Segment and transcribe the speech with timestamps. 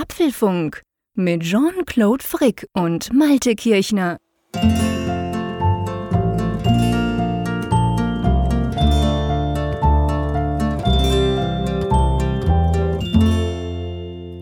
[0.00, 0.82] Apfelfunk
[1.14, 4.18] mit Jean-Claude Frick und Malte Kirchner.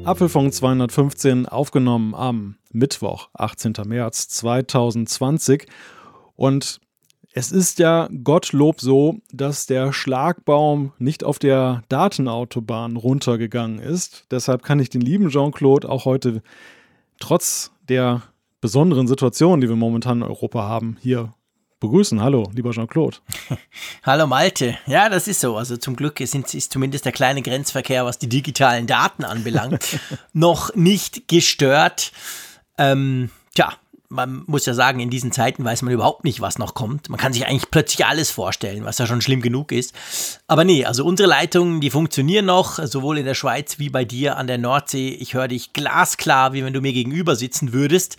[0.04, 3.72] Apfelfunk 215 aufgenommen am Mittwoch, 18.
[3.86, 5.66] März 2020.
[6.34, 6.80] Und
[7.36, 14.24] es ist ja Gottlob so, dass der Schlagbaum nicht auf der Datenautobahn runtergegangen ist.
[14.30, 16.42] Deshalb kann ich den lieben Jean-Claude auch heute
[17.20, 18.22] trotz der
[18.62, 21.34] besonderen Situation, die wir momentan in Europa haben, hier
[21.78, 22.22] begrüßen.
[22.22, 23.18] Hallo, lieber Jean-Claude.
[24.02, 24.78] Hallo Malte.
[24.86, 25.58] Ja, das ist so.
[25.58, 30.00] Also zum Glück ist, ist zumindest der kleine Grenzverkehr, was die digitalen Daten anbelangt,
[30.32, 32.12] noch nicht gestört.
[32.78, 33.74] Ähm, tja,
[34.08, 37.08] man muss ja sagen, in diesen Zeiten weiß man überhaupt nicht, was noch kommt.
[37.08, 39.94] Man kann sich eigentlich plötzlich alles vorstellen, was ja schon schlimm genug ist.
[40.46, 44.36] Aber nee, also unsere Leitungen, die funktionieren noch, sowohl in der Schweiz wie bei dir
[44.36, 45.10] an der Nordsee.
[45.10, 48.16] Ich höre dich glasklar, wie wenn du mir gegenüber sitzen würdest,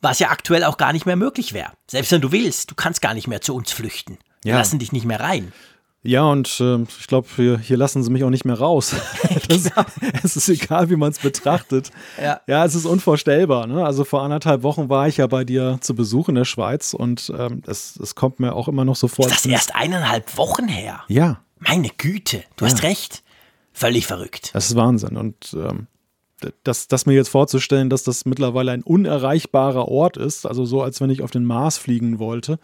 [0.00, 1.72] was ja aktuell auch gar nicht mehr möglich wäre.
[1.86, 4.18] Selbst wenn du willst, du kannst gar nicht mehr zu uns flüchten.
[4.42, 4.58] Wir ja.
[4.58, 5.52] lassen dich nicht mehr rein.
[6.02, 8.94] Ja, und äh, ich glaube, hier, hier, lassen sie mich auch nicht mehr raus.
[9.48, 9.84] das, genau.
[10.22, 11.90] es ist egal, wie man es betrachtet.
[12.20, 12.40] Ja.
[12.46, 13.66] ja, es ist unvorstellbar.
[13.66, 13.84] Ne?
[13.84, 17.32] Also vor anderthalb Wochen war ich ja bei dir zu Besuch in der Schweiz und
[17.36, 19.26] ähm, es, es kommt mir auch immer noch so vor.
[19.26, 21.00] Ist das erst eineinhalb Wochen her?
[21.08, 21.40] Ja.
[21.58, 22.70] Meine Güte, du ja.
[22.70, 23.22] hast recht.
[23.72, 24.50] Völlig verrückt.
[24.54, 25.16] Das ist Wahnsinn.
[25.16, 25.88] Und ähm,
[26.62, 31.00] das, das mir jetzt vorzustellen, dass das mittlerweile ein unerreichbarer Ort ist, also so, als
[31.00, 32.58] wenn ich auf den Mars fliegen wollte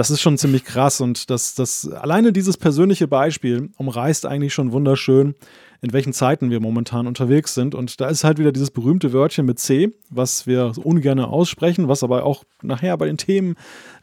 [0.00, 4.72] das ist schon ziemlich krass und das, das alleine dieses persönliche Beispiel umreißt eigentlich schon
[4.72, 5.34] wunderschön,
[5.82, 7.74] in welchen Zeiten wir momentan unterwegs sind.
[7.74, 12.02] Und da ist halt wieder dieses berühmte Wörtchen mit C, was wir ungern aussprechen, was
[12.02, 13.56] aber auch nachher bei den Themen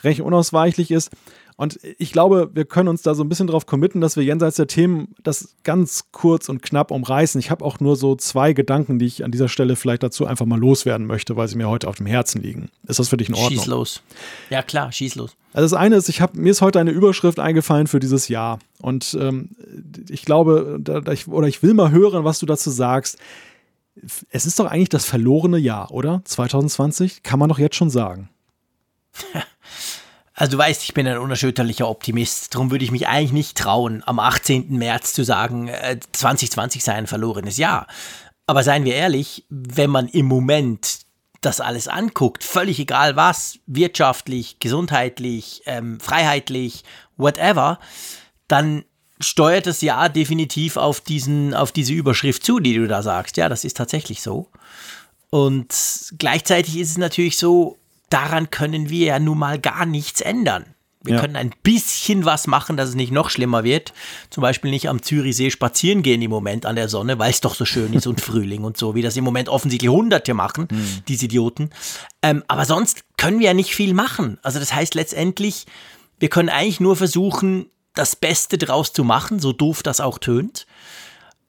[0.04, 1.10] recht unausweichlich ist.
[1.58, 4.58] Und ich glaube, wir können uns da so ein bisschen drauf committen, dass wir jenseits
[4.58, 7.40] der Themen das ganz kurz und knapp umreißen.
[7.40, 10.46] Ich habe auch nur so zwei Gedanken, die ich an dieser Stelle vielleicht dazu einfach
[10.46, 12.70] mal loswerden möchte, weil sie mir heute auf dem Herzen liegen.
[12.88, 13.54] Ist das für dich in Ordnung?
[13.54, 14.04] Schieß los.
[14.52, 15.36] Ja, klar, schieß los.
[15.52, 18.60] Also das eine ist, ich habe mir ist heute eine Überschrift eingefallen für dieses Jahr.
[18.80, 19.56] Und ähm,
[20.10, 23.18] ich glaube, da, da ich, oder ich will mal hören, was du dazu sagst.
[24.30, 26.22] Es ist doch eigentlich das verlorene Jahr, oder?
[26.24, 27.24] 2020?
[27.24, 28.30] Kann man doch jetzt schon sagen.
[30.40, 32.54] Also du weißt, ich bin ein unerschütterlicher Optimist.
[32.54, 34.70] Darum würde ich mich eigentlich nicht trauen, am 18.
[34.70, 35.72] März zu sagen,
[36.12, 37.88] 2020 äh, sei ein verlorenes Jahr.
[38.46, 41.00] Aber seien wir ehrlich, wenn man im Moment
[41.42, 46.84] das alles anguckt, völlig egal was, wirtschaftlich, gesundheitlich, ähm, freiheitlich,
[47.18, 47.80] whatever,
[48.48, 48.86] dann
[49.20, 53.38] steuert das Jahr definitiv auf, diesen, auf diese Überschrift zu, die du da sagst.
[53.38, 54.52] Ja, das ist tatsächlich so.
[55.32, 55.74] Und
[56.20, 60.76] gleichzeitig ist es natürlich so, daran können wir ja nun mal gar nichts ändern.
[61.08, 61.22] Wir ja.
[61.22, 63.94] können ein bisschen was machen, dass es nicht noch schlimmer wird.
[64.30, 67.56] Zum Beispiel nicht am Zürichsee spazieren gehen im Moment an der Sonne, weil es doch
[67.56, 71.04] so schön ist und Frühling und so, wie das im Moment offensichtlich Hunderte machen, mhm.
[71.08, 71.70] diese Idioten.
[72.22, 74.38] Ähm, aber sonst können wir ja nicht viel machen.
[74.42, 75.66] Also das heißt letztendlich,
[76.20, 80.68] wir können eigentlich nur versuchen, das Beste draus zu machen, so doof das auch tönt.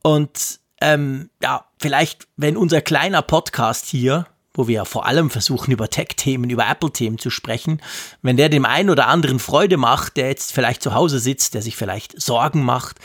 [0.02, 4.26] Und ähm, ja, vielleicht, wenn unser kleiner Podcast hier
[4.58, 7.80] wo wir ja vor allem versuchen, über Tech-Themen, über Apple-Themen zu sprechen,
[8.22, 11.62] wenn der dem einen oder anderen Freude macht, der jetzt vielleicht zu Hause sitzt, der
[11.62, 12.96] sich vielleicht Sorgen macht,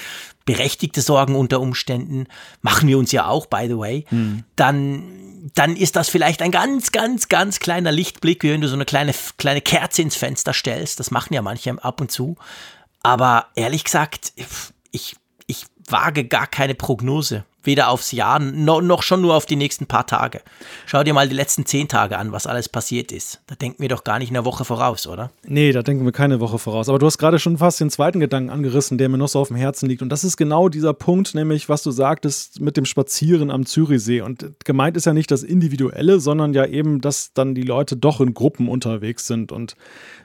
[0.45, 2.25] berechtigte Sorgen unter Umständen,
[2.63, 4.43] machen wir uns ja auch, by the way, mhm.
[4.55, 8.73] dann, dann ist das vielleicht ein ganz, ganz, ganz kleiner Lichtblick, wie wenn du so
[8.73, 10.99] eine kleine, kleine Kerze ins Fenster stellst.
[10.99, 12.35] Das machen ja manche ab und zu.
[13.03, 14.33] Aber ehrlich gesagt,
[14.89, 15.15] ich,
[15.45, 19.85] ich wage gar keine Prognose weder aufs Jahr no, noch schon nur auf die nächsten
[19.85, 20.41] paar Tage.
[20.85, 23.41] Schau dir mal die letzten zehn Tage an, was alles passiert ist.
[23.47, 25.31] Da denken wir doch gar nicht eine Woche voraus, oder?
[25.45, 26.89] Nee, da denken wir keine Woche voraus.
[26.89, 29.47] Aber du hast gerade schon fast den zweiten Gedanken angerissen, der mir noch so auf
[29.47, 30.01] dem Herzen liegt.
[30.01, 34.21] Und das ist genau dieser Punkt, nämlich was du sagtest mit dem Spazieren am Zürichsee.
[34.21, 38.21] Und gemeint ist ja nicht das Individuelle, sondern ja eben, dass dann die Leute doch
[38.21, 39.75] in Gruppen unterwegs sind und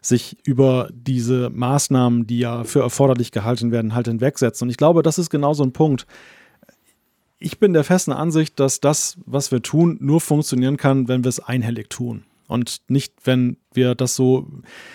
[0.03, 4.67] sich über diese Maßnahmen, die ja für erforderlich gehalten werden, halt hinwegsetzen.
[4.67, 6.07] Und ich glaube, das ist genau so ein Punkt
[7.39, 11.29] ich bin der festen Ansicht, dass das, was wir tun, nur funktionieren kann, wenn wir
[11.29, 12.25] es einhellig tun.
[12.49, 14.49] Und nicht, wenn wir das so.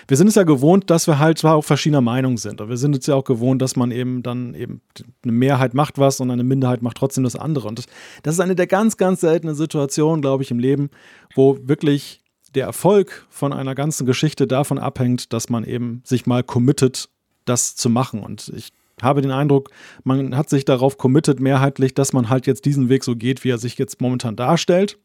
[0.08, 2.60] Wir sind es ja gewohnt, dass wir halt zwar auch verschiedener Meinung sind.
[2.60, 4.80] Und wir sind es ja auch gewohnt, dass man eben dann eben
[5.22, 7.68] eine Mehrheit macht was und eine Minderheit macht trotzdem das andere.
[7.68, 7.86] Und das,
[8.24, 10.90] das ist eine der ganz, ganz seltenen Situationen, glaube ich, im Leben,
[11.36, 12.24] wo wirklich
[12.56, 17.08] der Erfolg von einer ganzen Geschichte davon abhängt, dass man eben sich mal committet,
[17.44, 18.20] das zu machen.
[18.20, 19.70] Und ich habe den Eindruck,
[20.04, 23.50] man hat sich darauf committed mehrheitlich, dass man halt jetzt diesen Weg so geht, wie
[23.50, 24.98] er sich jetzt momentan darstellt.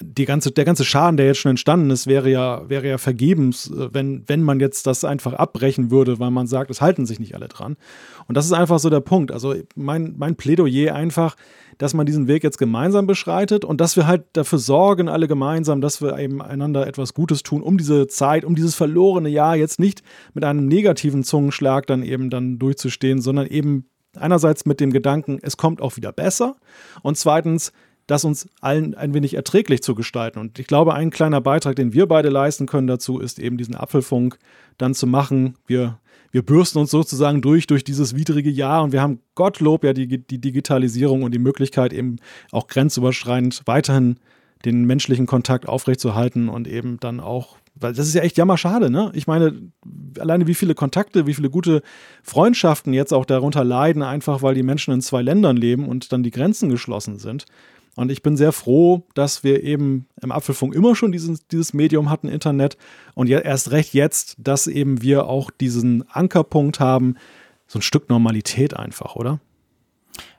[0.00, 3.70] Die ganze, der ganze Schaden, der jetzt schon entstanden ist, wäre ja, wäre ja vergebens,
[3.70, 7.18] äh, wenn, wenn man jetzt das einfach abbrechen würde, weil man sagt, es halten sich
[7.18, 7.76] nicht alle dran.
[8.28, 9.32] Und das ist einfach so der Punkt.
[9.32, 11.36] Also mein, mein Plädoyer einfach,
[11.78, 15.80] dass man diesen Weg jetzt gemeinsam beschreitet und dass wir halt dafür sorgen, alle gemeinsam,
[15.80, 19.80] dass wir eben einander etwas Gutes tun, um diese Zeit, um dieses verlorene Jahr jetzt
[19.80, 20.02] nicht
[20.34, 25.56] mit einem negativen Zungenschlag dann eben dann durchzustehen, sondern eben einerseits mit dem Gedanken, es
[25.56, 26.56] kommt auch wieder besser
[27.02, 27.72] und zweitens,
[28.10, 30.40] das uns allen ein wenig erträglich zu gestalten.
[30.40, 33.76] Und ich glaube, ein kleiner Beitrag, den wir beide leisten können dazu, ist eben diesen
[33.76, 34.38] Apfelfunk
[34.78, 35.54] dann zu machen.
[35.66, 36.00] Wir,
[36.32, 40.18] wir bürsten uns sozusagen durch, durch dieses widrige Jahr und wir haben Gottlob ja die,
[40.18, 42.16] die Digitalisierung und die Möglichkeit eben
[42.50, 44.16] auch grenzüberschreitend weiterhin
[44.64, 49.10] den menschlichen Kontakt aufrechtzuerhalten und eben dann auch, weil das ist ja echt jammerschade, ne?
[49.14, 49.70] Ich meine,
[50.18, 51.82] alleine wie viele Kontakte, wie viele gute
[52.22, 56.22] Freundschaften jetzt auch darunter leiden, einfach weil die Menschen in zwei Ländern leben und dann
[56.22, 57.46] die Grenzen geschlossen sind.
[57.96, 62.08] Und ich bin sehr froh, dass wir eben im Apfelfunk immer schon dieses, dieses Medium
[62.08, 62.76] hatten, Internet.
[63.14, 67.16] Und ja, erst recht jetzt, dass eben wir auch diesen Ankerpunkt haben,
[67.66, 69.40] so ein Stück Normalität einfach, oder?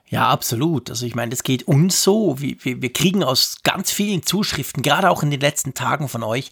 [0.08, 0.90] Ja, absolut.
[0.90, 2.38] Also ich meine, das geht uns so.
[2.38, 6.22] Wir, wir, wir kriegen aus ganz vielen Zuschriften, gerade auch in den letzten Tagen von
[6.22, 6.50] euch,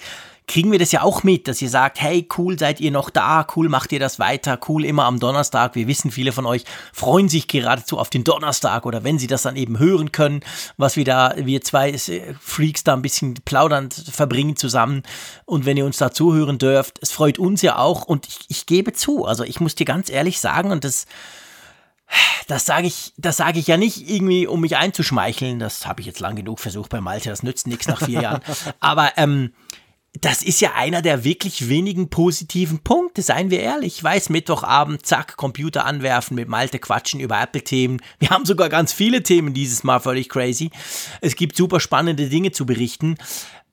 [0.51, 3.47] kriegen wir das ja auch mit, dass ihr sagt, hey, cool, seid ihr noch da,
[3.55, 5.77] cool, macht ihr das weiter, cool, immer am Donnerstag.
[5.77, 9.43] Wir wissen, viele von euch freuen sich geradezu auf den Donnerstag oder wenn sie das
[9.43, 10.41] dann eben hören können,
[10.77, 11.97] was wir da, wir zwei
[12.41, 15.05] Freaks da ein bisschen plaudernd verbringen zusammen.
[15.45, 18.67] Und wenn ihr uns da zuhören dürft, es freut uns ja auch und ich, ich
[18.67, 21.07] gebe zu, also ich muss dir ganz ehrlich sagen und das,
[22.49, 25.61] das sage ich, das sage ich ja nicht irgendwie, um mich einzuschmeicheln.
[25.61, 27.31] Das habe ich jetzt lang genug versucht bei Malte.
[27.31, 28.43] Das nützt nichts nach vier Jahren.
[28.81, 29.53] Aber ähm,
[30.21, 33.99] das ist ja einer der wirklich wenigen positiven Punkte, seien wir ehrlich.
[33.99, 38.01] Ich weiß, Mittwochabend, zack, Computer anwerfen, mit Malte quatschen über Apple-Themen.
[38.19, 40.71] Wir haben sogar ganz viele Themen dieses Mal, völlig crazy.
[41.21, 43.17] Es gibt super spannende Dinge zu berichten.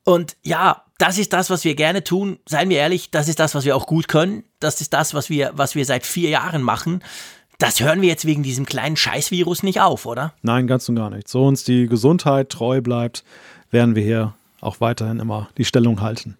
[0.04, 2.39] Und ja, das ist das, was wir gerne tun.
[2.48, 4.44] Seien wir ehrlich, das ist das, was wir auch gut können.
[4.60, 7.04] Das ist das, was wir, was wir seit vier Jahren machen.
[7.57, 10.34] Das hören wir jetzt wegen diesem kleinen Scheißvirus nicht auf, oder?
[10.44, 11.28] Nein, ganz und gar nicht.
[11.28, 13.24] So uns die Gesundheit treu bleibt,
[13.72, 16.38] werden wir hier auch weiterhin immer die Stellung halten.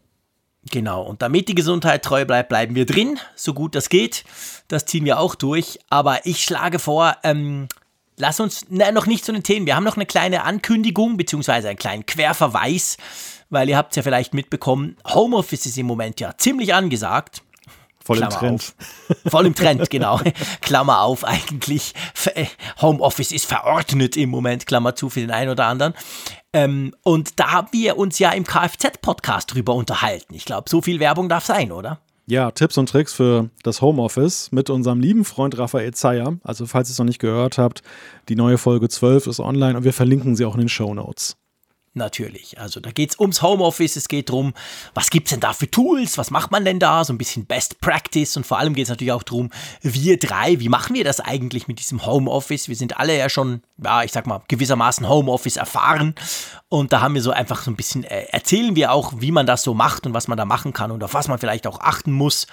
[0.70, 4.26] Genau, und damit die Gesundheit treu bleibt, bleiben wir drin, so gut das geht.
[4.68, 5.80] Das ziehen wir auch durch.
[5.90, 7.68] Aber ich schlage vor, ähm,
[8.18, 9.66] lass uns na, noch nicht zu den Themen.
[9.66, 12.98] Wir haben noch eine kleine Ankündigung, beziehungsweise einen kleinen Querverweis,
[13.50, 17.44] weil ihr habt es ja vielleicht mitbekommen, Homeoffice ist im Moment ja ziemlich angesagt.
[18.08, 18.62] Voll Klammer im Trend.
[18.62, 19.32] Auf.
[19.32, 20.22] Voll im Trend, genau.
[20.62, 21.94] Klammer auf, eigentlich.
[22.36, 22.46] Äh,
[22.82, 25.94] Homeoffice ist verordnet im Moment, Klammer zu für den einen oder anderen.
[26.54, 30.34] Ähm, und da haben wir uns ja im Kfz-Podcast drüber unterhalten.
[30.36, 32.00] Ich glaube, so viel Werbung darf sein, oder?
[32.28, 36.38] Ja, Tipps und Tricks für das Homeoffice mit unserem lieben Freund Raphael Zeyer.
[36.44, 37.82] Also, falls ihr es noch nicht gehört habt,
[38.30, 41.36] die neue Folge 12 ist online und wir verlinken sie auch in den Show Notes
[41.98, 42.60] natürlich.
[42.60, 44.54] Also da geht es ums Homeoffice, es geht darum,
[44.94, 47.46] was gibt es denn da für Tools, was macht man denn da, so ein bisschen
[47.46, 49.50] Best Practice und vor allem geht es natürlich auch darum,
[49.82, 52.70] wir drei, wie machen wir das eigentlich mit diesem Homeoffice?
[52.70, 56.16] Wir sind alle ja schon, ja, ich sag mal, gewissermaßen Homeoffice erfahren
[56.70, 59.46] und da haben wir so einfach so ein bisschen, äh, erzählen wir auch, wie man
[59.46, 61.80] das so macht und was man da machen kann und auf was man vielleicht auch
[61.80, 62.48] achten muss.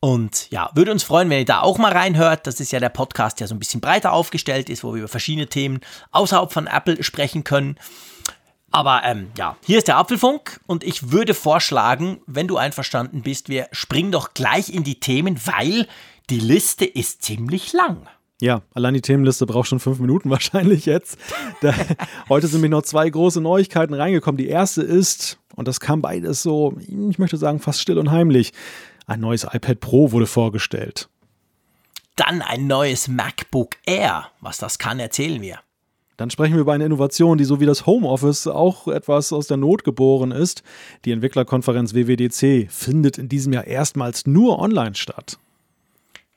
[0.00, 2.46] Und ja, würde uns freuen, wenn ihr da auch mal reinhört.
[2.46, 5.08] Das ist ja der Podcast, der so ein bisschen breiter aufgestellt ist, wo wir über
[5.08, 5.80] verschiedene Themen
[6.12, 7.76] außerhalb von Apple sprechen können.
[8.70, 13.48] Aber ähm, ja, hier ist der Apfelfunk und ich würde vorschlagen, wenn du einverstanden bist,
[13.48, 15.86] wir springen doch gleich in die Themen, weil
[16.28, 18.08] die Liste ist ziemlich lang.
[18.40, 21.18] Ja, allein die Themenliste braucht schon fünf Minuten wahrscheinlich jetzt.
[21.62, 21.74] Da,
[22.28, 24.36] heute sind mir noch zwei große Neuigkeiten reingekommen.
[24.36, 28.52] Die erste ist, und das kam beides so, ich möchte sagen, fast still und heimlich.
[29.06, 31.08] Ein neues iPad Pro wurde vorgestellt.
[32.16, 34.28] Dann ein neues MacBook Air.
[34.40, 35.60] Was das kann, erzählen wir.
[36.16, 39.56] Dann sprechen wir über eine Innovation, die so wie das Homeoffice auch etwas aus der
[39.56, 40.62] Not geboren ist.
[41.04, 45.38] Die Entwicklerkonferenz WWDC findet in diesem Jahr erstmals nur online statt.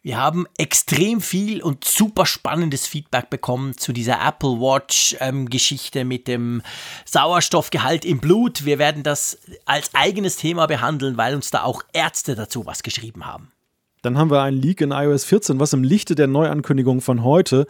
[0.02, 6.30] Wir haben extrem viel und super spannendes Feedback bekommen zu dieser Apple Watch-Geschichte ähm, mit
[6.30, 6.62] dem
[7.04, 8.64] Sauerstoffgehalt im Blut.
[8.64, 13.26] Wir werden das als eigenes Thema behandeln, weil uns da auch Ärzte dazu was geschrieben
[13.26, 13.52] haben.
[14.02, 17.68] Dann haben wir einen Leak in iOS 14, was im Lichte der Neuankündigung von heute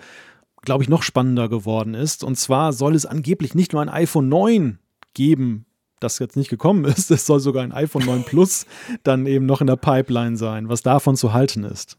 [0.61, 2.23] glaube ich, noch spannender geworden ist.
[2.23, 4.79] Und zwar soll es angeblich nicht nur ein iPhone 9
[5.13, 5.65] geben,
[5.99, 7.11] das jetzt nicht gekommen ist.
[7.11, 8.65] Es soll sogar ein iPhone 9 Plus
[9.03, 11.97] dann eben noch in der Pipeline sein, was davon zu halten ist.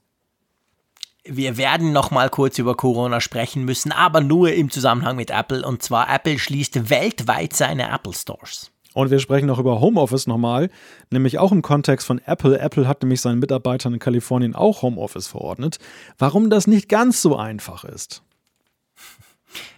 [1.25, 5.67] Wir werden noch mal kurz über Corona sprechen müssen, aber nur im Zusammenhang mit Apple.
[5.67, 8.71] Und zwar Apple schließt weltweit seine Apple Stores.
[8.93, 10.71] Und wir sprechen noch über Homeoffice nochmal,
[11.11, 12.59] nämlich auch im Kontext von Apple.
[12.59, 15.79] Apple hat nämlich seinen Mitarbeitern in Kalifornien auch Homeoffice verordnet.
[16.19, 18.23] Warum das nicht ganz so einfach ist.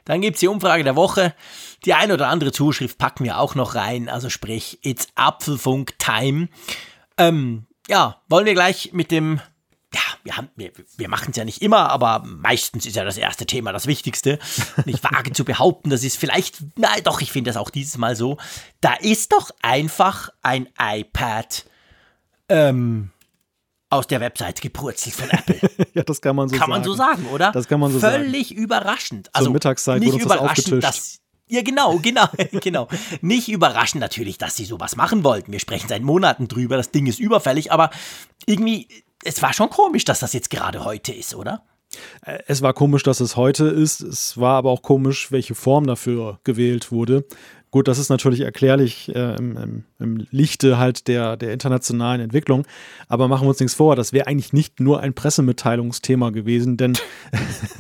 [0.05, 1.35] Dann gibt es die Umfrage der Woche.
[1.85, 4.09] Die ein oder andere Zuschrift packen wir auch noch rein.
[4.09, 6.49] Also sprich, it's Apfelfunk Time.
[7.19, 9.41] Ähm, ja, wollen wir gleich mit dem
[9.95, 13.47] ja, wir, wir, wir machen es ja nicht immer, aber meistens ist ja das erste
[13.47, 14.39] Thema das Wichtigste.
[14.77, 17.99] Und ich wage zu behaupten, das ist vielleicht, nein, doch, ich finde das auch dieses
[17.99, 18.39] Mal so.
[18.81, 21.67] Da ist doch einfach ein iPad
[22.49, 23.12] ähm,
[23.93, 25.61] aus der Website gepurzelt von Apple.
[25.95, 26.73] ja, das kann man so kann sagen.
[26.73, 27.53] Kann man so sagen, oder?
[27.53, 28.25] Das kann man so Völlig sagen.
[28.25, 29.31] Völlig überraschend.
[29.33, 30.85] Also Zur Mittagszeit nicht wurde uns das überraschend, aufgetischt.
[30.85, 31.19] dass
[31.49, 32.27] ja, genau, genau,
[32.63, 32.89] genau.
[33.21, 35.53] Nicht überraschend natürlich, dass sie sowas machen wollten.
[35.53, 37.91] Wir sprechen seit Monaten drüber, das Ding ist überfällig, aber
[38.47, 38.89] irgendwie,
[39.23, 41.63] es war schon komisch, dass das jetzt gerade heute ist, oder?
[42.47, 44.01] Es war komisch, dass es heute ist.
[44.01, 47.27] Es war aber auch komisch, welche Form dafür gewählt wurde.
[47.73, 52.67] Gut, das ist natürlich erklärlich äh, im, im, im, Lichte halt der, der internationalen Entwicklung.
[53.09, 56.99] Aber machen wir uns nichts vor, das wäre eigentlich nicht nur ein Pressemitteilungsthema gewesen, denn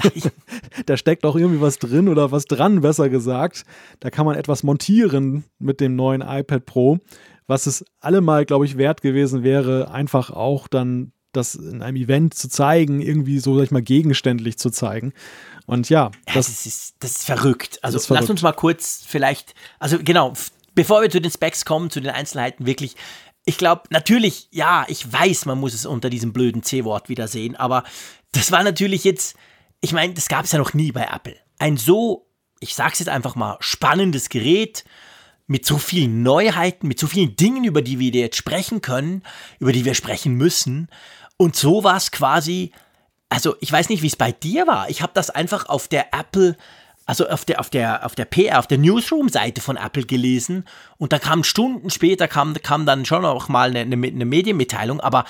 [0.86, 3.66] da steckt auch irgendwie was drin oder was dran, besser gesagt.
[4.00, 6.98] Da kann man etwas montieren mit dem neuen iPad Pro,
[7.46, 12.34] was es allemal, glaube ich, wert gewesen wäre, einfach auch dann das in einem Event
[12.34, 15.12] zu zeigen, irgendwie so, sag ich mal, gegenständlich zu zeigen.
[15.72, 17.78] Und ja, das, das, ist, das ist verrückt.
[17.80, 18.20] Also ist verrückt.
[18.20, 20.34] lass uns mal kurz vielleicht, also genau,
[20.74, 22.94] bevor wir zu den Specs kommen, zu den Einzelheiten, wirklich,
[23.46, 27.56] ich glaube, natürlich, ja, ich weiß, man muss es unter diesem blöden C-Wort wieder sehen,
[27.56, 27.84] aber
[28.32, 29.34] das war natürlich jetzt,
[29.80, 31.36] ich meine, das gab es ja noch nie bei Apple.
[31.58, 32.26] Ein so,
[32.60, 34.84] ich sag's jetzt einfach mal, spannendes Gerät
[35.46, 39.22] mit so vielen Neuheiten, mit so vielen Dingen, über die wir jetzt sprechen können,
[39.58, 40.88] über die wir sprechen müssen.
[41.38, 42.72] Und sowas quasi,
[43.32, 44.90] also ich weiß nicht, wie es bei dir war.
[44.90, 46.54] Ich habe das einfach auf der Apple,
[47.06, 50.66] also auf der, auf der, auf der PR, auf der Newsroom-Seite von Apple gelesen.
[50.98, 55.00] Und da kam Stunden später, kam, kam dann schon auch mal eine, eine, eine Medienmitteilung,
[55.00, 55.24] aber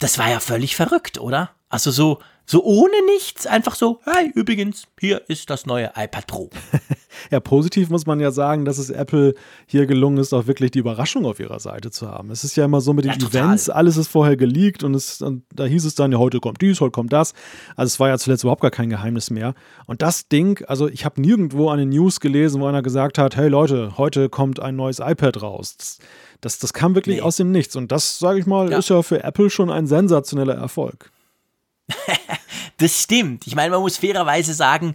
[0.00, 1.50] das war ja völlig verrückt, oder?
[1.68, 6.50] Also so, so ohne nichts, einfach so, hey, übrigens, hier ist das neue iPad Pro.
[7.30, 9.34] ja, positiv muss man ja sagen, dass es Apple
[9.66, 12.30] hier gelungen ist, auch wirklich die Überraschung auf ihrer Seite zu haben.
[12.30, 15.22] Es ist ja immer so mit den ja, Events, alles ist vorher geleakt und, es,
[15.22, 17.34] und da hieß es dann, ja, heute kommt dies, heute kommt das.
[17.76, 19.54] Also es war ja zuletzt überhaupt gar kein Geheimnis mehr.
[19.86, 23.48] Und das Ding, also ich habe nirgendwo eine News gelesen, wo einer gesagt hat, hey
[23.48, 25.76] Leute, heute kommt ein neues iPad raus.
[25.76, 25.98] Das,
[26.40, 27.22] das, das kam wirklich nee.
[27.22, 27.76] aus dem Nichts.
[27.76, 28.78] Und das, sage ich mal, ja.
[28.78, 31.10] ist ja für Apple schon ein sensationeller Erfolg.
[32.78, 33.46] das stimmt.
[33.46, 34.94] Ich meine, man muss fairerweise sagen,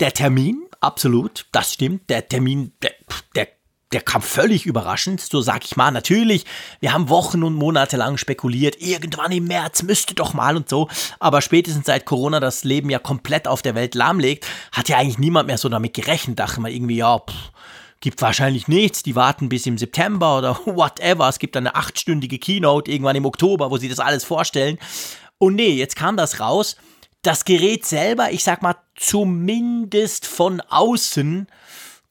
[0.00, 2.10] der Termin, absolut, das stimmt.
[2.10, 2.92] Der Termin, der,
[3.34, 3.48] der,
[3.92, 5.90] der kam völlig überraschend, so sag ich mal.
[5.90, 6.44] Natürlich,
[6.80, 10.88] wir haben Wochen und Monate lang spekuliert, irgendwann im März müsste doch mal und so.
[11.18, 15.18] Aber spätestens seit Corona das Leben ja komplett auf der Welt lahmlegt, hat ja eigentlich
[15.18, 16.38] niemand mehr so damit gerechnet.
[16.38, 17.52] Dachte man irgendwie, ja, pff,
[18.00, 19.02] gibt wahrscheinlich nichts.
[19.02, 21.28] Die warten bis im September oder whatever.
[21.28, 24.78] Es gibt eine achtstündige Keynote irgendwann im Oktober, wo sie das alles vorstellen.
[25.38, 26.76] Und nee, jetzt kam das raus.
[27.26, 31.48] Das Gerät selber, ich sag mal, zumindest von außen,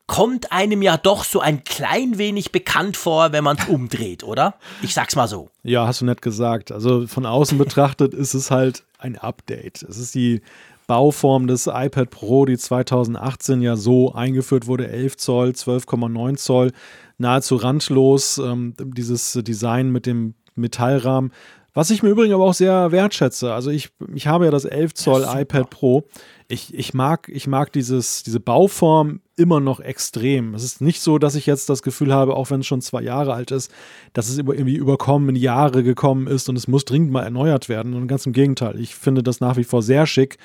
[0.07, 4.55] kommt einem ja doch so ein klein wenig bekannt vor, wenn man es umdreht, oder?
[4.81, 5.49] Ich sag's mal so.
[5.63, 6.73] Ja, hast du nett gesagt.
[6.73, 9.83] Also von außen betrachtet ist es halt ein Update.
[9.83, 10.41] Es ist die
[10.85, 16.73] Bauform des iPad Pro, die 2018 ja so eingeführt wurde, 11 Zoll, 12,9 Zoll,
[17.19, 18.37] nahezu randlos.
[18.37, 21.31] Ähm, dieses Design mit dem Metallrahmen
[21.75, 23.53] was ich mir übrigens aber auch sehr wertschätze.
[23.53, 26.07] Also ich, ich habe ja das 11 Zoll ja, iPad Pro.
[26.47, 30.55] Ich, ich mag, ich mag dieses, diese Bauform immer noch extrem.
[30.55, 33.01] Es ist nicht so, dass ich jetzt das Gefühl habe, auch wenn es schon zwei
[33.01, 33.69] Jahre alt ist,
[34.13, 37.93] dass es irgendwie überkommen in Jahre gekommen ist und es muss dringend mal erneuert werden.
[37.93, 38.79] Und ganz im Gegenteil.
[38.79, 40.37] Ich finde das nach wie vor sehr schick.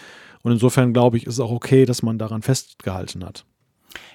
[0.42, 3.44] Und insofern glaube ich, ist es auch okay, dass man daran festgehalten hat.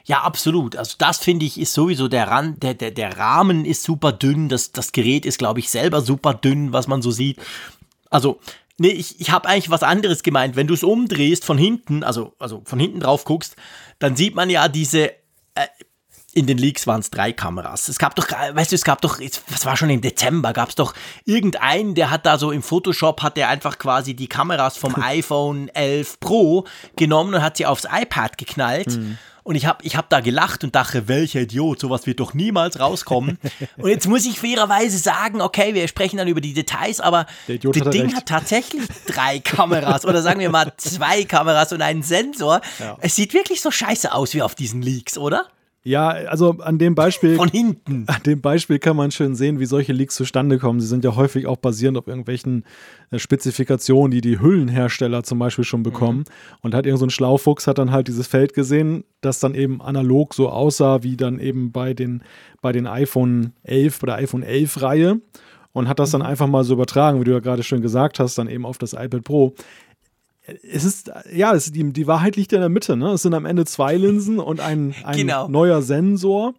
[0.05, 0.75] Ja, absolut.
[0.75, 4.50] Also das finde ich ist sowieso der Rand, der, der, der Rahmen ist super dünn.
[4.50, 7.39] Das, das Gerät ist, glaube ich, selber super dünn, was man so sieht.
[8.12, 8.39] Also,
[8.77, 10.55] nee, ich, ich habe eigentlich was anderes gemeint.
[10.55, 13.55] Wenn du es umdrehst von hinten, also, also von hinten drauf guckst,
[13.97, 15.09] dann sieht man ja diese,
[15.55, 15.67] äh,
[16.35, 17.88] in den Leaks waren es drei Kameras.
[17.88, 20.75] Es gab doch, weißt du, es gab doch, was war schon im Dezember, gab es
[20.75, 20.93] doch
[21.24, 25.69] irgendeinen, der hat da so im Photoshop, hat der einfach quasi die Kameras vom iPhone
[25.69, 28.97] 11 Pro genommen und hat sie aufs iPad geknallt.
[28.97, 29.17] Mhm.
[29.45, 32.79] Und ich habe ich hab da gelacht und dachte, welcher Idiot, sowas wird doch niemals
[32.79, 33.37] rauskommen.
[33.77, 37.59] und jetzt muss ich fairerweise sagen, okay, wir sprechen dann über die Details, aber das
[37.91, 38.15] Ding recht.
[38.15, 42.59] hat tatsächlich drei Kameras oder sagen wir mal zwei Kameras und einen Sensor.
[42.79, 42.97] Ja.
[43.01, 45.45] Es sieht wirklich so scheiße aus wie auf diesen Leaks, oder?
[45.88, 47.36] Ja, also an dem Beispiel.
[47.36, 48.06] Von hinten.
[48.08, 50.80] An dem Beispiel kann man schön sehen, wie solche Leaks zustande kommen.
[50.80, 52.65] Sie sind ja häufig auch basierend auf irgendwelchen
[53.12, 56.20] äh, Spezifikationen, die die Hüllenhersteller zum Beispiel schon bekommen.
[56.20, 56.60] Mhm.
[56.62, 59.80] Und hat irgend so ein Schlaufuchs hat dann halt dieses Feld gesehen, das dann eben
[59.80, 62.24] analog so aussah, wie dann eben bei den,
[62.63, 65.22] bei den iPhone 11 oder iPhone 11 Reihe.
[65.72, 66.27] Und hat das dann mhm.
[66.27, 68.94] einfach mal so übertragen, wie du ja gerade schön gesagt hast, dann eben auf das
[68.94, 69.54] iPad Pro
[70.47, 72.95] es ist, ja, es, die, die Wahrheit liegt ja in der Mitte.
[72.95, 73.11] Ne?
[73.11, 75.47] Es sind am Ende zwei Linsen und ein, ein genau.
[75.47, 76.53] neuer Sensor.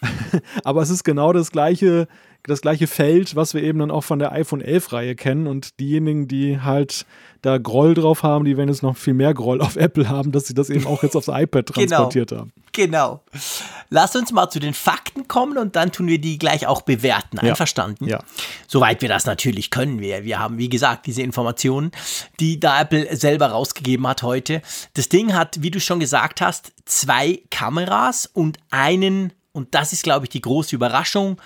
[0.64, 2.08] Aber es ist genau das gleiche,
[2.48, 5.46] das gleiche Feld, was wir eben dann auch von der iPhone 11-Reihe kennen.
[5.46, 7.06] Und diejenigen, die halt
[7.42, 10.46] da Groll drauf haben, die werden jetzt noch viel mehr Groll auf Apple haben, dass
[10.46, 11.86] sie das eben auch jetzt aufs iPad genau.
[11.86, 12.40] transportiert genau.
[12.40, 12.52] haben.
[12.72, 13.22] Genau.
[13.90, 17.38] Lass uns mal zu den Fakten kommen und dann tun wir die gleich auch bewerten.
[17.38, 18.06] Einverstanden?
[18.06, 18.18] Ja.
[18.18, 18.24] ja.
[18.66, 20.00] Soweit wir das natürlich können.
[20.00, 21.92] Wir, wir haben, wie gesagt, diese Informationen,
[22.40, 24.62] die da Apple selber rausgegeben hat heute.
[24.94, 30.02] Das Ding hat, wie du schon gesagt hast, zwei Kameras und einen, und das ist,
[30.02, 31.40] glaube ich, die große Überraschung,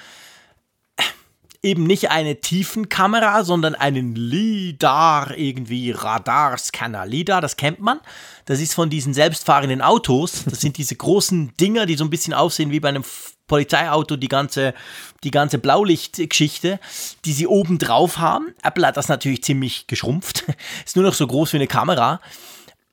[1.62, 7.06] eben nicht eine Tiefenkamera, sondern einen LIDAR, irgendwie Radarscanner.
[7.06, 8.00] LIDAR, das kennt man.
[8.46, 10.44] Das ist von diesen selbstfahrenden Autos.
[10.44, 13.04] Das sind diese großen Dinger, die so ein bisschen aussehen wie bei einem
[13.46, 14.74] Polizeiauto, die ganze,
[15.22, 16.80] die ganze Blaulichtgeschichte,
[17.24, 18.54] die sie oben drauf haben.
[18.62, 20.44] Apple hat das natürlich ziemlich geschrumpft.
[20.84, 22.20] Ist nur noch so groß wie eine Kamera.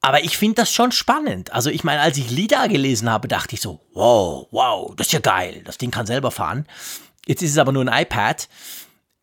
[0.01, 1.51] Aber ich finde das schon spannend.
[1.53, 5.13] Also ich meine, als ich LIDAR gelesen habe, dachte ich so, wow, wow, das ist
[5.13, 5.61] ja geil.
[5.65, 6.65] Das Ding kann selber fahren.
[7.29, 8.49] Jetzt ist es aber nur ein iPad.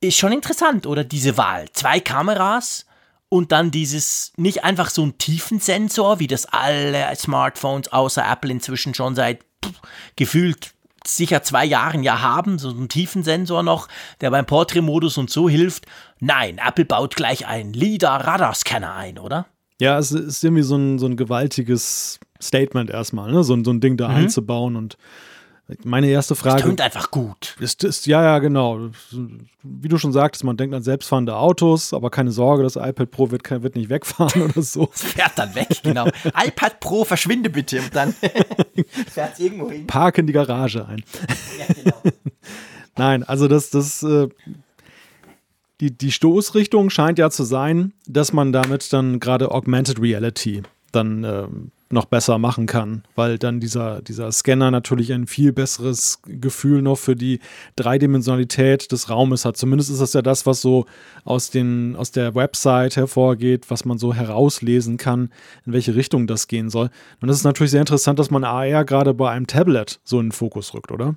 [0.01, 1.03] Ist schon interessant, oder?
[1.03, 1.67] Diese Wahl.
[1.73, 2.87] Zwei Kameras
[3.29, 8.95] und dann dieses, nicht einfach so ein Tiefensensor, wie das alle Smartphones außer Apple inzwischen
[8.95, 9.73] schon seit pff,
[10.15, 10.73] gefühlt
[11.05, 13.89] sicher zwei Jahren ja haben, so einen Tiefensensor noch,
[14.21, 15.87] der beim Portrait-Modus und so hilft.
[16.21, 19.47] Nein, Apple baut gleich einen LIDAR-Radarscanner ein, oder?
[19.81, 23.43] Ja, es ist irgendwie so ein, so ein gewaltiges Statement erstmal, ne?
[23.43, 24.15] so, so ein Ding da mhm.
[24.15, 24.97] einzubauen und
[25.83, 26.57] meine erste Frage.
[26.57, 27.57] Das klingt einfach gut.
[27.59, 28.91] Ist, ist, ja, ja, genau.
[29.63, 33.31] Wie du schon sagtest, man denkt an selbstfahrende Autos, aber keine Sorge, das iPad Pro
[33.33, 34.91] wird, wird nicht wegfahren oder so.
[34.95, 36.07] Es fährt dann weg, genau.
[36.25, 38.13] iPad Pro, verschwinde bitte und dann
[39.09, 39.89] fährt es irgendwo hin.
[39.89, 41.03] Park in die Garage ein.
[41.59, 42.03] Ja, genau.
[42.97, 44.29] Nein, also das, das, äh,
[45.81, 51.25] die, die Stoßrichtung scheint ja zu sein, dass man damit dann gerade Augmented Reality dann
[51.25, 51.49] äh,
[51.89, 56.97] noch besser machen kann, weil dann dieser, dieser Scanner natürlich ein viel besseres Gefühl noch
[56.99, 57.39] für die
[57.77, 59.57] Dreidimensionalität des Raumes hat.
[59.57, 60.87] Zumindest ist das ja das, was so
[61.25, 65.31] aus, den, aus der Website hervorgeht, was man so herauslesen kann,
[65.65, 66.91] in welche Richtung das gehen soll.
[67.21, 70.27] Und das ist natürlich sehr interessant, dass man AR gerade bei einem Tablet so in
[70.27, 71.15] den Fokus rückt, oder?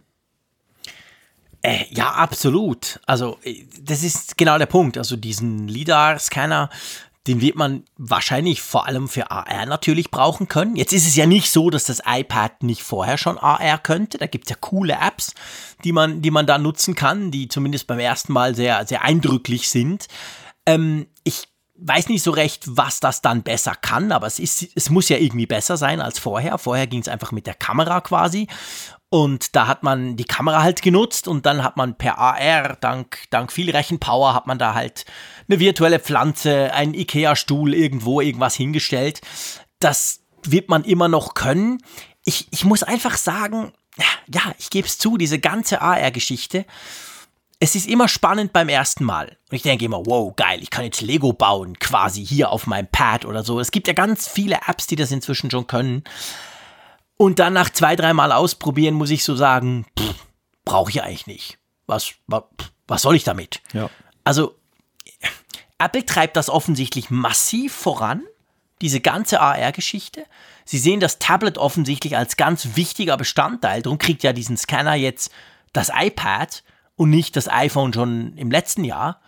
[1.61, 3.01] Äh, ja, absolut.
[3.05, 4.97] Also, äh, das ist genau der Punkt.
[4.97, 6.69] Also, diesen LIDAR-Scanner,
[7.27, 10.75] den wird man wahrscheinlich vor allem für AR natürlich brauchen können.
[10.75, 14.17] Jetzt ist es ja nicht so, dass das iPad nicht vorher schon AR könnte.
[14.17, 15.33] Da gibt es ja coole Apps,
[15.83, 19.69] die man, die man da nutzen kann, die zumindest beim ersten Mal sehr, sehr eindrücklich
[19.69, 20.07] sind.
[20.65, 21.49] Ähm, ich
[21.81, 25.17] weiß nicht so recht, was das dann besser kann, aber es, ist, es muss ja
[25.17, 26.57] irgendwie besser sein als vorher.
[26.57, 28.47] Vorher ging es einfach mit der Kamera quasi.
[29.09, 33.23] Und da hat man die Kamera halt genutzt und dann hat man per AR, dank,
[33.31, 35.05] dank viel Rechenpower, hat man da halt
[35.47, 39.21] eine virtuelle Pflanze, einen Ikea-Stuhl irgendwo, irgendwas hingestellt.
[39.79, 41.81] Das wird man immer noch können.
[42.23, 43.73] Ich, ich muss einfach sagen,
[44.27, 46.65] ja, ich gebe es zu, diese ganze AR-Geschichte,
[47.59, 49.37] es ist immer spannend beim ersten Mal.
[49.49, 52.87] Und ich denke immer, wow, geil, ich kann jetzt Lego bauen, quasi hier auf meinem
[52.87, 53.59] Pad oder so.
[53.59, 56.03] Es gibt ja ganz viele Apps, die das inzwischen schon können.
[57.21, 59.85] Und dann nach zwei, dreimal ausprobieren, muss ich so sagen,
[60.63, 61.57] brauche ich eigentlich nicht.
[61.85, 62.43] Was, was,
[62.87, 63.59] was soll ich damit?
[63.73, 63.89] Ja.
[64.23, 64.55] Also,
[65.79, 68.23] Apple treibt das offensichtlich massiv voran,
[68.81, 70.23] diese ganze AR-Geschichte.
[70.63, 73.81] Sie sehen das Tablet offensichtlich als ganz wichtiger Bestandteil.
[73.81, 75.29] Darum kriegt ja diesen Scanner jetzt
[75.73, 76.63] das iPad
[76.95, 79.19] und nicht das iPhone schon im letzten Jahr.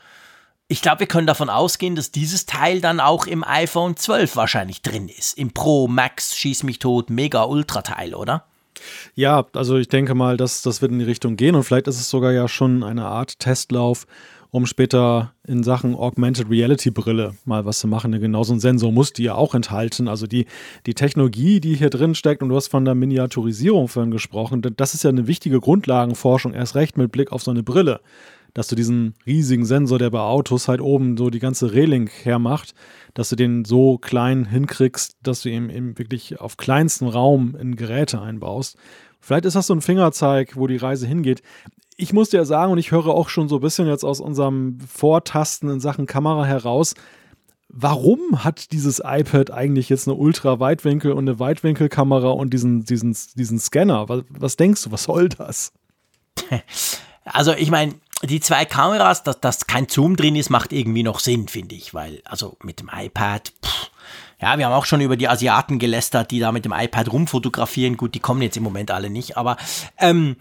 [0.72, 4.82] Ich glaube, wir können davon ausgehen, dass dieses Teil dann auch im iPhone 12 wahrscheinlich
[4.82, 5.38] drin ist.
[5.38, 8.46] Im Pro, Max, Schieß mich tot, Mega, Ultra Teil, oder?
[9.14, 12.00] Ja, also ich denke mal, dass das wird in die Richtung gehen und vielleicht ist
[12.00, 14.08] es sogar ja schon eine Art Testlauf,
[14.50, 18.18] um später in Sachen Augmented Reality Brille mal was zu machen.
[18.18, 20.08] Genau so ein Sensor muss die ja auch enthalten.
[20.08, 20.46] Also die,
[20.86, 24.94] die Technologie, die hier drin steckt, und du hast von der Miniaturisierung vorhin gesprochen, das
[24.94, 28.00] ist ja eine wichtige Grundlagenforschung, erst recht mit Blick auf so eine Brille
[28.54, 32.74] dass du diesen riesigen Sensor, der bei Autos halt oben so die ganze Reling hermacht,
[33.14, 37.76] dass du den so klein hinkriegst, dass du ihn eben wirklich auf kleinstem Raum in
[37.76, 38.78] Geräte einbaust.
[39.20, 41.42] Vielleicht ist das so ein Fingerzeig, wo die Reise hingeht.
[41.96, 44.80] Ich muss dir sagen, und ich höre auch schon so ein bisschen jetzt aus unserem
[44.80, 46.96] Vortasten in Sachen Kamera heraus,
[47.70, 53.60] warum hat dieses iPad eigentlich jetzt eine Ultra-Weitwinkel- und eine Weitwinkelkamera und diesen, diesen, diesen
[53.60, 54.10] Scanner?
[54.10, 55.72] Was, was denkst du, was soll das?
[57.24, 61.20] Also ich meine, die zwei Kameras, dass, dass kein Zoom drin ist, macht irgendwie noch
[61.20, 63.92] Sinn, finde ich, weil, also mit dem iPad, pff,
[64.42, 67.96] ja, wir haben auch schon über die Asiaten gelästert, die da mit dem iPad rumfotografieren.
[67.96, 69.58] Gut, die kommen jetzt im Moment alle nicht, aber
[70.00, 70.36] ähm,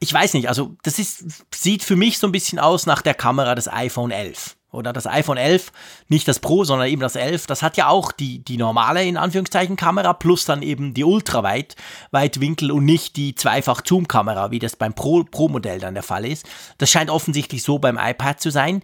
[0.00, 3.14] ich weiß nicht, also das ist, sieht für mich so ein bisschen aus nach der
[3.14, 4.56] Kamera des iPhone 11.
[4.72, 5.70] oder das iPhone 11,
[6.08, 9.16] nicht das Pro, sondern eben das 11, das hat ja auch die, die normale, in
[9.16, 11.76] Anführungszeichen, Kamera plus dann eben die Ultraweit,
[12.10, 16.48] Weitwinkel und nicht die Zweifach-Zoom-Kamera, wie das beim Pro-Modell dann der Fall ist.
[16.78, 18.82] Das scheint offensichtlich so beim iPad zu sein.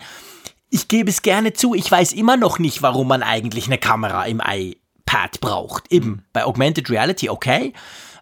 [0.70, 4.26] Ich gebe es gerne zu, ich weiß immer noch nicht, warum man eigentlich eine Kamera
[4.26, 5.90] im iPad braucht.
[5.90, 7.72] Eben bei Augmented Reality, okay.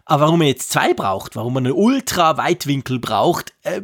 [0.09, 3.81] Aber warum man jetzt zwei braucht, warum man einen Ultra-Weitwinkel braucht, äh,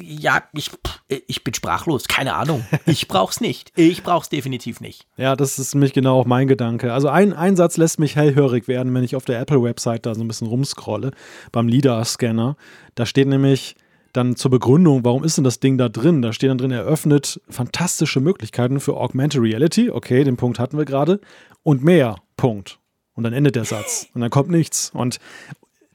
[0.00, 0.70] ja, ich,
[1.08, 2.04] ich bin sprachlos.
[2.06, 2.64] Keine Ahnung.
[2.86, 3.72] Ich brauch's nicht.
[3.74, 5.06] Ich brauch's definitiv nicht.
[5.16, 6.92] Ja, das ist nämlich genau auch mein Gedanke.
[6.92, 10.22] Also ein, ein Satz lässt mich hellhörig werden, wenn ich auf der Apple-Website da so
[10.22, 11.10] ein bisschen rumscrolle,
[11.50, 12.56] beim LIDAR-Scanner.
[12.94, 13.74] Da steht nämlich
[14.12, 16.22] dann zur Begründung, warum ist denn das Ding da drin?
[16.22, 19.90] Da steht dann drin, eröffnet fantastische Möglichkeiten für Augmented Reality.
[19.90, 21.20] Okay, den Punkt hatten wir gerade.
[21.64, 22.16] Und mehr.
[22.36, 22.78] Punkt.
[23.16, 24.90] Und dann endet der Satz und dann kommt nichts.
[24.94, 25.18] Und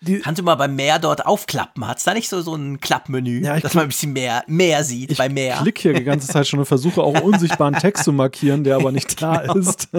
[0.04, 1.88] die, Kannst du mal beim Meer dort aufklappen?
[1.88, 4.84] Hat es da nicht so, so ein Klappmenü, ja, dass man ein bisschen mehr, mehr
[4.84, 5.58] sieht ich bei Meer?
[5.58, 8.78] Ich klicke hier die ganze Zeit schon und versuche auch unsichtbaren Text zu markieren, der
[8.78, 9.58] aber nicht da genau.
[9.58, 9.90] ist.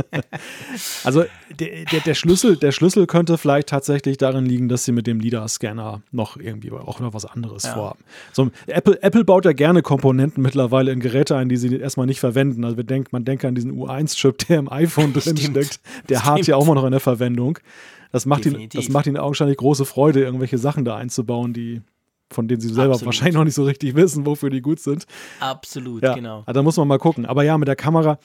[1.05, 1.25] also
[1.61, 5.21] der, der, der, Schlüssel, der Schlüssel könnte vielleicht tatsächlich darin liegen, dass sie mit dem
[5.21, 7.75] LIDAR-Scanner noch irgendwie auch noch was anderes ja.
[7.75, 8.01] vorhaben.
[8.33, 12.19] So, Apple, Apple baut ja gerne Komponenten mittlerweile in Geräte ein, die sie erstmal nicht
[12.19, 12.65] verwenden.
[12.65, 15.79] Also denk, man denkt an diesen U1-Chip, der im iPhone drin steckt.
[16.09, 17.61] Der hakt ja auch mal noch in der Verwendung.
[18.13, 21.81] Das macht, ihn, das macht ihnen augenscheinlich große Freude, irgendwelche Sachen da einzubauen, die
[22.31, 23.07] von denen sie selber Absolut.
[23.07, 25.07] wahrscheinlich noch nicht so richtig wissen, wofür die gut sind.
[25.41, 26.15] Absolut, ja.
[26.15, 26.43] genau.
[26.47, 27.27] Also da muss man mal gucken.
[27.27, 28.19] Aber ja, mit der Kamera,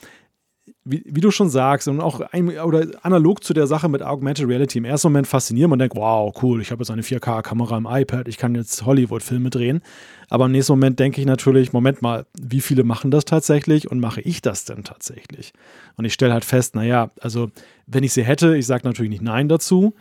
[0.84, 4.48] wie, wie, du schon sagst, und auch ein, oder analog zu der Sache mit Augmented
[4.48, 7.88] Reality, im ersten Moment fasziniert man denkt, wow, cool, ich habe jetzt eine 4K-Kamera im
[7.90, 9.82] iPad, ich kann jetzt Hollywood-Filme drehen.
[10.30, 14.00] Aber im nächsten Moment denke ich natürlich, Moment mal, wie viele machen das tatsächlich und
[14.00, 15.54] mache ich das denn tatsächlich?
[15.96, 17.50] Und ich stelle halt fest, naja, also
[17.86, 19.94] wenn ich sie hätte, ich sage natürlich nicht Nein dazu,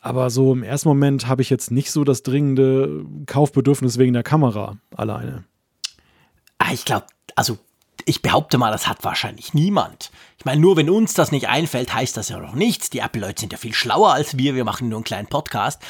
[0.00, 4.22] aber so im ersten Moment habe ich jetzt nicht so das dringende Kaufbedürfnis wegen der
[4.22, 5.44] Kamera alleine.
[6.58, 7.58] Ah, ich glaube, also
[8.06, 10.10] ich behaupte mal, das hat wahrscheinlich niemand.
[10.38, 12.90] Ich meine, nur wenn uns das nicht einfällt, heißt das ja noch nichts.
[12.90, 14.54] Die Apple-Leute sind ja viel schlauer als wir.
[14.54, 15.82] Wir machen nur einen kleinen Podcast.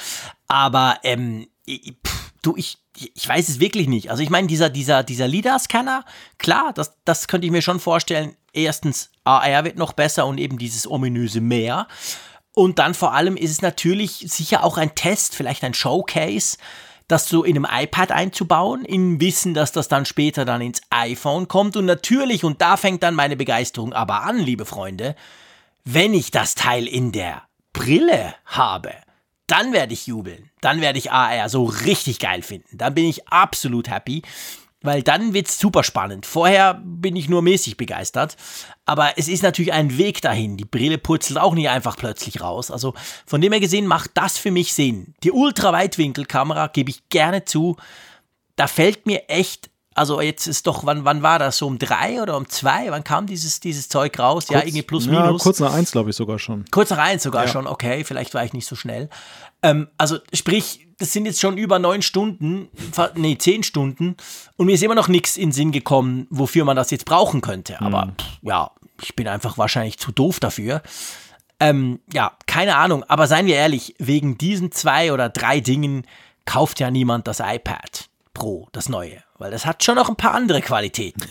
[0.48, 4.10] Aber ähm, pff, du, ich, ich weiß es wirklich nicht.
[4.10, 6.04] Also ich meine, dieser, dieser, dieser LIDAR-Scanner,
[6.38, 8.36] klar, das, das könnte ich mir schon vorstellen.
[8.52, 11.86] Erstens, AR wird noch besser und eben dieses ominöse Mehr.
[12.52, 16.58] Und dann vor allem ist es natürlich sicher auch ein Test, vielleicht ein Showcase
[17.10, 21.48] das so in einem iPad einzubauen, im Wissen, dass das dann später dann ins iPhone
[21.48, 21.76] kommt.
[21.76, 25.16] Und natürlich, und da fängt dann meine Begeisterung aber an, liebe Freunde,
[25.84, 27.42] wenn ich das Teil in der
[27.72, 28.92] Brille habe,
[29.46, 30.50] dann werde ich jubeln.
[30.60, 32.78] Dann werde ich AR so richtig geil finden.
[32.78, 34.22] Dann bin ich absolut happy
[34.82, 36.26] weil dann wird es super spannend.
[36.26, 38.36] Vorher bin ich nur mäßig begeistert,
[38.86, 40.56] aber es ist natürlich ein Weg dahin.
[40.56, 42.70] Die Brille purzelt auch nicht einfach plötzlich raus.
[42.70, 42.94] Also
[43.26, 45.14] von dem her gesehen macht das für mich Sinn.
[45.22, 47.76] Die Ultraweitwinkelkamera gebe ich gerne zu.
[48.56, 51.58] Da fällt mir echt also jetzt ist doch, wann, wann war das?
[51.58, 52.90] So um drei oder um zwei?
[52.90, 54.46] Wann kam dieses, dieses Zeug raus?
[54.46, 55.40] Kurz, ja, irgendwie plus minus.
[55.40, 56.64] Ja, kurz nach eins, glaube ich, sogar schon.
[56.70, 57.50] Kurz nach eins sogar ja.
[57.50, 59.10] schon, okay, vielleicht war ich nicht so schnell.
[59.62, 62.68] Ähm, also sprich, das sind jetzt schon über neun Stunden,
[63.14, 64.16] nee, zehn Stunden
[64.56, 67.40] und mir ist immer noch nichts in den Sinn gekommen, wofür man das jetzt brauchen
[67.40, 67.80] könnte.
[67.80, 68.12] Aber mhm.
[68.42, 68.70] ja,
[69.02, 70.82] ich bin einfach wahrscheinlich zu doof dafür.
[71.58, 76.06] Ähm, ja, keine Ahnung, aber seien wir ehrlich, wegen diesen zwei oder drei Dingen
[76.44, 80.34] kauft ja niemand das iPad Pro, das neue, weil das hat schon noch ein paar
[80.34, 81.22] andere Qualitäten.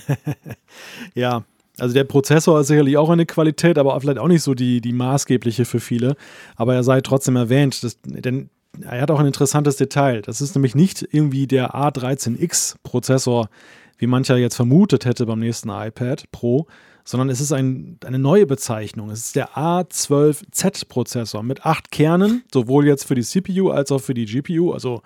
[1.14, 1.44] ja,
[1.78, 4.94] also der Prozessor ist sicherlich auch eine Qualität, aber vielleicht auch nicht so die, die
[4.94, 6.16] maßgebliche für viele.
[6.56, 8.50] Aber er sei trotzdem erwähnt, dass, denn
[8.82, 10.22] er hat auch ein interessantes Detail.
[10.22, 13.50] Das ist nämlich nicht irgendwie der A13X-Prozessor,
[13.98, 16.68] wie mancher jetzt vermutet hätte beim nächsten iPad Pro,
[17.04, 19.10] sondern es ist ein, eine neue Bezeichnung.
[19.10, 24.14] Es ist der A12Z-Prozessor mit acht Kernen, sowohl jetzt für die CPU als auch für
[24.14, 25.02] die GPU, also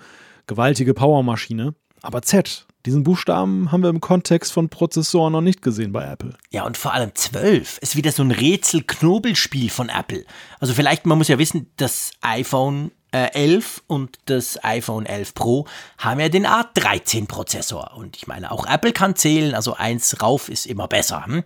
[0.47, 1.73] gewaltige Powermaschine.
[2.01, 6.35] Aber Z, diesen Buchstaben haben wir im Kontext von Prozessoren noch nicht gesehen bei Apple.
[6.51, 10.25] Ja, und vor allem 12 ist wieder so ein Rätsel-Knobelspiel von Apple.
[10.59, 16.19] Also vielleicht, man muss ja wissen, das iPhone 11 und das iPhone 11 Pro haben
[16.19, 17.95] ja den A13-Prozessor.
[17.95, 21.25] Und ich meine, auch Apple kann zählen, also eins rauf ist immer besser.
[21.25, 21.43] Hm?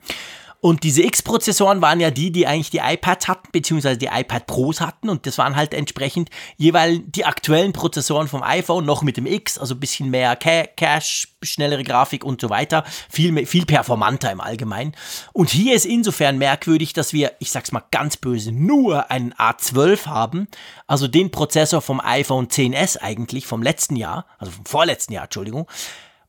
[0.60, 4.82] Und diese X-Prozessoren waren ja die, die eigentlich die iPads hatten, beziehungsweise die iPad Pros
[4.82, 5.10] hatten.
[5.10, 9.58] Und das waren halt entsprechend jeweils die aktuellen Prozessoren vom iPhone noch mit dem X,
[9.58, 12.84] also ein bisschen mehr Cache, schnellere Grafik und so weiter.
[13.10, 14.96] Viel, viel performanter im Allgemeinen.
[15.32, 20.08] Und hier ist insofern merkwürdig, dass wir, ich sag's mal ganz böse, nur einen A12
[20.08, 20.48] haben.
[20.88, 25.68] Also den Prozessor vom iPhone 10S eigentlich, vom letzten Jahr, also vom vorletzten Jahr, Entschuldigung.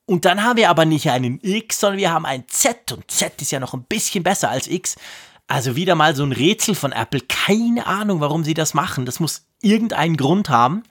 [0.09, 2.93] Und dann haben wir aber nicht einen X, sondern wir haben ein Z.
[2.93, 4.97] Und Z ist ja noch ein bisschen besser als X.
[5.49, 7.21] Also wieder mal so ein Rätsel von Apple.
[7.29, 9.05] Keine Ahnung, warum sie das machen.
[9.05, 10.83] Das muss irgendeinen Grund haben.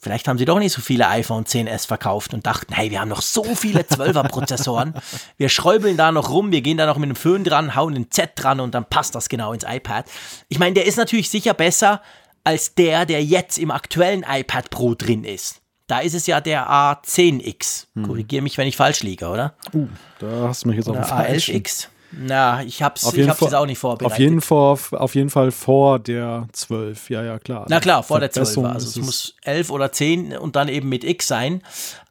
[0.00, 3.08] Vielleicht haben sie doch nicht so viele iPhone 10s verkauft und dachten, hey, wir haben
[3.08, 4.92] noch so viele 12er Prozessoren.
[5.36, 8.10] Wir schräubeln da noch rum, wir gehen da noch mit einem Föhn dran, hauen ein
[8.10, 10.10] Z dran und dann passt das genau ins iPad.
[10.48, 12.02] Ich meine, der ist natürlich sicher besser
[12.42, 15.61] als der, der jetzt im aktuellen iPad Pro drin ist.
[15.92, 17.88] Da ist es ja der A10X.
[17.94, 18.06] Hm.
[18.06, 19.52] Korrigiere mich, wenn ich falsch liege, oder?
[19.74, 19.88] Uh,
[20.20, 21.88] da hast du mich jetzt auf den A11X.
[22.12, 24.12] Na, ich hab's, auf ich hab's jetzt auch nicht vorbereitet.
[24.12, 27.66] Auf jeden, Fall, auf jeden Fall vor der 12, ja, ja, klar.
[27.68, 28.58] Na klar, vor der 12.
[28.58, 31.62] Also es muss 11 oder 10 und dann eben mit X sein.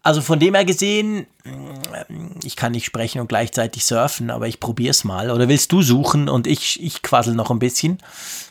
[0.04, 4.60] Also von dem her gesehen, mm, ich kann nicht sprechen und gleichzeitig surfen, aber ich
[4.60, 5.30] probier's mal.
[5.30, 8.00] Oder willst du suchen und ich, ich quassel noch ein bisschen?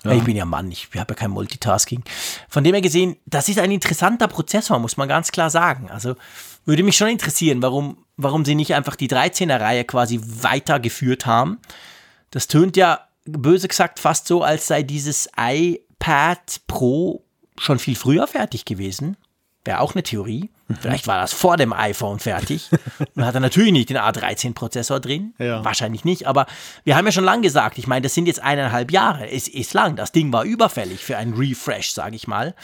[0.04, 0.12] Ja.
[0.12, 2.04] Ich bin ja Mann, ich habe ja kein Multitasking.
[2.48, 5.90] Von dem her gesehen, das ist ein interessanter Prozessor, muss man ganz klar sagen.
[5.90, 6.14] Also
[6.64, 11.58] würde mich schon interessieren, warum, warum sie nicht einfach die 13er-Reihe quasi weitergeführt haben.
[12.30, 17.24] Das tönt ja, böse gesagt, fast so, als sei dieses iPad Pro
[17.58, 19.16] schon viel früher fertig gewesen.
[19.64, 20.48] Wäre auch eine Theorie.
[20.68, 20.76] Mhm.
[20.80, 22.70] Vielleicht war das vor dem iPhone fertig
[23.14, 25.34] und hat er natürlich nicht den A13-Prozessor drin.
[25.38, 25.64] Ja.
[25.64, 26.46] Wahrscheinlich nicht, aber
[26.84, 29.30] wir haben ja schon lange gesagt, ich meine, das sind jetzt eineinhalb Jahre.
[29.30, 29.96] Es ist lang.
[29.96, 32.54] Das Ding war überfällig für einen Refresh, sage ich mal.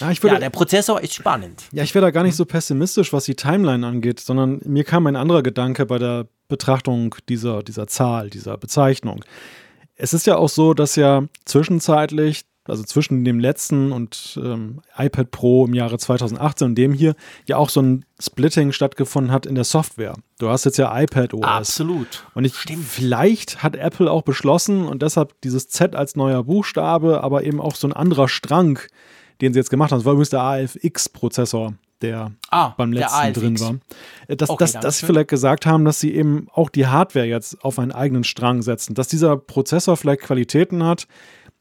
[0.00, 1.64] Ja, würde, ja, der Prozessor ist spannend.
[1.72, 5.06] Ja, ich wäre da gar nicht so pessimistisch, was die Timeline angeht, sondern mir kam
[5.06, 9.24] ein anderer Gedanke bei der Betrachtung dieser, dieser Zahl, dieser Bezeichnung.
[9.96, 15.30] Es ist ja auch so, dass ja zwischenzeitlich, also zwischen dem letzten und ähm, iPad
[15.30, 17.14] Pro im Jahre 2018 und dem hier,
[17.46, 20.14] ja auch so ein Splitting stattgefunden hat in der Software.
[20.38, 21.44] Du hast jetzt ja iPad OS.
[21.44, 22.24] Absolut.
[22.34, 27.44] Und ich, vielleicht hat Apple auch beschlossen und deshalb dieses Z als neuer Buchstabe, aber
[27.44, 28.80] eben auch so ein anderer Strang
[29.40, 29.98] den sie jetzt gemacht haben.
[29.98, 33.76] Das war übrigens der AFX-Prozessor, der ah, beim letzten der drin war.
[34.28, 37.26] Äh, dass, okay, dass, dass sie vielleicht gesagt haben, dass sie eben auch die Hardware
[37.26, 38.94] jetzt auf einen eigenen Strang setzen.
[38.94, 41.06] Dass dieser Prozessor vielleicht Qualitäten hat,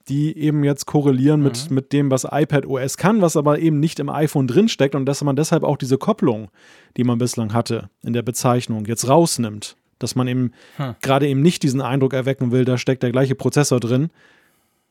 [0.09, 1.45] die eben jetzt korrelieren mhm.
[1.45, 5.05] mit, mit dem, was iPad OS kann, was aber eben nicht im iPhone drinsteckt und
[5.05, 6.49] dass man deshalb auch diese Kopplung,
[6.97, 9.77] die man bislang hatte in der Bezeichnung, jetzt rausnimmt.
[9.99, 10.95] Dass man eben hm.
[11.01, 14.09] gerade eben nicht diesen Eindruck erwecken will, da steckt der gleiche Prozessor drin.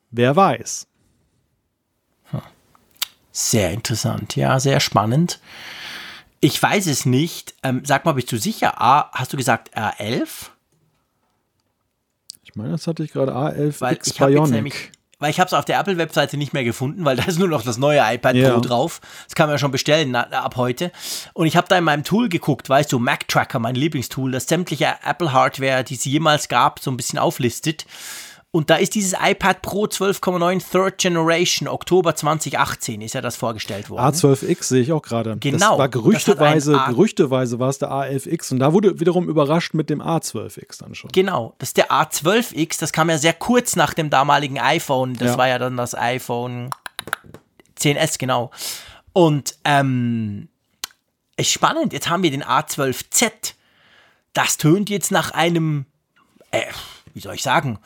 [0.09, 0.87] Wer weiß.
[3.35, 5.39] Sehr interessant, ja, sehr spannend.
[6.39, 7.55] Ich weiß es nicht.
[7.63, 8.79] Ähm, sag mal, bist du sicher?
[8.79, 10.27] A, hast du gesagt A11?
[12.43, 14.51] Ich meine, das hatte ich gerade A11 weil X ich Bionic.
[14.51, 17.47] Nämlich, weil ich habe es auf der Apple-Webseite nicht mehr gefunden, weil da ist nur
[17.47, 18.51] noch das neue iPad ja.
[18.51, 19.01] Pro drauf.
[19.25, 20.91] Das kann man ja schon bestellen na, ab heute.
[21.33, 24.45] Und ich habe da in meinem Tool geguckt, weißt du, Mac Tracker, mein Lieblingstool, das
[24.45, 27.87] sämtliche Apple-Hardware, die es jemals gab, so ein bisschen auflistet.
[28.55, 33.89] Und da ist dieses iPad Pro 12,9 Third Generation, Oktober 2018 ist ja das vorgestellt
[33.89, 34.03] worden.
[34.03, 35.35] A12X sehe ich auch gerade.
[35.37, 35.71] Genau.
[35.71, 40.03] Das war gerüchteweise, gerüchteweise war es der A11X und da wurde wiederum überrascht mit dem
[40.03, 41.11] A12X dann schon.
[41.11, 45.29] Genau, das ist der A12X, das kam ja sehr kurz nach dem damaligen iPhone, das
[45.29, 45.37] ja.
[45.39, 46.69] war ja dann das iPhone
[47.79, 48.51] 10S, genau.
[49.13, 50.47] Und ähm,
[51.37, 53.55] ist spannend, jetzt haben wir den A12Z.
[54.33, 55.87] Das tönt jetzt nach einem,
[56.51, 56.61] äh,
[57.15, 57.79] wie soll ich sagen,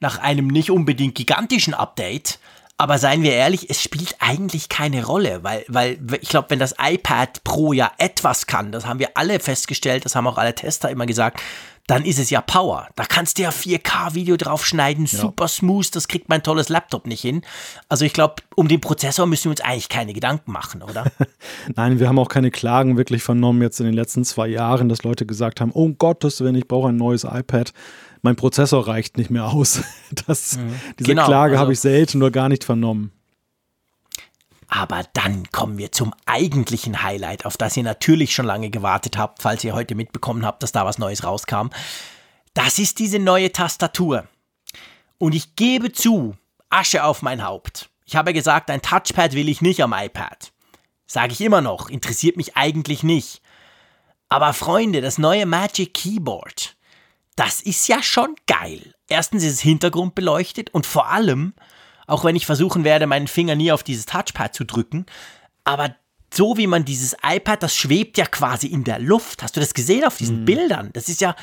[0.00, 2.38] nach einem nicht unbedingt gigantischen Update.
[2.80, 6.76] Aber seien wir ehrlich, es spielt eigentlich keine Rolle, weil, weil ich glaube, wenn das
[6.80, 10.88] iPad Pro ja etwas kann, das haben wir alle festgestellt, das haben auch alle Tester
[10.88, 11.40] immer gesagt,
[11.88, 12.86] dann ist es ja Power.
[12.96, 15.18] Da kannst du ja 4K-Video draufschneiden, ja.
[15.18, 17.42] super smooth, das kriegt mein tolles Laptop nicht hin.
[17.88, 21.06] Also ich glaube, um den Prozessor müssen wir uns eigentlich keine Gedanken machen, oder?
[21.74, 25.02] Nein, wir haben auch keine Klagen wirklich vernommen jetzt in den letzten zwei Jahren, dass
[25.02, 27.72] Leute gesagt haben, oh Gottes Willen, ich brauche ein neues iPad
[28.22, 29.82] mein Prozessor reicht nicht mehr aus.
[30.26, 30.74] Das, mhm.
[30.98, 33.12] Diese genau, Klage also, habe ich selten oder gar nicht vernommen.
[34.68, 39.42] Aber dann kommen wir zum eigentlichen Highlight, auf das ihr natürlich schon lange gewartet habt,
[39.42, 41.68] falls ihr heute mitbekommen habt, dass da was Neues rauskam.
[42.54, 44.26] Das ist diese neue Tastatur.
[45.18, 46.36] Und ich gebe zu,
[46.70, 47.90] Asche auf mein Haupt.
[48.04, 50.52] Ich habe gesagt, ein Touchpad will ich nicht am iPad.
[51.06, 53.42] Sage ich immer noch, interessiert mich eigentlich nicht.
[54.28, 56.76] Aber Freunde, das neue Magic Keyboard,
[57.38, 58.94] das ist ja schon geil.
[59.08, 61.54] Erstens ist es hintergrundbeleuchtet und vor allem,
[62.08, 65.06] auch wenn ich versuchen werde, meinen Finger nie auf dieses Touchpad zu drücken,
[65.62, 65.94] aber
[66.34, 69.42] so wie man dieses iPad, das schwebt ja quasi in der Luft.
[69.42, 70.44] Hast du das gesehen auf diesen mhm.
[70.46, 70.90] Bildern?
[70.92, 71.36] Das ist ja,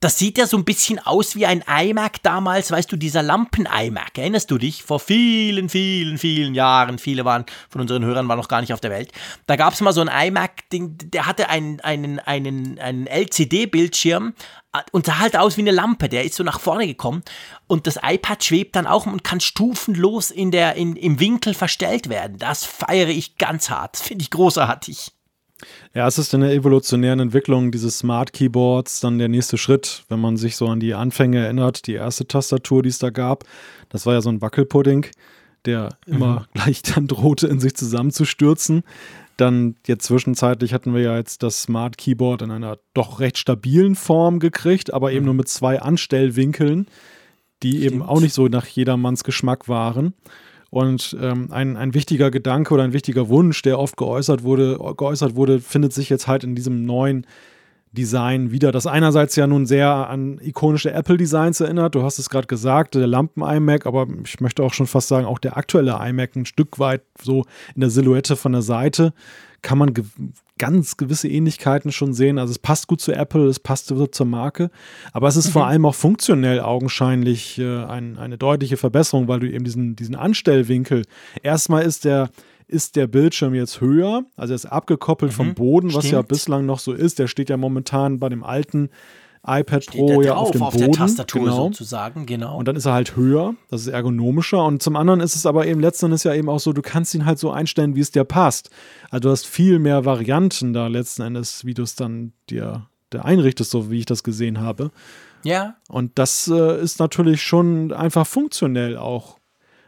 [0.00, 4.16] das sieht ja so ein bisschen aus wie ein iMac damals, weißt du, dieser Lampen-iMac.
[4.16, 4.84] Erinnerst du dich?
[4.84, 8.80] Vor vielen, vielen, vielen Jahren, viele waren von unseren Hörern waren noch gar nicht auf
[8.80, 9.10] der Welt.
[9.46, 14.34] Da gab es mal so ein iMac, der hatte einen, einen, einen, einen LCD-Bildschirm
[14.92, 16.08] und sah halt aus wie eine Lampe.
[16.08, 17.24] Der ist so nach vorne gekommen
[17.66, 22.08] und das iPad schwebt dann auch und kann stufenlos in der, in, im Winkel verstellt
[22.08, 22.38] werden.
[22.38, 23.96] Das feiere ich ganz hart.
[23.96, 25.12] Finde ich großartig.
[25.94, 30.20] Ja, es ist in der evolutionären Entwicklung dieses Smart Keyboards dann der nächste Schritt, wenn
[30.20, 33.44] man sich so an die Anfänge erinnert, die erste Tastatur, die es da gab.
[33.88, 35.06] Das war ja so ein Wackelpudding,
[35.64, 36.14] der mhm.
[36.14, 38.84] immer gleich dann drohte, in sich zusammenzustürzen.
[39.36, 43.94] Dann jetzt zwischenzeitlich hatten wir ja jetzt das Smart Keyboard in einer doch recht stabilen
[43.94, 46.86] Form gekriegt, aber eben nur mit zwei Anstellwinkeln,
[47.62, 47.84] die Stimmt.
[47.84, 50.14] eben auch nicht so nach jedermanns Geschmack waren.
[50.70, 55.34] Und ähm, ein, ein wichtiger Gedanke oder ein wichtiger Wunsch, der oft geäußert wurde, geäußert
[55.34, 57.26] wurde, findet sich jetzt halt in diesem neuen
[57.92, 61.94] Design wieder, das einerseits ja nun sehr an ikonische Apple-Designs erinnert.
[61.94, 65.38] Du hast es gerade gesagt, der Lampen-iMac, aber ich möchte auch schon fast sagen, auch
[65.38, 69.14] der aktuelle iMac ein Stück weit so in der Silhouette von der Seite
[69.62, 69.94] kann man
[70.58, 72.38] ganz gewisse Ähnlichkeiten schon sehen.
[72.38, 74.70] Also es passt gut zu Apple, es passt zur Marke,
[75.12, 75.52] aber es ist mhm.
[75.52, 80.14] vor allem auch funktionell augenscheinlich äh, ein, eine deutliche Verbesserung, weil du eben diesen, diesen
[80.14, 81.04] Anstellwinkel,
[81.42, 82.30] erstmal ist der
[82.70, 86.12] ist der Bildschirm jetzt höher, also er ist abgekoppelt mhm, vom Boden, was stimmt.
[86.12, 87.18] ja bislang noch so ist.
[87.18, 88.90] Der steht ja momentan bei dem alten
[89.46, 90.92] iPad steht Pro ja auf dem auf Boden.
[90.92, 91.56] Der Tastatur genau.
[91.64, 92.56] sozusagen, genau.
[92.56, 94.64] Und dann ist er halt höher, das ist ergonomischer.
[94.64, 97.24] Und zum anderen ist es aber eben letztendlich ja eben auch so, du kannst ihn
[97.24, 98.70] halt so einstellen, wie es dir passt.
[99.10, 103.24] Also du hast viel mehr Varianten da letzten Endes, wie du es dann dir, dir
[103.24, 104.90] einrichtest, so wie ich das gesehen habe.
[105.44, 105.76] Ja.
[105.88, 109.38] Und das äh, ist natürlich schon einfach funktionell auch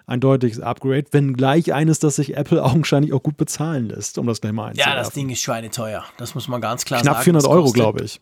[0.07, 4.41] ein deutliches Upgrade, wenngleich eines, das sich Apple augenscheinlich auch gut bezahlen lässt, um das
[4.41, 4.93] gleich mal einzuwerfen.
[4.93, 6.05] Ja, das Ding ist schweineteuer.
[6.19, 7.25] Das muss man ganz klar Knapp sagen.
[7.31, 8.21] Knapp 400 Euro, glaube ich.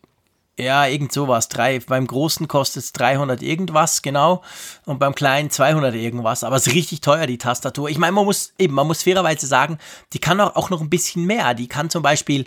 [0.59, 1.47] Ja, irgend sowas.
[1.47, 4.41] Drei, beim Großen kostet es 300 irgendwas, genau.
[4.85, 6.43] Und beim Kleinen 200 irgendwas.
[6.43, 7.89] Aber es ist richtig teuer, die Tastatur.
[7.89, 9.77] Ich meine, man muss eben, man muss fairerweise sagen,
[10.11, 11.53] die kann auch, auch noch ein bisschen mehr.
[11.53, 12.45] Die kann zum Beispiel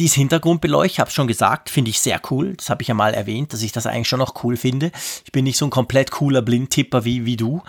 [0.00, 2.54] dieses Hintergrundbeleucht, habe schon gesagt, finde ich sehr cool.
[2.56, 4.90] Das habe ich ja mal erwähnt, dass ich das eigentlich schon noch cool finde.
[5.24, 7.62] Ich bin nicht so ein komplett cooler Blindtipper wie, wie du.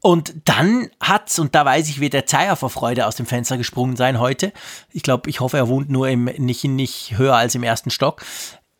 [0.00, 3.58] Und dann hat's, und da weiß ich, wird der Zeier vor Freude aus dem Fenster
[3.58, 4.54] gesprungen sein heute.
[4.90, 8.22] Ich glaube, ich hoffe, er wohnt nur im, nicht, nicht höher als im ersten Stock.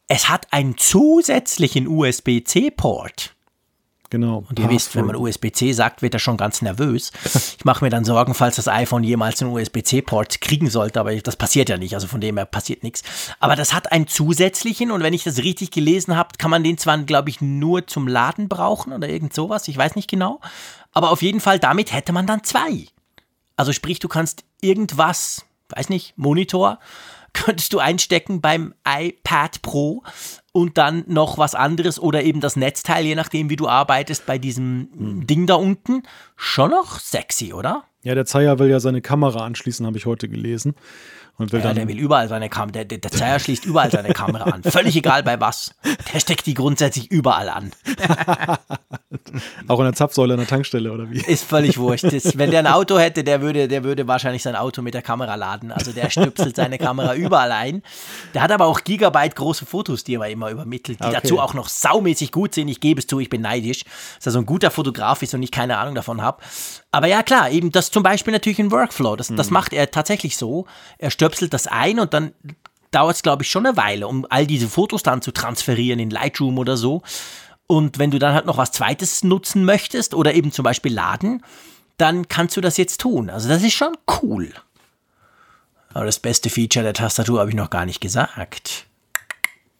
[0.09, 3.35] Es hat einen zusätzlichen USB-C-Port.
[4.11, 4.45] Genau.
[4.49, 7.11] Und ihr wisst, wenn man USB-C sagt, wird er schon ganz nervös.
[7.59, 11.35] Ich mache mir dann Sorgen, falls das iPhone jemals einen USB-C-Port kriegen sollte, aber das
[11.35, 13.03] passiert ja nicht, also von dem her passiert nichts.
[13.41, 16.77] Aber das hat einen zusätzlichen und wenn ich das richtig gelesen habe, kann man den
[16.77, 20.41] zwar, glaube ich, nur zum Laden brauchen oder irgend sowas, ich weiß nicht genau.
[20.93, 22.87] Aber auf jeden Fall, damit hätte man dann zwei.
[23.57, 26.79] Also sprich, du kannst irgendwas, weiß nicht, Monitor,
[27.35, 30.03] könntest du einstecken beim iPad Pro
[30.53, 34.39] und dann noch was anderes oder eben das Netzteil, je nachdem, wie du arbeitest, bei
[34.39, 35.27] diesem hm.
[35.27, 36.05] Ding da unten.
[36.37, 37.85] Schon noch sexy, oder?
[38.03, 40.75] Ja, der Zeier will ja seine Kamera anschließen, habe ich heute gelesen.
[41.37, 44.13] Und will ja, dann der will überall seine Kamera, der, der, Zeier schließt überall seine
[44.13, 44.63] Kamera an.
[44.63, 45.75] Völlig egal bei was.
[46.13, 47.73] Der steckt die grundsätzlich überall an.
[49.67, 51.19] Auch an der Zapfsäule an der Tankstelle, oder wie?
[51.19, 52.05] Ist völlig wurscht.
[52.05, 55.03] Das, wenn der ein Auto hätte, der würde, der würde wahrscheinlich sein Auto mit der
[55.03, 55.73] Kamera laden.
[55.73, 57.83] Also der stöpselt seine Kamera überall ein.
[58.33, 61.19] Der hat aber auch Gigabyte große Fotos, die er immer übermittelt, die okay.
[61.21, 62.69] dazu auch noch saumäßig gut sind.
[62.69, 63.85] Ich gebe es zu, ich bin neidisch.
[64.17, 66.41] Dass er so ein guter Fotograf ist und ich keine Ahnung davon habe.
[66.93, 69.17] Aber ja, klar, eben das zum Beispiel natürlich ein Workflow.
[69.17, 69.55] Das, das mhm.
[69.55, 70.67] macht er tatsächlich so.
[70.99, 72.33] Er stöpselt das ein und dann
[72.91, 76.11] dauert es, glaube ich, schon eine Weile, um all diese Fotos dann zu transferieren in
[76.11, 77.03] Lightroom oder so.
[77.67, 81.43] Und wenn du dann halt noch was Zweites nutzen möchtest oder eben zum Beispiel laden,
[81.97, 83.31] dann kannst du das jetzt tun.
[83.31, 84.53] Also das ist schon cool.
[85.93, 88.87] Aber das beste Feature der Tastatur habe ich noch gar nicht gesagt.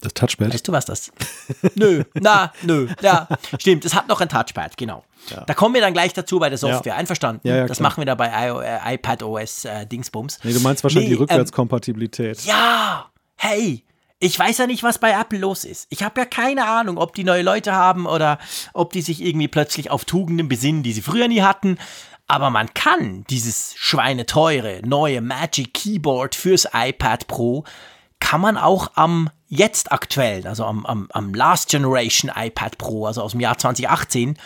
[0.05, 0.53] Das Touchpad?
[0.53, 1.11] Weißt du, was das?
[1.75, 3.27] nö, na, nö, ja,
[3.59, 3.87] stimmt.
[3.87, 5.03] Es hat noch ein Touchpad, genau.
[5.31, 5.45] Ja.
[5.47, 6.93] Da kommen wir dann gleich dazu bei der Software.
[6.93, 6.99] Ja.
[6.99, 7.49] Einverstanden?
[7.49, 10.41] Ja, das machen wir da bei äh, iPad OS äh, Dingsbums.
[10.43, 12.41] Nee, du meinst wahrscheinlich nee, die ähm, Rückwärtskompatibilität.
[12.41, 13.83] Ähm, ja, hey,
[14.19, 15.87] ich weiß ja nicht, was bei Apple los ist.
[15.89, 18.39] Ich habe ja keine Ahnung, ob die neue Leute haben oder
[18.75, 21.79] ob die sich irgendwie plötzlich auf Tugenden besinnen, die sie früher nie hatten.
[22.27, 27.65] Aber man kann dieses schweineteure neue Magic Keyboard fürs iPad Pro
[28.25, 33.23] kann man auch am jetzt aktuellen, also am, am, am Last Generation iPad Pro, also
[33.23, 34.37] aus dem Jahr 2018,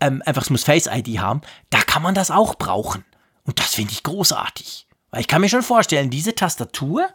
[0.00, 3.04] ähm, einfach es muss Face ID haben, da kann man das auch brauchen.
[3.44, 4.86] Und das finde ich großartig.
[5.10, 7.08] Weil ich kann mir schon vorstellen, diese Tastatur,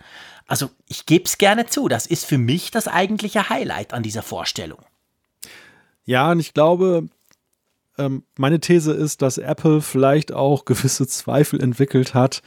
[0.47, 4.23] also ich gebe es gerne zu, das ist für mich das eigentliche Highlight an dieser
[4.23, 4.79] Vorstellung.
[6.05, 7.09] Ja, und ich glaube,
[7.97, 12.41] ähm, meine These ist, dass Apple vielleicht auch gewisse Zweifel entwickelt hat,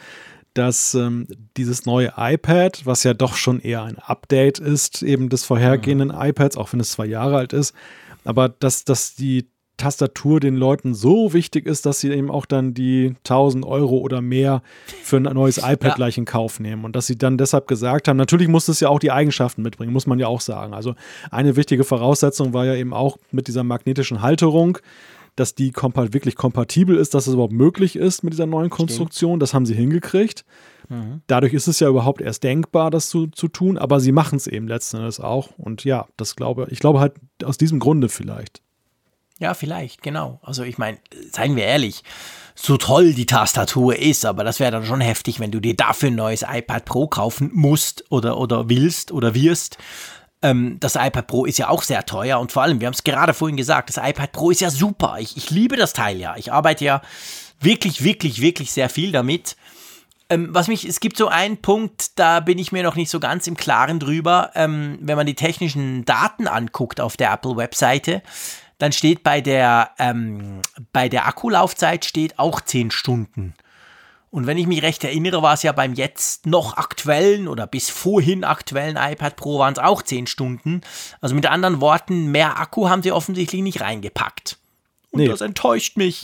[0.55, 5.45] dass ähm, dieses neue iPad, was ja doch schon eher ein Update ist, eben des
[5.45, 6.21] vorhergehenden mhm.
[6.21, 7.75] iPads, auch wenn es zwei Jahre alt ist,
[8.25, 12.75] aber dass, dass die Tastatur den Leuten so wichtig ist, dass sie eben auch dann
[12.75, 14.63] die 1000 Euro oder mehr
[15.03, 15.95] für ein neues iPad ja.
[15.95, 16.85] gleich in Kauf nehmen.
[16.85, 19.93] Und dass sie dann deshalb gesagt haben, natürlich muss es ja auch die Eigenschaften mitbringen,
[19.93, 20.75] muss man ja auch sagen.
[20.75, 20.95] Also
[21.31, 24.79] eine wichtige Voraussetzung war ja eben auch mit dieser magnetischen Halterung,
[25.37, 29.41] dass die kompa wirklich kompatibel ist, dass es überhaupt möglich ist mit dieser neuen Konstruktion.
[29.41, 30.45] Das haben sie hingekriegt.
[30.89, 31.23] Mhm.
[31.27, 34.47] Dadurch ist es ja überhaupt erst denkbar, das zu, zu tun, aber sie machen es
[34.47, 35.51] eben letzten Endes auch.
[35.59, 37.15] Und ja, das glaube ich glaube halt
[37.45, 38.63] aus diesem Grunde vielleicht.
[39.39, 40.39] Ja, vielleicht, genau.
[40.43, 40.99] Also ich meine,
[41.33, 42.05] seien wir ehrlich,
[42.55, 46.11] so toll die Tastatur ist, aber das wäre dann schon heftig, wenn du dir dafür
[46.11, 49.79] ein neues iPad Pro kaufen musst oder, oder willst oder wirst.
[50.43, 53.05] Ähm, das iPad Pro ist ja auch sehr teuer und vor allem, wir haben es
[53.05, 55.17] gerade vorhin gesagt, das iPad Pro ist ja super.
[55.19, 56.37] Ich, ich liebe das Teil ja.
[56.37, 57.03] Ich arbeite ja
[57.61, 59.57] wirklich, wirklich, wirklich sehr viel damit.
[60.33, 63.21] Ähm, was mich, es gibt so einen Punkt, da bin ich mir noch nicht so
[63.21, 64.51] ganz im Klaren drüber.
[64.55, 68.23] Ähm, wenn man die technischen Daten anguckt auf der Apple-Webseite,
[68.79, 70.61] dann steht bei der, ähm,
[70.93, 73.55] bei der Akkulaufzeit steht auch 10 Stunden.
[74.33, 77.91] Und wenn ich mich recht erinnere, war es ja beim jetzt noch aktuellen oder bis
[77.91, 80.81] vorhin aktuellen iPad Pro waren es auch 10 Stunden.
[81.21, 84.57] Also mit anderen Worten, mehr Akku haben sie offensichtlich nicht reingepackt.
[85.13, 85.29] Und nee.
[85.29, 86.23] das enttäuscht mich.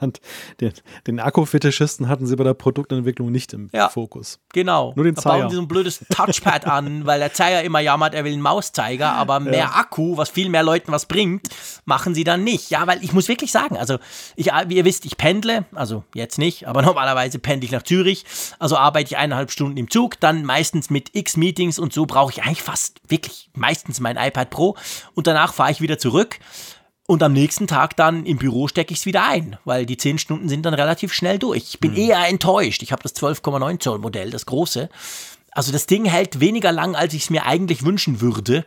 [0.60, 0.72] den,
[1.08, 4.38] den Akkufetischisten hatten sie bei der Produktentwicklung nicht im ja, Fokus.
[4.52, 4.92] Genau.
[4.94, 5.30] Nur den Zeiger.
[5.30, 8.32] Da bauen sie so ein blödes Touchpad an, weil der Zeiger immer jammert, er will
[8.32, 9.72] einen Mauszeiger, aber mehr ja.
[9.74, 11.48] Akku, was viel mehr Leuten was bringt,
[11.86, 12.70] machen sie dann nicht.
[12.70, 13.98] Ja, weil ich muss wirklich sagen, also
[14.36, 18.24] ich, wie ihr wisst, ich pendle, also jetzt nicht, aber normalerweise pendle ich nach Zürich,
[18.60, 22.30] also arbeite ich eineinhalb Stunden im Zug, dann meistens mit x Meetings und so brauche
[22.30, 24.76] ich eigentlich fast wirklich meistens mein iPad Pro
[25.14, 26.38] und danach fahre ich wieder zurück.
[27.10, 30.18] Und am nächsten Tag dann im Büro stecke ich es wieder ein, weil die 10
[30.18, 31.64] Stunden sind dann relativ schnell durch.
[31.70, 31.96] Ich bin mhm.
[31.96, 32.84] eher enttäuscht.
[32.84, 34.88] Ich habe das 12,9 Zoll Modell, das große.
[35.50, 38.64] Also das Ding hält weniger lang, als ich es mir eigentlich wünschen würde.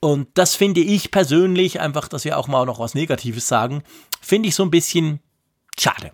[0.00, 3.82] Und das finde ich persönlich, einfach, dass wir auch mal noch was Negatives sagen,
[4.22, 5.20] finde ich so ein bisschen
[5.78, 6.12] schade.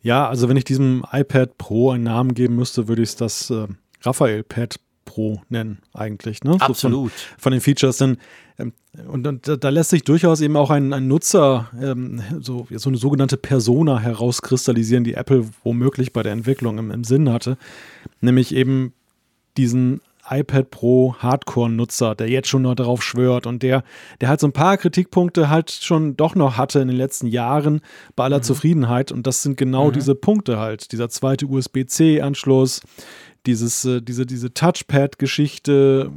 [0.00, 3.50] Ja, also wenn ich diesem iPad Pro einen Namen geben müsste, würde ich es das
[3.50, 3.66] äh,
[4.02, 6.44] Raphael Pad Pro nennen, eigentlich.
[6.44, 6.58] Ne?
[6.60, 7.12] Absolut.
[7.12, 7.96] So von, von, den Features.
[7.96, 8.18] Denn
[8.58, 8.74] ähm,
[9.08, 12.90] und, und da, da, lässt sich durchaus eben auch ein, ein Nutzer, ähm, so, so
[12.90, 17.56] eine sogenannte Persona herauskristallisieren, die Apple womöglich bei der Entwicklung im, im Sinn hatte.
[18.20, 18.92] Nämlich eben
[19.56, 23.84] diesen iPad Pro Hardcore-Nutzer, der jetzt schon noch darauf schwört und der,
[24.20, 27.80] der halt so ein paar Kritikpunkte halt schon doch noch hatte in den letzten Jahren
[28.14, 28.42] bei aller mhm.
[28.42, 29.12] Zufriedenheit.
[29.12, 29.92] Und das sind genau mhm.
[29.92, 30.92] diese Punkte halt.
[30.92, 32.82] Dieser zweite USB-C-Anschluss,
[33.46, 36.10] dieses, äh, diese, diese Touchpad-Geschichte,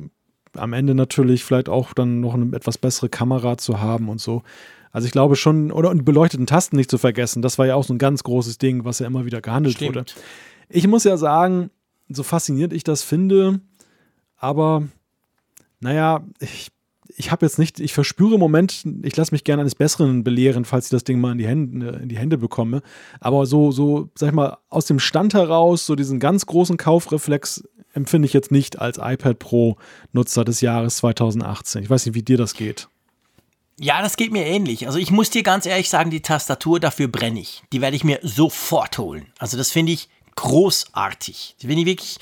[0.54, 4.44] am Ende natürlich vielleicht auch dann noch eine etwas bessere Kamera zu haben und so.
[4.92, 7.84] Also ich glaube schon, oder und beleuchteten Tasten nicht zu vergessen, das war ja auch
[7.84, 9.96] so ein ganz großes Ding, was ja immer wieder gehandelt Stimmt.
[9.96, 10.06] wurde.
[10.68, 11.70] Ich muss ja sagen,
[12.10, 13.62] so fasziniert ich das finde,
[14.40, 14.88] aber
[15.80, 16.72] naja, ich,
[17.16, 20.66] ich habe jetzt nicht, ich verspüre im Moment, ich lasse mich gerne eines Besseren belehren,
[20.66, 22.82] falls ich das Ding mal in die Hände, in die Hände bekomme.
[23.20, 27.64] Aber so, so, sag ich mal, aus dem Stand heraus, so diesen ganz großen Kaufreflex
[27.94, 29.78] empfinde ich jetzt nicht als iPad Pro
[30.14, 31.84] Nutzer des Jahres 2018.
[31.84, 32.88] Ich weiß nicht, wie dir das geht.
[33.80, 34.88] Ja, das geht mir ähnlich.
[34.88, 37.64] Also ich muss dir ganz ehrlich sagen, die Tastatur, dafür brenne ich.
[37.72, 39.28] Die werde ich mir sofort holen.
[39.40, 41.56] Also das finde ich großartig.
[41.62, 42.18] Die finde ich wirklich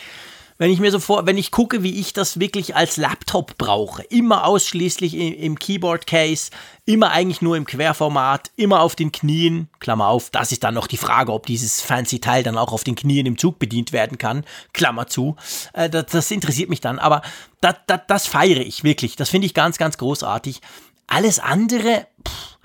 [0.57, 4.03] wenn ich mir so vor, wenn ich gucke, wie ich das wirklich als Laptop brauche,
[4.03, 6.49] immer ausschließlich im, im Keyboard Case,
[6.85, 10.87] immer eigentlich nur im Querformat, immer auf den Knien, Klammer auf, das ist dann noch
[10.87, 14.17] die Frage, ob dieses fancy Teil dann auch auf den Knien im Zug bedient werden
[14.17, 15.35] kann, Klammer zu,
[15.73, 17.21] äh, das, das, interessiert mich dann, aber
[17.61, 20.61] das, das, das feiere ich wirklich, das finde ich ganz, ganz großartig.
[21.07, 22.57] Alles andere, pff,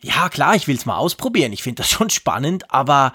[0.00, 3.12] ja klar, ich will es mal ausprobieren, ich finde das schon spannend, aber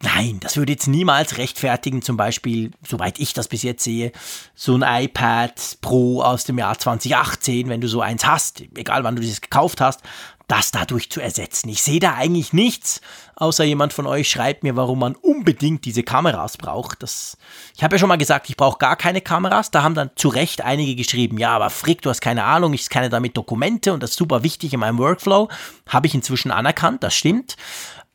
[0.00, 4.12] Nein, das würde jetzt niemals rechtfertigen, zum Beispiel, soweit ich das bis jetzt sehe,
[4.54, 9.16] so ein iPad Pro aus dem Jahr 2018, wenn du so eins hast, egal wann
[9.16, 10.02] du dieses gekauft hast,
[10.48, 11.68] das dadurch zu ersetzen.
[11.68, 13.02] Ich sehe da eigentlich nichts,
[13.36, 17.02] außer jemand von euch schreibt mir, warum man unbedingt diese Kameras braucht.
[17.02, 17.36] Das,
[17.76, 19.70] ich habe ja schon mal gesagt, ich brauche gar keine Kameras.
[19.70, 22.84] Da haben dann zu Recht einige geschrieben, ja, aber Frick, du hast keine Ahnung, ich
[22.84, 25.48] scanne damit Dokumente und das ist super wichtig in meinem Workflow.
[25.86, 27.56] Habe ich inzwischen anerkannt, das stimmt.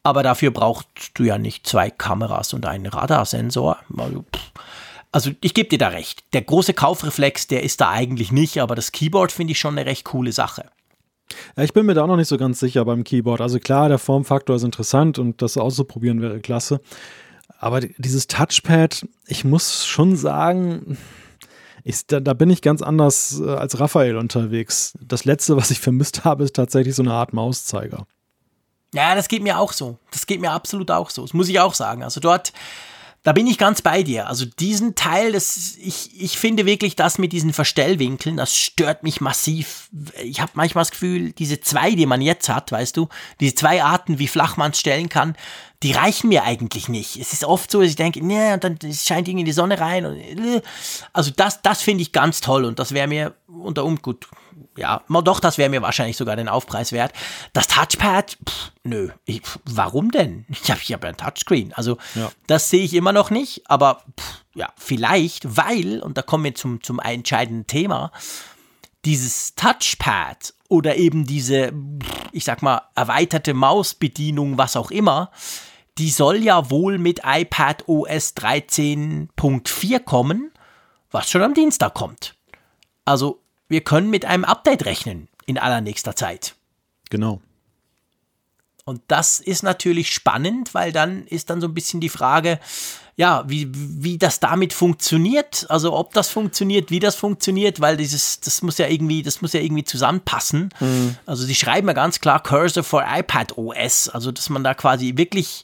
[0.04, 3.78] Aber dafür brauchst du ja nicht zwei Kameras und einen Radarsensor.
[5.12, 6.24] Also, ich gebe dir da recht.
[6.34, 9.88] Der große Kaufreflex, der ist da eigentlich nicht, aber das Keyboard finde ich schon eine
[9.88, 10.66] recht coole Sache.
[11.56, 13.42] Ja, ich bin mir da auch noch nicht so ganz sicher beim Keyboard.
[13.42, 16.82] Also klar, der Formfaktor ist interessant und das auszuprobieren wäre klasse.
[17.60, 20.98] Aber dieses Touchpad, ich muss schon sagen,
[21.84, 24.98] ich, da, da, bin ich ganz anders äh, als Raphael unterwegs.
[25.02, 28.06] Das letzte, was ich vermisst habe, ist tatsächlich so eine Art Mauszeiger.
[28.94, 29.98] Ja, das geht mir auch so.
[30.12, 31.24] Das geht mir absolut auch so.
[31.24, 32.04] Das muss ich auch sagen.
[32.04, 32.54] Also dort,
[33.24, 34.28] da bin ich ganz bei dir.
[34.28, 39.20] Also diesen Teil, das, ich, ich finde wirklich das mit diesen Verstellwinkeln, das stört mich
[39.20, 39.90] massiv.
[40.22, 43.84] Ich habe manchmal das Gefühl, diese zwei, die man jetzt hat, weißt du, diese zwei
[43.84, 45.36] Arten, wie flach man es stellen kann,
[45.84, 47.18] die reichen mir eigentlich nicht.
[47.18, 50.06] Es ist oft so, dass ich denke, nee, und dann scheint irgendwie die Sonne rein.
[50.06, 50.62] Und, äh.
[51.12, 54.28] also das, das finde ich ganz toll und das wäre mir unter um gut.
[54.78, 57.14] Ja, doch, das wäre mir wahrscheinlich sogar den Aufpreis wert.
[57.52, 60.46] Das Touchpad, pff, nö, ich, warum denn?
[60.50, 61.74] Ich habe ich hab ja ein Touchscreen.
[61.74, 62.32] Also ja.
[62.48, 66.56] das sehe ich immer noch nicht, aber pff, ja, vielleicht, weil, und da kommen wir
[66.56, 68.12] zum, zum entscheidenden Thema,
[69.06, 71.74] dieses Touchpad oder eben diese,
[72.32, 75.30] ich sag mal, erweiterte Mausbedienung, was auch immer,
[75.98, 80.52] die soll ja wohl mit iPad OS 13.4 kommen,
[81.12, 82.36] was schon am Dienstag kommt.
[83.06, 86.56] Also wir können mit einem Update rechnen in allernächster Zeit.
[87.10, 87.42] Genau.
[88.86, 92.60] Und das ist natürlich spannend, weil dann ist dann so ein bisschen die Frage,
[93.16, 98.40] ja, wie, wie das damit funktioniert, also ob das funktioniert, wie das funktioniert, weil dieses,
[98.40, 100.70] das muss ja irgendwie, das muss ja irgendwie zusammenpassen.
[100.80, 101.18] Mhm.
[101.26, 105.14] Also sie schreiben ja ganz klar Cursor for iPad OS, also dass man da quasi
[105.16, 105.64] wirklich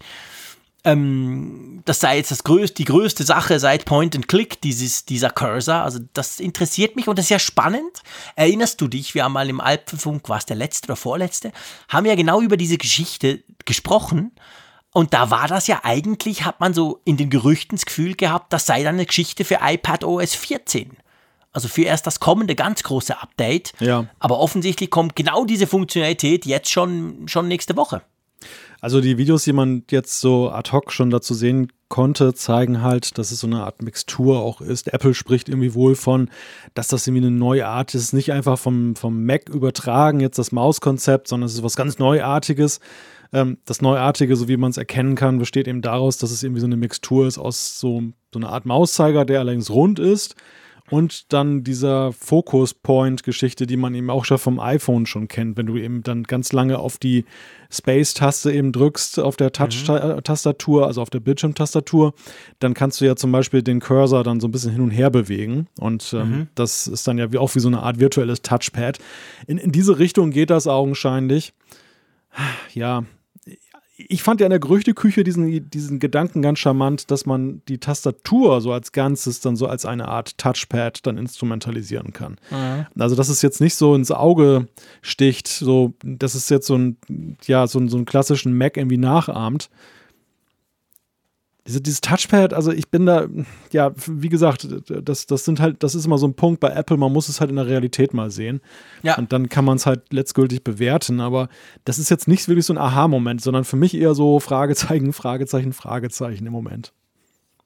[0.86, 5.30] ähm, das sei jetzt das größte, die größte Sache seit Point and Click, dieses, dieser
[5.30, 5.84] Cursor.
[5.84, 8.02] Also das interessiert mich und das ist ja spannend.
[8.36, 11.52] Erinnerst du dich, wir haben mal im Alpenfunk, war es der letzte oder vorletzte,
[11.90, 14.32] haben ja genau über diese Geschichte gesprochen.
[15.00, 18.52] Und da war das ja eigentlich, hat man so in den Gerüchten das Gefühl gehabt,
[18.52, 20.98] das sei dann eine Geschichte für iPad OS 14.
[21.54, 23.72] Also für erst das kommende ganz große Update.
[23.80, 24.08] Ja.
[24.20, 28.02] Aber offensichtlich kommt genau diese Funktionalität jetzt schon, schon nächste Woche.
[28.82, 33.18] Also die Videos, die man jetzt so ad hoc schon dazu sehen konnte, zeigen halt,
[33.18, 34.92] dass es so eine Art Mixtur auch ist.
[34.94, 36.30] Apple spricht irgendwie wohl von,
[36.74, 40.52] dass das irgendwie eine neue Art ist, nicht einfach vom, vom Mac übertragen, jetzt das
[40.52, 42.82] Mauskonzept, sondern es ist was ganz Neuartiges.
[43.32, 46.62] Ähm, das Neuartige, so wie man es erkennen kann, besteht eben daraus, dass es irgendwie
[46.62, 48.04] so eine Mixtur ist aus so,
[48.34, 50.36] so einer Art Mauszeiger, der allerdings rund ist
[50.90, 55.58] und dann dieser Focus Point Geschichte, die man eben auch schon vom iPhone schon kennt,
[55.58, 57.26] wenn du eben dann ganz lange auf die
[57.72, 62.14] Space-Taste eben drückst auf der Touch-Tastatur, also auf der Bildschirmtastatur,
[62.60, 65.10] dann kannst du ja zum Beispiel den Cursor dann so ein bisschen hin und her
[65.10, 66.48] bewegen und ähm, mhm.
[66.56, 69.00] das ist dann ja wie, auch wie so eine Art virtuelles Touchpad.
[69.48, 71.54] In, in diese Richtung geht das augenscheinlich.
[72.74, 73.04] Ja,
[74.08, 78.62] ich fand ja in der Gerüchteküche diesen, diesen Gedanken ganz charmant, dass man die Tastatur
[78.62, 82.38] so als Ganzes dann so als eine Art Touchpad dann instrumentalisieren kann.
[82.50, 82.86] Mhm.
[82.98, 84.68] Also, dass es jetzt nicht so ins Auge
[85.02, 86.98] sticht, so, dass es jetzt so ein,
[87.46, 89.70] ja, so, so einen klassischen Mac irgendwie nachahmt,
[91.70, 93.28] diese, dieses Touchpad, also ich bin da,
[93.72, 96.98] ja, wie gesagt, das, das sind halt, das ist immer so ein Punkt bei Apple,
[96.98, 98.60] man muss es halt in der Realität mal sehen.
[99.04, 99.18] Ja.
[99.18, 101.22] Und dann kann man es halt letztgültig bewerten.
[101.22, 101.48] Aber
[101.86, 105.72] das ist jetzt nicht wirklich so ein Aha-Moment, sondern für mich eher so Fragezeichen, Fragezeichen,
[105.72, 106.92] Fragezeichen im Moment.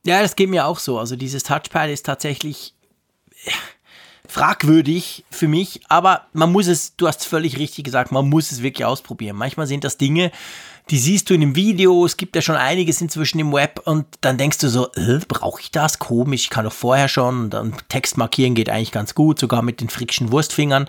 [0.06, 1.00] Ja, das geht mir auch so.
[1.00, 2.76] Also dieses Touchpad ist tatsächlich
[4.28, 8.64] fragwürdig für mich, aber man muss es, du hast völlig richtig gesagt, man muss es
[8.64, 9.38] wirklich ausprobieren.
[9.38, 10.32] Manchmal sind das Dinge,
[10.90, 14.06] die siehst du in einem Video, es gibt ja schon einiges inzwischen im Web und
[14.22, 16.00] dann denkst du so, äh, brauche ich das?
[16.00, 17.50] Komisch, ich kann doch vorher schon.
[17.50, 20.88] Dann Text markieren geht eigentlich ganz gut, sogar mit den frickschen Wurstfingern.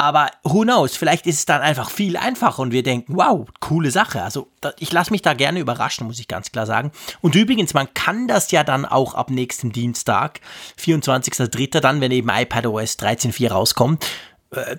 [0.00, 3.90] Aber who knows, vielleicht ist es dann einfach viel einfacher und wir denken, wow, coole
[3.90, 4.22] Sache.
[4.22, 6.90] Also ich lasse mich da gerne überraschen, muss ich ganz klar sagen.
[7.20, 10.40] Und übrigens, man kann das ja dann auch ab nächsten Dienstag,
[10.80, 14.06] 24.03., dann, wenn eben iPadOS 13.4 rauskommt,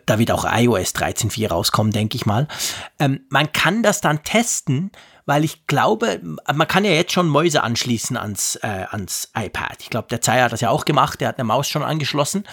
[0.06, 2.48] da wird auch iOS 13.4 rauskommen, denke ich mal.
[3.00, 4.92] Ähm, man kann das dann testen,
[5.26, 9.78] weil ich glaube, man kann ja jetzt schon Mäuse anschließen ans, äh, ans iPad.
[9.80, 12.44] Ich glaube, der Zeier hat das ja auch gemacht, der hat eine Maus schon angeschlossen.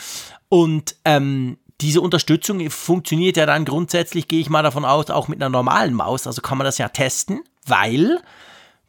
[0.48, 5.40] Und ähm, diese Unterstützung funktioniert ja dann grundsätzlich, gehe ich mal davon aus, auch mit
[5.40, 6.26] einer normalen Maus.
[6.26, 8.20] Also kann man das ja testen, weil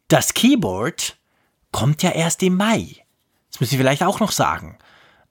[0.08, 1.16] das Keyboard
[1.72, 2.96] kommt ja erst im Mai.
[3.50, 4.78] Das muss ich vielleicht auch noch sagen.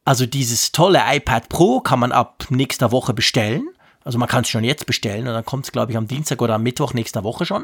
[0.10, 3.68] Also dieses tolle iPad Pro kann man ab nächster Woche bestellen.
[4.04, 6.42] Also man kann es schon jetzt bestellen und dann kommt es, glaube ich, am Dienstag
[6.42, 7.64] oder am Mittwoch nächster Woche schon.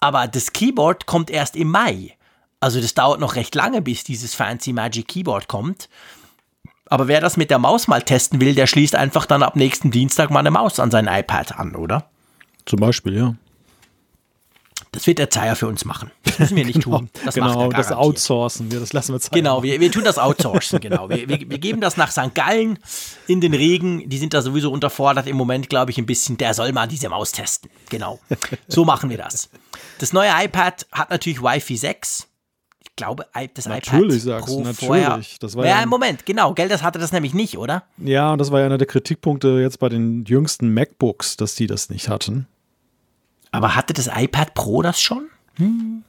[0.00, 2.16] Aber das Keyboard kommt erst im Mai.
[2.58, 5.88] Also das dauert noch recht lange, bis dieses Fancy Magic Keyboard kommt.
[6.86, 9.92] Aber wer das mit der Maus mal testen will, der schließt einfach dann ab nächsten
[9.92, 12.10] Dienstag mal eine Maus an sein iPad an, oder?
[12.66, 13.34] Zum Beispiel, ja.
[14.92, 16.10] Das wird der Zeier für uns machen.
[16.24, 17.10] Das müssen wir nicht genau, tun.
[17.24, 20.80] Das genau, das outsourcen wir, das lassen wir Zeier Genau, wir, wir, tun das outsourcen,
[20.80, 21.08] genau.
[21.08, 22.34] Wir, wir, wir, geben das nach St.
[22.34, 22.78] Gallen
[23.28, 24.08] in den Regen.
[24.08, 26.36] Die sind da sowieso unterfordert im Moment, glaube ich, ein bisschen.
[26.38, 27.70] Der soll mal diese Maus testen.
[27.88, 28.18] Genau.
[28.66, 29.48] So machen wir das.
[29.98, 32.26] Das neue iPad hat natürlich Wi-Fi 6.
[32.82, 35.38] Ich glaube, das natürlich iPad Pro natürlich.
[35.38, 36.52] Das war ja, ja, Moment, genau.
[36.52, 37.84] Gell, das hatte das nämlich nicht, oder?
[37.98, 41.66] Ja, und das war ja einer der Kritikpunkte jetzt bei den jüngsten MacBooks, dass die
[41.66, 42.46] das nicht hatten.
[43.52, 45.28] Aber hatte das iPad Pro das schon?
[45.56, 46.04] Hm.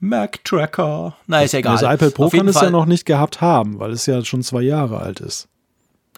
[0.00, 1.16] Mac Tracker.
[1.26, 1.76] Na, ist ja egal.
[1.78, 2.64] Das iPad Pro kann es Fall.
[2.66, 5.46] ja noch nicht gehabt haben, weil es ja schon zwei Jahre alt ist.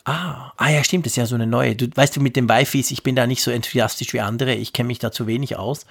[0.04, 1.76] Ah, ah ja, stimmt, das ist ja so eine neue.
[1.76, 4.72] Du weißt du, mit den Wi-Fis, ich bin da nicht so enthusiastisch wie andere, ich
[4.72, 5.86] kenne mich da zu wenig aus.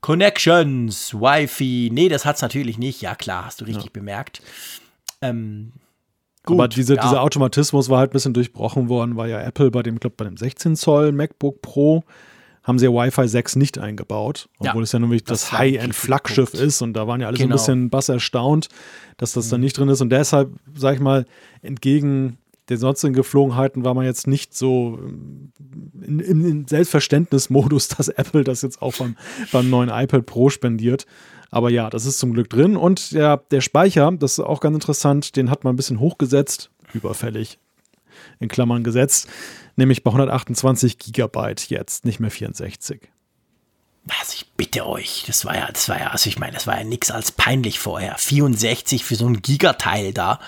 [0.00, 3.00] Connections, Wi-Fi, nee, das hat es natürlich nicht.
[3.00, 3.90] Ja, klar, hast du richtig ja.
[3.92, 4.42] bemerkt.
[5.22, 5.72] Ähm,
[6.44, 7.02] gut, Aber diese, ja.
[7.02, 10.24] dieser Automatismus war halt ein bisschen durchbrochen worden, weil ja Apple bei dem, glaube bei
[10.24, 12.04] dem 16 Zoll MacBook Pro
[12.68, 16.52] haben sie ja Wi-Fi 6 nicht eingebaut, obwohl ja, es ja nämlich das, das High-End-Flaggschiff
[16.54, 17.56] ist und da waren ja alle genau.
[17.56, 17.86] so ein genau.
[17.86, 18.68] bisschen bass erstaunt,
[19.16, 19.50] dass das mhm.
[19.50, 21.24] da nicht drin ist und deshalb, sag ich mal,
[21.62, 22.36] entgegen
[22.68, 24.98] den sonstigen Geflogenheiten war man jetzt nicht so
[26.02, 29.16] in, im Selbstverständnismodus, dass Apple das jetzt auch beim,
[29.50, 31.06] beim neuen iPad Pro spendiert.
[31.50, 32.76] Aber ja, das ist zum Glück drin.
[32.76, 36.70] Und der, der Speicher, das ist auch ganz interessant, den hat man ein bisschen hochgesetzt,
[36.92, 37.58] überfällig,
[38.40, 39.28] in Klammern gesetzt,
[39.76, 43.10] nämlich bei 128 Gigabyte jetzt, nicht mehr 64.
[44.20, 46.78] Also ich bitte euch, das war ja, das war ja, also ich meine, das war
[46.78, 48.16] ja nichts als peinlich vorher.
[48.16, 50.38] 64 für so ein Gigateil da,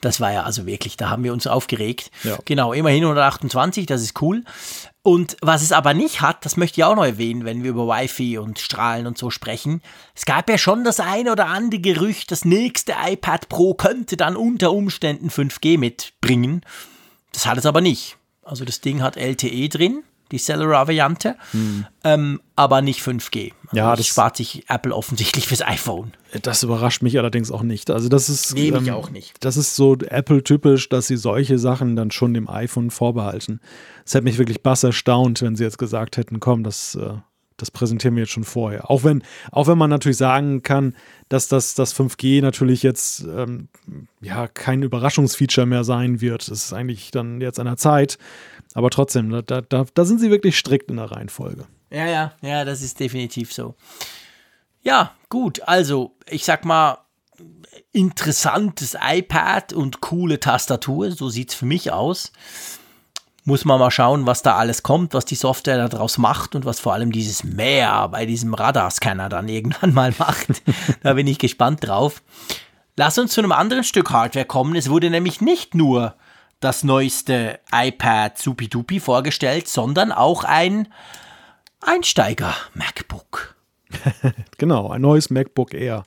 [0.00, 2.10] das war ja also wirklich, da haben wir uns aufgeregt.
[2.24, 2.38] Ja.
[2.44, 4.44] Genau, immerhin 128, das ist cool.
[5.02, 7.86] Und was es aber nicht hat, das möchte ich auch noch erwähnen, wenn wir über
[7.86, 9.80] Wi-Fi und Strahlen und so sprechen.
[10.14, 14.36] Es gab ja schon das ein oder andere Gerücht, das nächste iPad Pro könnte dann
[14.36, 16.62] unter Umständen 5G mitbringen.
[17.32, 18.16] Das hat es aber nicht.
[18.42, 20.02] Also das Ding hat LTE drin
[20.32, 21.86] die Cellular-Variante, hm.
[22.02, 23.52] ähm, aber nicht 5G.
[23.66, 26.12] Also ja, das spart sich Apple offensichtlich fürs iPhone.
[26.42, 27.90] Das überrascht mich allerdings auch nicht.
[27.90, 29.34] Also das ist nee, ähm, auch nicht.
[29.44, 33.60] Das ist so Apple-typisch, dass sie solche Sachen dann schon dem iPhone vorbehalten.
[34.04, 37.14] Es hätte mich wirklich bass erstaunt, wenn sie jetzt gesagt hätten, komm, das äh,
[37.56, 38.90] das präsentieren wir jetzt schon vorher.
[38.90, 40.94] Auch wenn, auch wenn man natürlich sagen kann,
[41.28, 43.68] dass das, das 5G natürlich jetzt ähm,
[44.20, 46.50] ja kein Überraschungsfeature mehr sein wird.
[46.50, 48.18] Das ist eigentlich dann jetzt an der Zeit.
[48.74, 51.64] Aber trotzdem, da, da, da sind sie wirklich strikt in der Reihenfolge.
[51.90, 53.74] Ja, ja, ja, das ist definitiv so.
[54.82, 55.62] Ja, gut.
[55.62, 56.98] Also, ich sag mal,
[57.92, 61.10] interessantes iPad und coole Tastatur.
[61.12, 62.32] So sieht es für mich aus
[63.46, 66.80] muss man mal schauen, was da alles kommt, was die Software daraus macht und was
[66.80, 70.62] vor allem dieses Mehr bei diesem Radarscanner dann irgendwann mal macht.
[71.02, 72.22] da bin ich gespannt drauf.
[72.96, 74.74] Lass uns zu einem anderen Stück Hardware kommen.
[74.74, 76.16] Es wurde nämlich nicht nur
[76.58, 80.88] das neueste iPad Supi vorgestellt, sondern auch ein
[81.82, 83.54] Einsteiger-MacBook.
[84.58, 86.04] genau, ein neues MacBook Air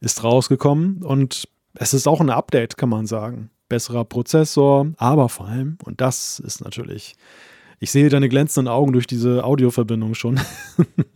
[0.00, 5.48] ist rausgekommen und es ist auch ein Update, kann man sagen besserer Prozessor, aber vor
[5.48, 7.16] allem, und das ist natürlich,
[7.80, 10.40] ich sehe deine glänzenden Augen durch diese Audioverbindung schon.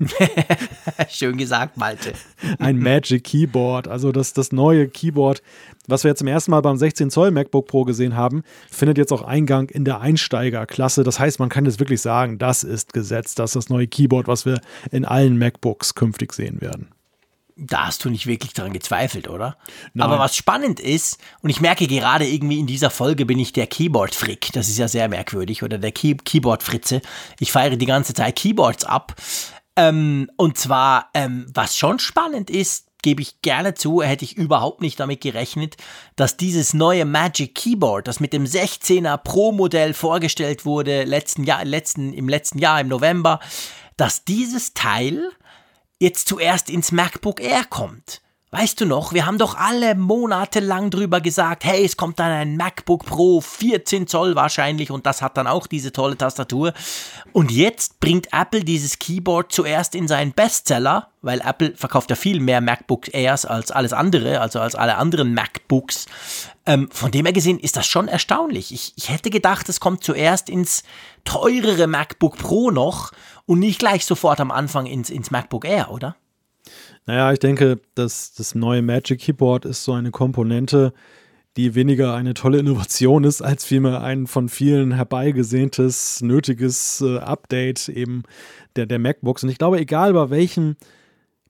[1.09, 2.13] Schön gesagt, Malte.
[2.59, 5.43] Ein Magic Keyboard, also das, das neue Keyboard,
[5.87, 9.13] was wir jetzt zum ersten Mal beim 16 Zoll MacBook Pro gesehen haben, findet jetzt
[9.13, 11.05] auch Eingang in der Einsteigerklasse.
[11.05, 14.29] Das heißt, man kann jetzt wirklich sagen, das ist gesetzt, das ist das neue Keyboard,
[14.29, 16.89] was wir in allen MacBooks künftig sehen werden
[17.59, 19.57] da hast du nicht wirklich daran gezweifelt, oder?
[19.93, 20.07] Nein.
[20.07, 23.67] Aber was spannend ist, und ich merke gerade irgendwie in dieser Folge bin ich der
[23.67, 27.03] Keyboard-Frick, das ist ja sehr merkwürdig, oder der Key Keyboard-Fritze.
[27.41, 29.15] Ich feiere die ganze Zeit Keyboards ab.
[29.77, 34.81] Ähm, und zwar, ähm, was schon spannend ist, gebe ich gerne zu, hätte ich überhaupt
[34.81, 35.77] nicht damit gerechnet,
[36.17, 42.13] dass dieses neue Magic Keyboard, das mit dem 16er Pro-Modell vorgestellt wurde, letzten Jahr, letzten,
[42.13, 43.41] im letzten Jahr im November,
[43.97, 45.31] dass dieses Teil
[45.99, 48.23] jetzt zuerst ins MacBook Air kommt.
[48.51, 52.31] Weißt du noch, wir haben doch alle Monate lang drüber gesagt, hey, es kommt dann
[52.31, 56.73] ein MacBook Pro, 14 Zoll wahrscheinlich und das hat dann auch diese tolle Tastatur.
[57.33, 62.41] Und jetzt bringt Apple dieses Keyboard zuerst in seinen Bestseller, weil Apple verkauft ja viel
[62.41, 66.07] mehr MacBook Airs als alles andere, also als alle anderen MacBooks.
[66.65, 68.73] Ähm, von dem her gesehen ist das schon erstaunlich.
[68.73, 70.85] Ich, ich hätte gedacht, es kommt zuerst ins
[71.27, 73.13] teurere MacBook Pro noch
[73.49, 76.17] und nicht gleich sofort am Anfang ins, ins MacBook Air, oder?
[77.07, 80.93] Naja, ich denke, dass das neue Magic Keyboard ist so eine Komponente,
[81.57, 87.89] die weniger eine tolle Innovation ist, als vielmehr ein von vielen herbeigesehntes, nötiges äh, Update
[87.89, 88.25] eben
[88.77, 89.45] der, der MacBooks.
[89.45, 90.77] Und ich glaube, egal bei welchem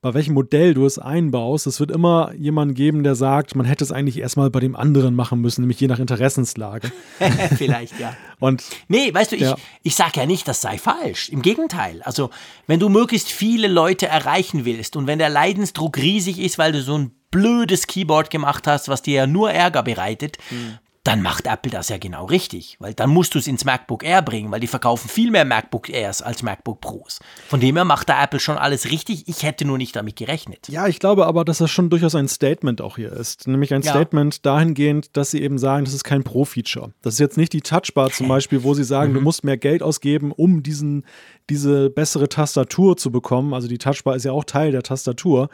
[0.01, 3.85] bei welchem Modell du es einbaust, es wird immer jemanden geben, der sagt, man hätte
[3.85, 6.93] es eigentlich erstmal bei dem anderen machen müssen, nämlich je nach Interessenslage.
[7.57, 8.17] Vielleicht, ja.
[8.39, 9.57] Und nee, weißt du, ich, ja.
[9.83, 11.29] ich sage ja nicht, das sei falsch.
[11.31, 12.03] Im Gegenteil.
[12.03, 12.31] Also,
[12.67, 16.83] wenn du möglichst viele Leute erreichen willst und wenn der Leidensdruck riesig ist, weil du
[16.83, 20.79] so ein blödes Keyboard gemacht hast, was dir ja nur Ärger bereitet, hm
[21.09, 24.21] dann macht Apple das ja genau richtig, weil dann musst du es ins MacBook Air
[24.21, 27.19] bringen, weil die verkaufen viel mehr MacBook Airs als MacBook Pros.
[27.49, 29.27] Von dem her macht da Apple schon alles richtig.
[29.27, 30.69] Ich hätte nur nicht damit gerechnet.
[30.69, 33.49] Ja, ich glaube aber, dass das schon durchaus ein Statement auch hier ist.
[33.49, 33.91] Nämlich ein ja.
[33.91, 36.93] Statement dahingehend, dass sie eben sagen, das ist kein Pro-Feature.
[37.01, 39.15] Das ist jetzt nicht die Touchbar zum Beispiel, wo sie sagen, mhm.
[39.15, 41.07] du musst mehr Geld ausgeben, um diesen,
[41.49, 43.55] diese bessere Tastatur zu bekommen.
[43.55, 45.49] Also die Touchbar ist ja auch Teil der Tastatur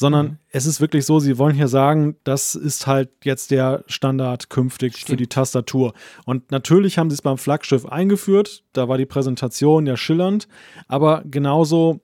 [0.00, 0.36] sondern mhm.
[0.48, 4.94] es ist wirklich so, sie wollen hier sagen, das ist halt jetzt der Standard künftig
[4.94, 5.10] Stimmt.
[5.10, 5.92] für die Tastatur.
[6.24, 10.48] Und natürlich haben sie es beim Flaggschiff eingeführt, da war die Präsentation ja schillernd,
[10.88, 12.00] aber genauso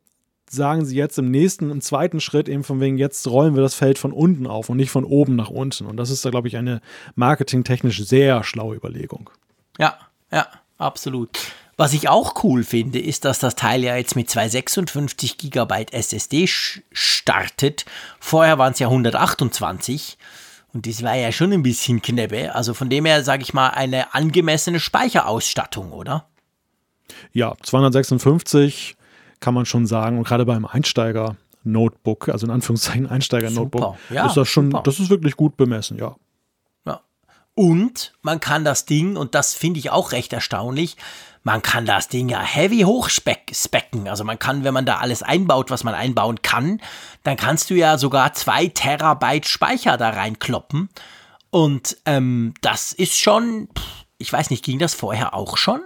[0.51, 3.75] sagen sie jetzt im nächsten, im zweiten Schritt eben von wegen, jetzt rollen wir das
[3.75, 5.87] Feld von unten auf und nicht von oben nach unten.
[5.87, 6.83] Und das ist da, glaube ich, eine
[7.15, 9.31] marketingtechnisch sehr schlaue Überlegung.
[9.79, 9.97] Ja,
[10.31, 11.39] ja, absolut.
[11.79, 16.47] Was ich auch cool finde, ist, dass das Teil ja jetzt mit 256 GB SSD
[16.47, 17.85] startet.
[18.19, 20.17] Vorher waren es ja 128.
[20.73, 22.55] Und das war ja schon ein bisschen Knebbe.
[22.55, 26.27] Also von dem her, sage ich mal, eine angemessene Speicherausstattung, oder?
[27.33, 28.97] Ja, 256
[29.41, 30.19] kann man schon sagen.
[30.19, 34.83] Und gerade beim Einsteiger-Notebook, also in Anführungszeichen Einsteiger-Notebook, Ja, ist das schon, super.
[34.83, 36.17] das ist wirklich gut bemessen, ja.
[36.87, 37.01] Ja.
[37.55, 40.97] Und man kann das Ding, und das finde ich auch recht erstaunlich,
[41.47, 44.09] man kann das Ding ja heavy hochspecken.
[44.09, 46.81] Also man kann, wenn man da alles einbaut, was man einbauen kann,
[47.23, 50.89] dann kannst du ja sogar zwei Terabyte Speicher da reinkloppen.
[51.51, 53.69] Und ähm, das ist schon,
[54.19, 55.83] ich weiß nicht, ging das vorher auch schon?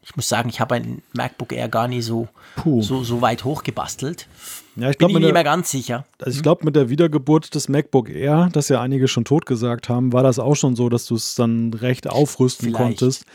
[0.00, 2.80] Ich muss sagen, ich habe ein MacBook Air gar nicht so, Puh.
[2.80, 4.28] so, so weit hochgebastelt.
[4.76, 6.06] Ja, ich Bin glaube, mir nicht mehr ganz sicher.
[6.22, 9.90] also ich glaub, mit der Wiedergeburt des MacBook Air, das ja einige schon tot gesagt
[9.90, 12.98] haben, war das auch schon so, dass du es dann recht aufrüsten Vielleicht.
[12.98, 13.26] konntest.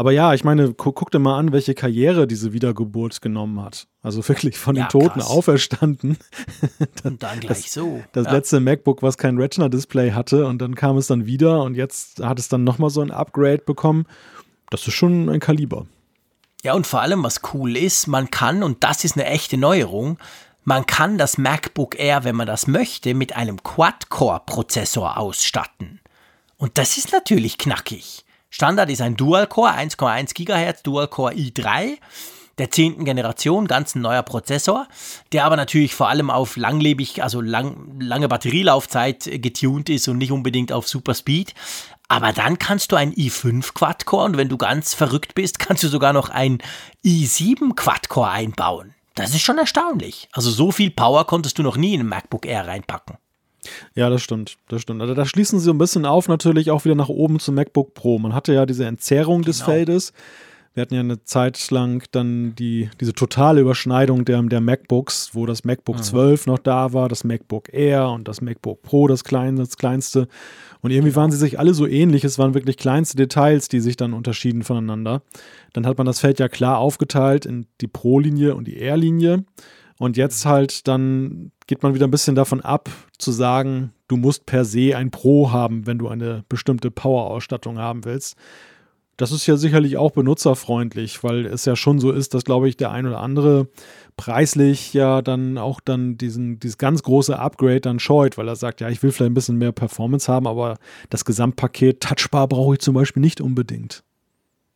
[0.00, 3.86] Aber ja, ich meine, gu guck dir mal an, welche Karriere diese Wiedergeburt genommen hat.
[4.02, 5.28] Also wirklich von den Ja, Toten krass.
[5.28, 6.16] auferstanden.
[7.04, 8.02] Und dann gleich so.
[8.12, 8.32] Das Ja.
[8.32, 12.38] letzte MacBook, was kein Retina-Display hatte und dann kam es dann wieder und jetzt hat
[12.38, 14.06] es dann nochmal so ein Upgrade bekommen.
[14.70, 15.84] Das ist schon ein Kaliber.
[16.62, 20.16] Ja, und vor allem, was cool ist, man kann, und das ist eine echte Neuerung,
[20.64, 26.00] man kann das MacBook Air, wenn man das möchte, mit einem Quad-Core-Prozessor ausstatten.
[26.56, 28.24] Und das ist natürlich knackig.
[28.50, 31.98] Standard ist ein Dual-Core, 1,1 GHz, Dual-Core i3
[32.60, 34.86] der zehnten Generation, ganz ein neuer Prozessor,
[35.32, 40.30] der aber natürlich vor allem auf langlebig, also lang, lange Batterielaufzeit getuned ist und nicht
[40.30, 41.54] unbedingt auf Super Speed.
[42.08, 45.88] Aber dann kannst du ein i5 Quad-Core und wenn du ganz verrückt bist, kannst du
[45.88, 46.58] sogar noch ein
[47.02, 48.94] i7 Quad-Core einbauen.
[49.14, 50.28] Das ist schon erstaunlich.
[50.32, 53.16] Also so viel Power konntest du noch nie in ein MacBook Air reinpacken.
[53.94, 55.02] Ja, das stimmt, das stimmt.
[55.02, 57.94] Also da schließen sie so ein bisschen auf, natürlich auch wieder nach oben zum MacBook
[57.94, 58.18] Pro.
[58.18, 59.70] Man hatte ja diese Entzerrung des Genau.
[59.70, 60.12] Feldes.
[60.72, 65.44] Wir hatten ja eine Zeit lang dann die, diese totale Überschneidung der, der MacBooks, wo
[65.44, 69.56] das MacBook 12 noch da war, das MacBook Air und das MacBook Pro, das, klein,
[69.56, 70.28] das kleinste.
[70.80, 72.22] Und irgendwie waren sie sich alle so ähnlich.
[72.22, 75.22] Es waren wirklich kleinste Details, die sich dann unterschieden voneinander.
[75.72, 79.44] Dann hat man das Feld ja klar aufgeteilt in die Pro-Linie und die Air-Linie.
[80.00, 82.88] Und jetzt halt dann geht man wieder ein bisschen davon ab,
[83.18, 88.06] zu sagen, du musst per se ein Pro haben, wenn du eine bestimmte Power-Ausstattung haben
[88.06, 88.34] willst.
[89.18, 92.78] Das ist ja sicherlich auch benutzerfreundlich, weil es ja schon so ist, dass, glaube ich,
[92.78, 93.68] der ein oder andere
[94.16, 98.80] preislich ja dann auch dann diesen, dieses ganz große Upgrade dann scheut, weil er sagt,
[98.80, 100.78] ja, ich will vielleicht ein bisschen mehr Performance haben, aber
[101.10, 104.02] das Gesamtpaket Touchbar brauche ich zum Beispiel nicht unbedingt.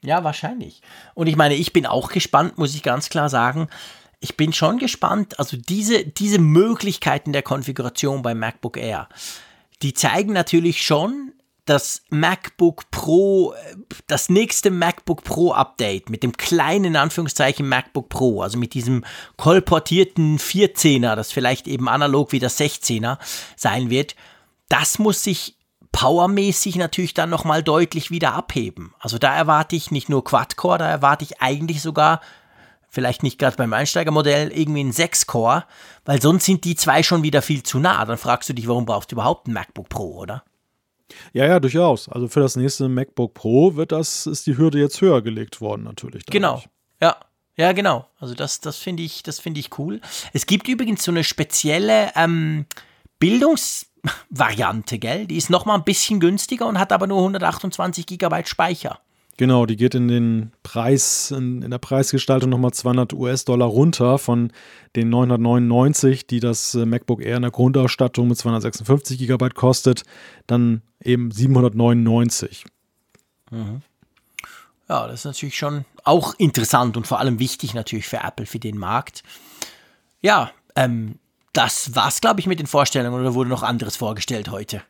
[0.02, 0.82] Ja, wahrscheinlich.
[1.14, 3.68] Und ich meine, ich bin auch gespannt, muss ich ganz klar sagen.
[4.20, 5.38] Ich bin schon gespannt.
[5.38, 9.08] Also diese, diese Möglichkeiten der Konfiguration beim MacBook Air,
[9.82, 11.32] die zeigen natürlich schon,
[11.66, 18.08] das MacBook Pro, äh, das nächste MacBook Pro Update mit dem kleinen in Anführungszeichen MacBook
[18.08, 19.04] Pro, also mit diesem
[19.36, 23.18] kolportierten 14er, das vielleicht eben analog wie das 16er
[23.56, 24.14] sein wird,
[24.68, 25.56] das muss sich
[25.92, 28.94] powermäßig natürlich dann nochmal deutlich wieder abheben.
[28.98, 32.20] Also da erwarte ich nicht nur Quad-Core, da erwarte ich eigentlich sogar,
[32.94, 35.64] vielleicht nicht gerade beim Einsteigermodell, irgendwie ein 6-Core,
[36.04, 38.04] weil sonst sind die zwei schon wieder viel zu nah.
[38.04, 40.44] Dann fragst du dich, warum brauchst du überhaupt ein MacBook Pro, oder?
[41.32, 42.08] Ja, ja, durchaus.
[42.08, 45.82] Also für das nächste MacBook Pro wird das, ist die Hürde jetzt höher gelegt worden,
[45.82, 46.24] natürlich.
[46.26, 46.54] Genau.
[46.54, 46.68] dadurch.
[47.00, 47.16] Ja.
[47.56, 48.08] Ja, genau.
[48.18, 50.00] Also das, das finde ich, das finde ich cool.
[50.32, 52.66] Es gibt übrigens so eine spezielle ähm,
[53.20, 55.26] Bildungsvariante, gell?
[55.26, 58.98] Die ist noch mal ein bisschen günstiger und hat aber nur 128 Gigabyte Speicher.
[59.36, 64.52] Genau, die geht in den Preis, in, in der Preisgestaltung nochmal 200 US-Dollar runter von
[64.94, 70.04] den 999, die das äh, MacBook Air in der Grundausstattung mit 256 Gigabyte kostet,
[70.46, 72.64] dann eben 799.
[74.88, 78.58] Ja, das ist natürlich schon auch interessant und vor allem wichtig natürlich für Apple, für
[78.60, 79.24] den Markt.
[80.20, 81.18] Ja, ähm,
[81.52, 84.82] das war's, glaube ich, mit den Vorstellungen oder wurde noch anderes vorgestellt heute?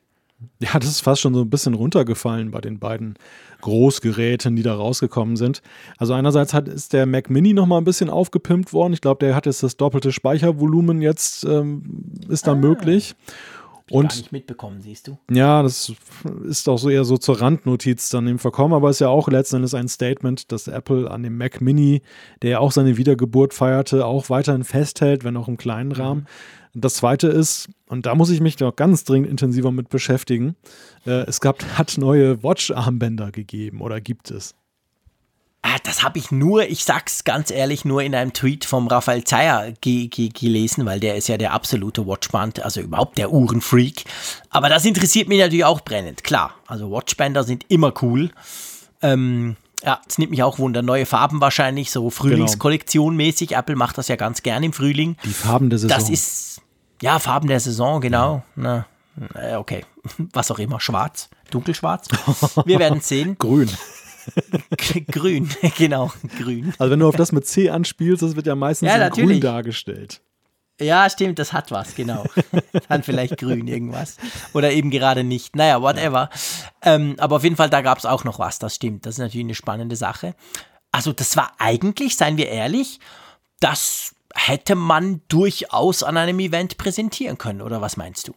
[0.61, 3.15] Ja, das ist fast schon so ein bisschen runtergefallen bei den beiden
[3.61, 5.63] Großgeräten, die da rausgekommen sind.
[5.97, 8.93] Also einerseits hat, ist der Mac Mini noch mal ein bisschen aufgepimpt worden.
[8.93, 13.15] Ich glaube, der hat jetzt das doppelte Speichervolumen jetzt ähm, ist da möglich.
[13.91, 15.19] Gar Und nicht mitbekommen, siehst du?
[15.31, 15.93] ja, das
[16.47, 19.57] ist auch so eher so zur Randnotiz dann eben verkommen, aber ist ja auch letzten
[19.57, 22.01] Endes ein Statement, dass Apple an dem Mac Mini,
[22.41, 26.27] der ja auch seine Wiedergeburt feierte, auch weiterhin festhält, wenn auch im kleinen Rahmen.
[26.75, 30.57] Das zweite ist, und da muss ich mich noch ganz dringend intensiver mit beschäftigen,
[31.07, 34.55] äh, es gab, hat neue Watch-Armbänder gegeben oder gibt es?
[35.63, 39.25] Ah, das habe ich nur, ich sag's ganz ehrlich, nur in einem Tweet vom Raphael
[39.25, 44.05] Zeyer ge ge gelesen, weil der ist ja der absolute Watchband, also überhaupt der Uhrenfreak.
[44.51, 46.55] Aber das interessiert mich natürlich auch brennend, klar.
[46.67, 48.31] Also Watchbänder sind immer cool.
[49.01, 50.83] Ähm, ja, es nimmt mich auch Wunder.
[50.83, 53.53] Neue Farben wahrscheinlich, so Frühlingskollektion mäßig.
[53.53, 55.17] Apple macht das ja ganz gern im Frühling.
[55.25, 55.97] Die Farben der Saison.
[55.97, 56.61] Das ist,
[57.03, 58.43] ja, Farben der Saison, genau.
[58.57, 58.87] Na,
[59.35, 59.85] Äh, okay,
[60.33, 62.09] was auch immer, schwarz, dunkelschwarz.
[62.65, 63.37] Wir werden sehen.
[63.39, 63.71] Grün.
[65.11, 66.73] grün, genau, grün.
[66.79, 70.23] Also wenn du auf das mit C anspielst, das wird ja meistens Ja, grün dargestellt.
[70.81, 72.25] Ja, stimmt, das hat was, genau.
[72.89, 74.17] Dann vielleicht grün irgendwas.
[74.55, 75.55] Oder eben gerade nicht.
[75.55, 76.31] Naja, whatever.
[76.83, 79.07] Ähm, aber auf jeden Fall, da gab es auch noch was, das stimmt.
[79.07, 80.35] Das ist natürlich eine spannende Sache.
[80.91, 82.99] Also, das war eigentlich, seien wir ehrlich,
[83.61, 88.35] das hätte man durchaus an einem Event präsentieren können, oder was meinst du?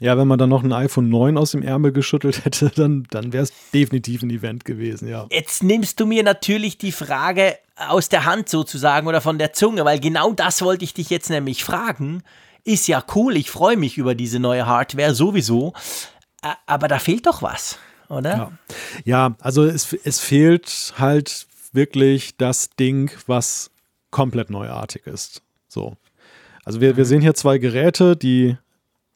[0.00, 3.32] Ja, wenn man dann noch ein iPhone 9 aus dem Ärmel geschüttelt hätte, dann, dann
[3.32, 5.26] wäre es definitiv ein Event gewesen, ja.
[5.30, 9.84] Jetzt nimmst du mir natürlich die Frage aus der Hand sozusagen oder von der Zunge,
[9.84, 12.22] weil genau das wollte ich dich jetzt nämlich fragen.
[12.64, 15.72] Ist ja cool, ich freue mich über diese neue Hardware sowieso,
[16.66, 17.78] aber da fehlt doch was,
[18.08, 18.30] oder?
[18.30, 18.52] Ja,
[19.04, 23.70] ja also es, es fehlt halt wirklich das Ding, was
[24.10, 25.42] komplett neuartig ist.
[25.68, 25.96] So.
[26.64, 28.56] Also wir, wir sehen hier zwei Geräte, die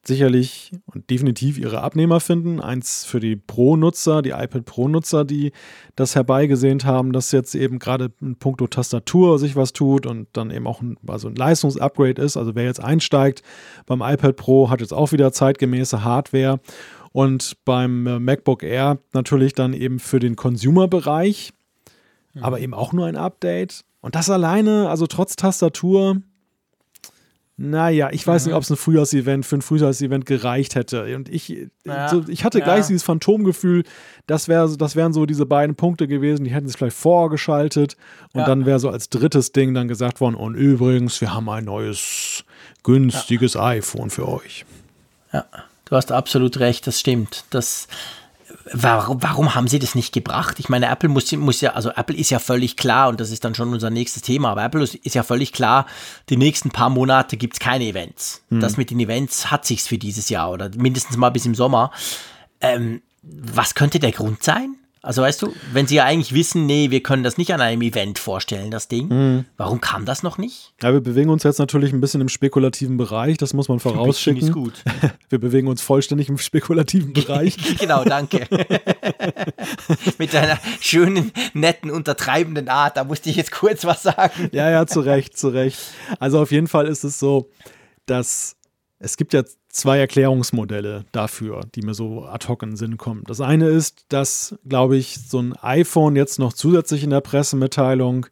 [0.07, 2.61] sicherlich und definitiv ihre Abnehmer finden.
[2.61, 5.53] Eins für die Pro-Nutzer, die iPad Pro-Nutzer, die
[5.97, 10.51] das herbeigesehnt haben, dass jetzt eben gerade in puncto Tastatur sich was tut und dann
[10.51, 12.37] eben auch ein, also ein Leistungsupgrade ist.
[12.37, 13.43] Also wer jetzt einsteigt
[13.87, 16.61] beim iPad Pro, hat jetzt auch wieder zeitgemäße Hardware.
[17.13, 21.53] Und beim äh, MacBook Air natürlich dann eben für den Consumer-Bereich,
[22.41, 23.85] aber eben auch nur ein Update.
[24.05, 26.21] Und das alleine, also trotz Tastatur,
[27.57, 31.17] naja, ich weiß nicht, ob es ein Frühjahrsevent für ein Frühjahrsevent gereicht hätte.
[31.17, 32.65] Und ich, Ja, so, ich hatte ja.
[32.65, 33.85] gleich dieses Phantomgefühl,
[34.27, 37.97] das, wär, das wären so diese beiden Punkte gewesen, die hätten sich vielleicht vorgeschaltet
[38.35, 38.47] und Ja.
[38.47, 42.45] dann wäre so als drittes Ding dann gesagt worden, und übrigens, wir haben ein neues,
[42.83, 44.67] günstiges iPhone für euch.
[45.33, 45.47] Ja,
[45.87, 47.45] du hast absolut recht, das stimmt.
[47.49, 47.89] Das,
[48.73, 50.59] warum, warum haben sie das nicht gebracht?
[50.59, 53.45] Ich meine, Apple muss, muss ja, also Apple ist ja völlig klar, und das ist
[53.45, 55.87] dann schon unser nächstes Thema, aber Apple ist ja völlig klar,
[56.29, 58.43] die nächsten paar Monate gibt es keine Events.
[58.61, 61.91] Das mit den Events hat sich's für dieses Jahr oder mindestens mal bis im Sommer.
[62.61, 64.77] Ähm, was könnte der Grund sein?
[65.05, 67.83] Also weißt du, wenn sie ja eigentlich wissen, nee, wir können das nicht an einem
[67.83, 70.73] Event vorstellen, das Ding, warum kam das noch nicht?
[70.83, 74.43] Ja, wir bewegen uns jetzt natürlich ein bisschen im spekulativen Bereich, das muss man vorausschicken.
[74.43, 74.83] ist gut.
[75.29, 77.57] Wir bewegen uns vollständig im spekulativen Bereich.
[77.79, 78.47] Genau, danke.
[80.19, 84.49] Mit deiner schönen, netten, untertreibenden Art, da musste ich jetzt kurz was sagen.
[84.53, 85.79] Ja, ja, zu Recht, zu Recht.
[86.19, 87.51] Also auf jeden Fall ist es so,
[88.07, 88.57] dass
[88.99, 89.43] es gibt ja
[89.75, 93.25] zwei Erklärungsmodelle dafür, die mir so ad hoc in den Sinn kommen.
[93.27, 98.27] Das eine ist, dass, glaube ich, so ein iPhone jetzt noch zusätzlich in der Pressemitteilung,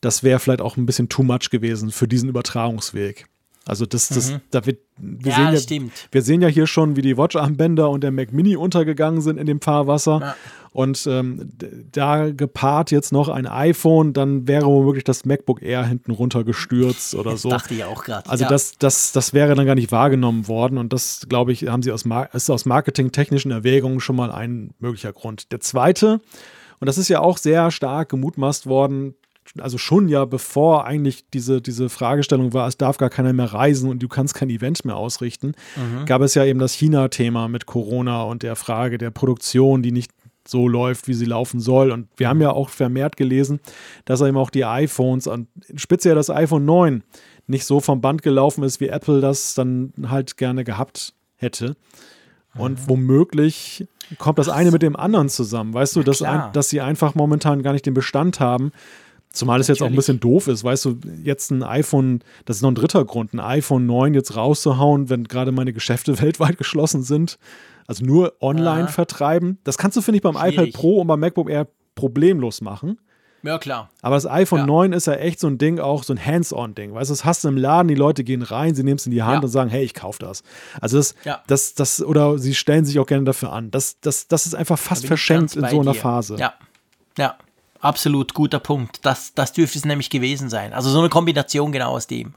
[0.00, 3.26] das wäre vielleicht auch ein bisschen too much gewesen für diesen Übertragungsweg.
[3.70, 5.92] Also das, das, da wird, wir Ja, sehen ja, stimmt.
[6.10, 9.46] wir sehen ja hier schon, wie die Watch-Armbänder und der Mac Mini untergegangen sind in
[9.46, 10.18] dem Fahrwasser.
[10.20, 10.36] Ja.
[10.72, 11.50] Und ähm,
[11.92, 17.30] da gepaart jetzt noch ein iPhone, dann wäre womöglich das MacBook Air hinten runtergestürzt oder
[17.32, 17.48] Das so.
[17.50, 18.28] dachte ich auch gerade.
[18.28, 18.50] Also ja.
[18.50, 21.92] das, das, das wäre dann gar nicht wahrgenommen worden und das, glaube ich, haben sie
[21.92, 25.50] aus, Mar ist aus marketingtechnischen Erwägungen schon mal ein möglicher Grund.
[25.52, 26.20] Der zweite,
[26.80, 29.14] und das ist ja auch sehr stark gemutmaßt worden,
[29.58, 33.90] also schon ja bevor eigentlich diese, diese Fragestellung war, es darf gar keiner mehr reisen
[33.90, 35.54] und du kannst kein Event mehr ausrichten,
[36.06, 40.12] gab es ja eben das China-Thema mit Corona und der Frage der Produktion, die nicht
[40.46, 41.90] so läuft, wie sie laufen soll.
[41.90, 43.60] Und wir haben ja auch vermehrt gelesen,
[44.04, 47.02] dass eben auch die iPhones, und speziell das iPhone 9,
[47.46, 51.76] nicht so vom Band gelaufen ist, wie Apple das dann halt gerne gehabt hätte.
[52.56, 53.86] Und womöglich
[54.18, 55.72] kommt das eine mit dem anderen zusammen.
[55.72, 58.72] Weißt du, dass, ein, dass sie einfach momentan gar nicht den Bestand haben.
[59.32, 60.06] Zumal es jetzt auch ein Natürlich.
[60.06, 63.38] bisschen doof ist, weißt du, jetzt ein iPhone, das ist noch ein dritter Grund, ein
[63.40, 67.38] iPhone 9 jetzt rauszuhauen, wenn gerade meine Geschäfte weltweit geschlossen sind.
[67.86, 68.86] Also nur online Aha.
[68.88, 69.58] vertreiben.
[69.64, 70.54] Das kannst du, finde ich, beim Schwierig.
[70.54, 72.98] iPad Pro und beim MacBook Air problemlos machen.
[73.42, 73.88] ja, klar.
[74.02, 74.66] Aber das iPhone Ja.
[74.66, 76.92] 9 ist ja echt so ein Ding, auch so ein Hands-on-Ding.
[76.94, 79.12] Weißt du, das hast du im Laden, die Leute gehen rein, sie nehmen es in
[79.12, 79.40] die Hand Ja.
[79.42, 80.42] und sagen, hey, ich kaufe das.
[80.80, 81.42] Also das, Ja.
[81.46, 83.70] das, das, oder sie stellen sich auch gerne dafür an.
[83.70, 85.98] Das, das, das ist einfach fast verschenkt in so einer dir.
[85.98, 86.36] Phase.
[86.36, 86.52] Ja,
[87.18, 87.34] ja,
[87.80, 89.00] absolut guter Punkt.
[89.02, 90.72] Das, das dürfte es nämlich gewesen sein.
[90.72, 92.34] Also so eine Kombination genau aus dem.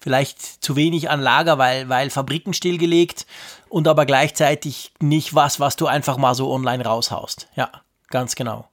[0.00, 3.26] Vielleicht zu wenig an Lager, weil, weil Fabriken stillgelegt
[3.68, 7.48] und aber gleichzeitig nicht was, was du einfach mal so online raushaust.
[7.56, 7.70] Ja,
[8.08, 8.68] ganz genau.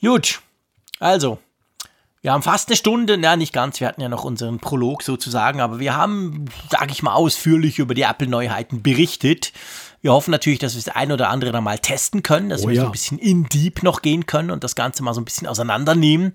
[0.00, 0.40] Gut,
[1.00, 1.38] also,
[2.22, 5.60] wir haben fast eine Stunde, ja nicht ganz, wir hatten ja noch unseren Prolog sozusagen,
[5.60, 9.52] aber wir haben, sage ich mal, ausführlich über die Apple-Neuheiten berichtet.
[10.04, 12.68] Wir hoffen natürlich, dass wir das ein oder andere dann mal testen können, dass Oh
[12.68, 12.86] wir so ja.
[12.88, 16.34] ein bisschen in deep noch gehen können und das Ganze mal so ein bisschen auseinandernehmen,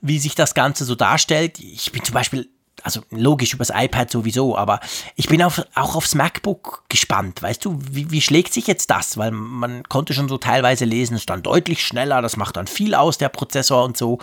[0.00, 1.60] wie sich das Ganze so darstellt.
[1.60, 2.48] Ich bin zum Beispiel,
[2.82, 4.80] also logisch übers iPad sowieso, aber
[5.16, 7.42] ich bin auf, auch aufs MacBook gespannt.
[7.42, 9.18] Weißt du, wie, wie schlägt sich jetzt das?
[9.18, 12.68] Weil man konnte schon so teilweise lesen, es ist dann deutlich schneller, das macht dann
[12.68, 14.18] viel aus, der Prozessor und so.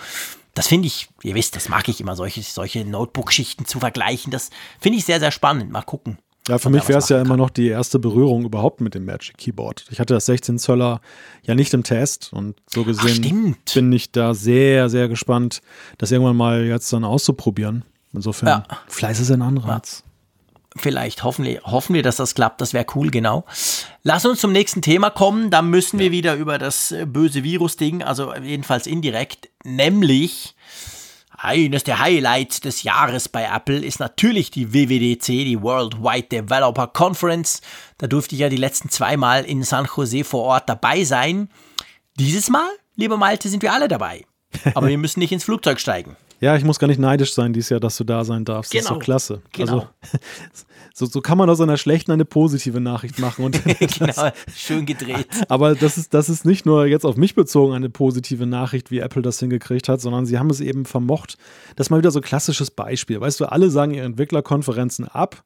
[0.55, 4.31] Das finde ich, ihr wisst, das mag ich immer, solche, solche Notebook-Schichten zu vergleichen.
[4.31, 5.69] Das finde ich sehr, sehr spannend.
[5.69, 6.17] Mal gucken.
[6.47, 9.37] Ja, für mich wäre es ja immer noch die erste Berührung überhaupt mit dem Magic
[9.37, 9.85] Keyboard.
[9.89, 11.01] Ich hatte das 16 Zöller
[11.43, 15.61] ja nicht im Test und so gesehen Ach, bin ich da sehr, sehr gespannt,
[15.97, 17.83] das irgendwann mal jetzt dann auszuprobieren.
[18.13, 18.63] Insofern, ja.
[18.87, 20.03] Fleiß ist ein Anreiz.
[20.03, 20.07] Ja.
[20.79, 22.61] Vielleicht hoffen wir, hoffen wir, dass das klappt.
[22.61, 23.45] Das wäre cool, genau.
[24.03, 25.49] Lass uns zum nächsten Thema kommen.
[25.49, 30.55] Da müssen wir wieder über das äh, böse Virus-Ding, also jedenfalls indirekt, nämlich
[31.37, 37.61] eines der Highlights des Jahres bei Apple ist natürlich die WWDC, die Worldwide Developer Conference.
[37.99, 41.49] Da durfte ich ja die letzten zwei Mal in San Jose vor Ort dabei sein.
[42.19, 44.25] Dieses Mal, lieber Malte, sind wir alle dabei.
[44.73, 46.15] Aber wir müssen nicht ins Flugzeug steigen.
[46.39, 48.71] Ja, ich muss gar nicht neidisch sein dieses Jahr, dass du da sein darfst.
[48.71, 48.81] Genau.
[48.81, 49.03] Das ist doch genau.
[49.03, 49.41] klasse.
[49.53, 49.73] Genau.
[49.73, 49.87] Also,
[50.93, 53.45] so, so kann man aus einer schlechten eine positive Nachricht machen.
[53.45, 55.27] Und genau, schön gedreht.
[55.49, 58.99] Aber das ist, das ist nicht nur jetzt auf mich bezogen eine positive Nachricht, wie
[58.99, 61.37] Apple das hingekriegt hat, sondern sie haben es eben vermocht.
[61.75, 63.19] Das ist mal wieder so ein klassisches Beispiel.
[63.19, 65.43] Weißt du, alle sagen ihre Entwicklerkonferenzen ab.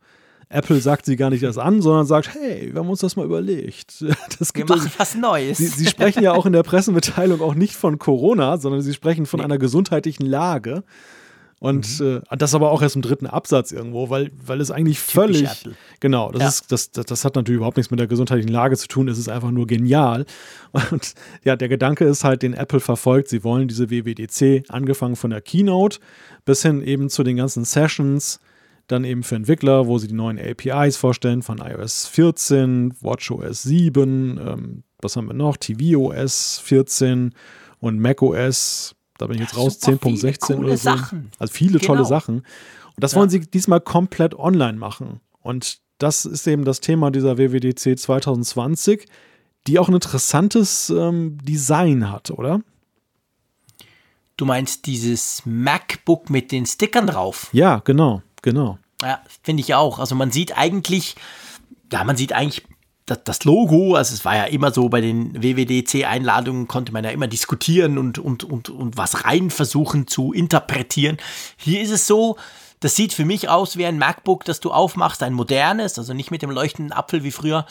[0.52, 3.26] Apple sagt sie gar nicht erst an, sondern sagt, hey, wir haben uns das mal
[3.26, 4.04] überlegt.
[4.40, 5.58] Das wir machen was Neues.
[5.58, 9.26] Sie, sie, sprechen ja auch in der Pressemitteilung auch nicht von Corona, sondern sie sprechen
[9.26, 9.46] von nee.
[9.46, 10.84] einer gesundheitlichen Lage.
[11.60, 12.22] Und mhm.
[12.30, 15.48] äh, das aber auch erst im dritten Absatz irgendwo, weil, weil es eigentlich völlig.
[16.00, 16.48] Genau, das, ja.
[16.48, 19.20] ist, das, das, das, hat natürlich überhaupt nichts mit der gesundheitlichen Lage zu tun, es
[19.20, 20.26] ist einfach nur genial.
[20.72, 23.30] Und ja, der Gedanke ist halt, den Apple verfolgt.
[23.30, 26.00] Sie wollen diese WWDC, angefangen von der Keynote
[26.46, 28.40] bis hin eben zu den ganzen Sessions,
[28.92, 34.38] dann eben für Entwickler, wo sie die neuen APIs vorstellen von iOS 14, WatchOS 7,
[34.38, 35.58] ähm, was haben wir noch?
[35.58, 37.34] tvOS 14
[37.80, 40.84] und macOS, da bin ich jetzt raus, 10.16 oder so.
[40.84, 41.32] Sachen.
[41.40, 41.94] Also viele genau.
[41.94, 42.38] tolle Sachen.
[42.38, 42.46] Und
[42.98, 43.20] das ja.
[43.20, 45.22] wollen sie diesmal komplett online machen.
[45.42, 49.08] Und das ist eben das Thema dieser WWDC 2020,
[49.68, 52.62] die auch ein interessantes ähm, Design hat, oder?
[54.38, 57.50] Du meinst dieses MacBook mit den Stickern drauf?
[57.54, 58.24] Ja, genau.
[58.42, 58.80] Genau.
[59.02, 60.00] Ja, finde ich auch.
[60.00, 61.16] Also man sieht eigentlich,
[61.92, 62.64] ja, man sieht eigentlich
[63.06, 67.28] das, Logo, also es war ja immer so, bei den WWDC-Einladungen konnte man ja immer
[67.28, 71.18] diskutieren und, und, und, und was rein versuchen zu interpretieren.
[71.58, 72.38] Hier ist es so,
[72.82, 76.32] das sieht für mich aus wie ein MacBook, das du aufmachst, ein modernes, also nicht
[76.32, 77.66] mit dem leuchtenden Apfel wie früher,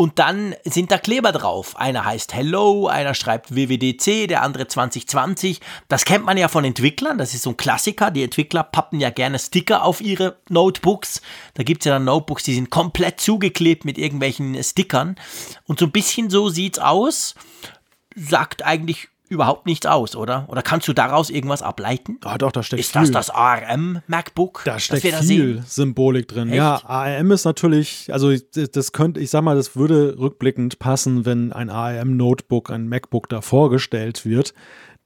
[0.00, 1.76] und dann sind da Kleber drauf.
[1.76, 5.60] Einer heißt Hello, einer schreibt WWDC, der andere 2020.
[5.88, 8.10] Das kennt man ja von Entwicklern, das ist so ein Klassiker.
[8.10, 11.20] Die Entwickler pappen ja gerne Sticker auf ihre Notebooks.
[11.52, 15.16] Da gibt es ja dann Notebooks, die sind komplett zugeklebt mit irgendwelchen Stickern.
[15.66, 17.34] Und so ein bisschen so sieht's aus.
[18.16, 20.44] Sagt eigentlich überhaupt nichts aus, oder?
[20.48, 22.18] Oder kannst du daraus irgendwas ableiten?
[22.24, 23.02] Ah, doch, da steckt ist viel.
[23.02, 24.62] Ist das das ARM MacBook?
[24.64, 26.48] Da steckt viel da Symbolik drin.
[26.48, 26.56] Echt?
[26.56, 31.52] Ja, ARM ist natürlich, also das könnte, ich sag mal, das würde rückblickend passen, wenn
[31.52, 34.52] ein ARM Notebook, ein MacBook da vorgestellt wird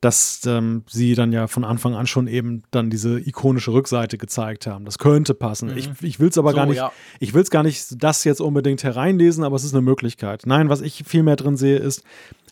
[0.05, 4.67] dass ähm, sie dann ja von Anfang an schon eben dann diese ikonische Rückseite gezeigt
[4.67, 4.85] haben.
[4.85, 5.71] Das könnte passen.
[5.71, 5.79] Mhm.
[5.79, 6.93] Ich, ich will es aber so, gar nicht, ja.
[7.21, 10.43] ich will es gar nicht das jetzt unbedingt hereinlesen, aber es ist eine Möglichkeit.
[10.45, 12.03] Nein, was ich viel mehr drin sehe, ist,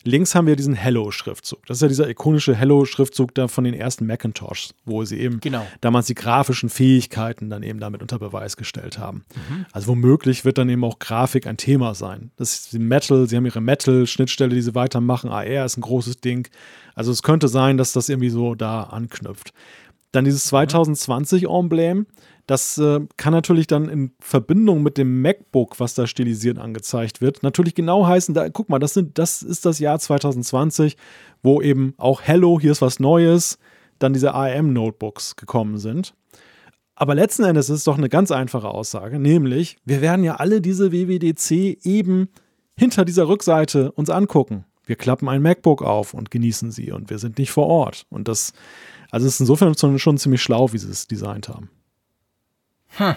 [0.03, 1.65] links haben wir diesen Hello-Schriftzug.
[1.65, 5.65] Das ist ja dieser ikonische Hello-Schriftzug da von den ersten Macintoshs, wo sie eben genau.
[5.81, 9.25] damals die grafischen Fähigkeiten dann eben damit unter Beweis gestellt haben.
[9.35, 9.65] Mhm.
[9.71, 12.31] Also womöglich wird dann eben auch Grafik ein Thema sein.
[12.37, 15.29] Das ist die Metal, sie haben ihre Metal-Schnittstelle, die sie weitermachen.
[15.29, 16.47] AR ist ein großes Ding.
[16.95, 19.53] Also es könnte sein, dass das irgendwie so da anknüpft.
[20.11, 22.05] Dann dieses 2020-Emblem,
[22.47, 27.43] das äh, kann natürlich dann in Verbindung mit dem MacBook, was da stilisiert angezeigt wird,
[27.43, 30.97] natürlich genau heißen, da, guck mal, das, sind, das ist das Jahr 2020,
[31.41, 33.57] wo eben auch Hello, hier ist was Neues,
[33.99, 36.13] dann diese ARM-Notebooks gekommen sind.
[36.95, 40.61] Aber letzten Endes ist es doch eine ganz einfache Aussage, nämlich wir werden ja alle
[40.61, 42.29] diese WWDC eben
[42.77, 47.19] hinter dieser Rückseite uns angucken wir klappen ein MacBook auf und genießen sie und wir
[47.19, 48.05] sind nicht vor Ort.
[48.09, 48.53] Und das,
[49.11, 51.69] also ist insofern schon ziemlich schlau, wie sie es designt haben.
[52.97, 53.15] Hm.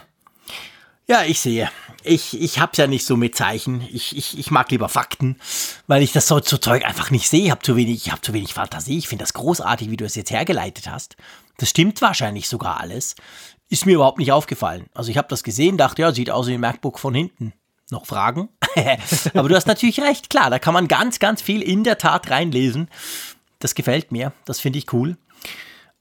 [1.08, 1.70] Ja, ich sehe.
[2.02, 3.86] Ich, ich hab's ja nicht so mit Zeichen.
[3.92, 5.38] Ich, ich, ich mag lieber Fakten,
[5.86, 7.44] weil ich das so, so Zeug einfach nicht sehe.
[7.44, 8.98] Ich habe zu habe zu wenig Fantasie.
[8.98, 11.16] Ich finde das großartig, wie du es jetzt hergeleitet hast.
[11.58, 13.14] Das stimmt wahrscheinlich sogar alles.
[13.68, 14.86] Ist mir überhaupt nicht aufgefallen.
[14.94, 17.52] Also ich habe das gesehen, dachte, ja, sieht aus wie ein MacBook von hinten
[17.90, 18.48] noch Fragen?
[19.34, 22.30] Aber du hast natürlich recht, klar, da kann man ganz, ganz viel in der Tat
[22.30, 22.88] reinlesen.
[23.58, 25.16] Das gefällt mir, das finde ich cool.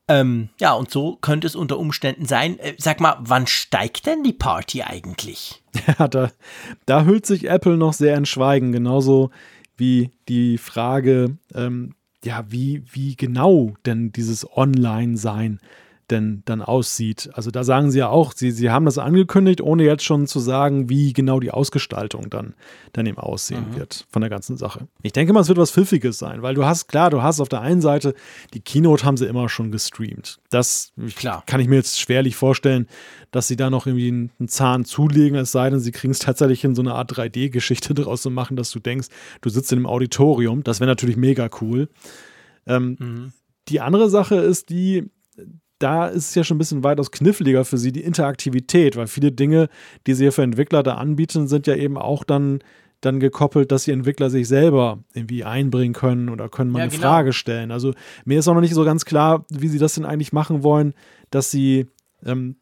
[0.08, 2.60] Ähm, ja, und so könnte es unter Umständen sein.
[2.60, 5.62] Äh, sag mal, wann steigt denn die Party eigentlich?
[5.99, 6.32] Ja, da,
[6.86, 9.32] da hüllt sich Apple noch sehr in Schweigen, genauso
[9.76, 15.60] wie die Frage, ähm, ja, wie, wie genau denn dieses Online-Sein
[16.12, 17.30] denn dann aussieht.
[17.34, 20.39] Also da sagen sie ja auch, sie, sie haben das angekündigt, ohne jetzt schon zu
[20.39, 22.53] sagen, wie genau die Ausgestaltung dann,
[22.93, 23.78] dann eben aussehen mhm.
[23.78, 24.88] wird von der ganzen Sache.
[25.01, 27.49] Ich denke mal, es wird was Pfiffiges sein, weil du hast, klar, du hast auf
[27.49, 28.14] der einen Seite,
[28.53, 30.39] die Keynote haben sie immer schon gestreamt.
[30.49, 31.43] Das klar.
[31.45, 32.88] kann ich mir jetzt schwerlich vorstellen,
[33.32, 36.64] dass sie da noch irgendwie einen Zahn zulegen, es sei denn, sie kriegen es tatsächlich
[36.64, 39.08] in so eine Art 3D-Geschichte draus zu machen, dass du denkst,
[39.41, 40.64] du sitzt in einem Auditorium.
[40.64, 41.89] Das wäre natürlich mega cool.
[42.68, 43.34] Ähm, mhm.
[43.68, 45.10] Die andere Sache ist die,
[45.80, 49.32] da ist es ja schon ein bisschen weitaus kniffliger für sie, die Interaktivität, weil viele
[49.32, 49.69] Dinge,
[50.07, 52.59] die sie ja für Entwickler da anbieten, sind ja eben auch dann,
[53.01, 56.91] dann gekoppelt, dass die Entwickler sich selber irgendwie einbringen können oder können mal ja, eine
[56.91, 57.03] genau.
[57.03, 57.71] Frage stellen.
[57.71, 60.63] Also mir ist auch noch nicht so ganz klar, wie sie das denn eigentlich machen
[60.63, 60.93] wollen,
[61.30, 61.88] dass sie
[62.26, 62.55] ähm,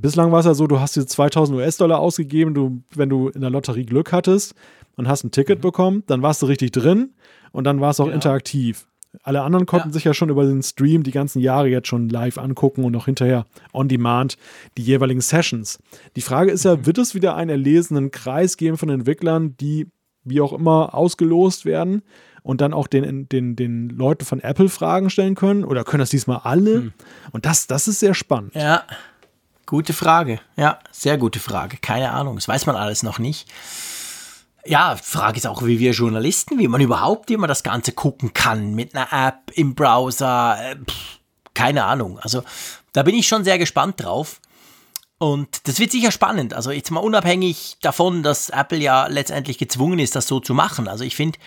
[0.00, 3.40] Bislang war es ja so, du hast diese 2000 US-Dollar ausgegeben, du, wenn du in
[3.40, 4.54] der Lotterie Glück hattest
[4.96, 5.62] und hast ein Ticket mhm.
[5.62, 7.14] bekommen, dann warst du richtig drin
[7.50, 8.14] und dann war es auch genau.
[8.14, 8.86] interaktiv.
[9.22, 9.92] Alle anderen konnten ja.
[9.92, 13.06] sich ja schon über den Stream die ganzen Jahre jetzt schon live angucken und auch
[13.06, 14.36] hinterher on demand
[14.76, 15.78] die jeweiligen Sessions.
[16.16, 16.86] Die Frage ist ja, mhm.
[16.86, 19.88] wird es wieder einen erlesenen Kreis geben von Entwicklern, die
[20.24, 22.02] wie auch immer ausgelost werden
[22.42, 25.64] und dann auch den, den, den Leuten von Apple Fragen stellen können?
[25.64, 26.80] Oder können das diesmal alle?
[26.80, 26.92] Mhm.
[27.32, 28.54] Und das, das ist sehr spannend.
[28.54, 28.84] Ja,
[29.66, 30.40] gute Frage.
[30.56, 31.76] Ja, sehr gute Frage.
[31.80, 33.48] Keine Ahnung, das weiß man alles noch nicht.
[34.68, 38.74] Ja, Frage ist auch, wie wir Journalisten, wie man überhaupt immer das Ganze gucken kann
[38.74, 40.58] mit einer App im Browser.
[40.60, 41.20] Äh, pff,
[41.54, 42.18] keine Ahnung.
[42.18, 42.42] Also
[42.92, 44.40] da bin ich schon sehr gespannt drauf.
[45.16, 46.52] Und das wird sicher spannend.
[46.52, 50.86] Also jetzt mal unabhängig davon, dass Apple ja letztendlich gezwungen ist, das so zu machen.
[50.86, 51.38] Also ich finde,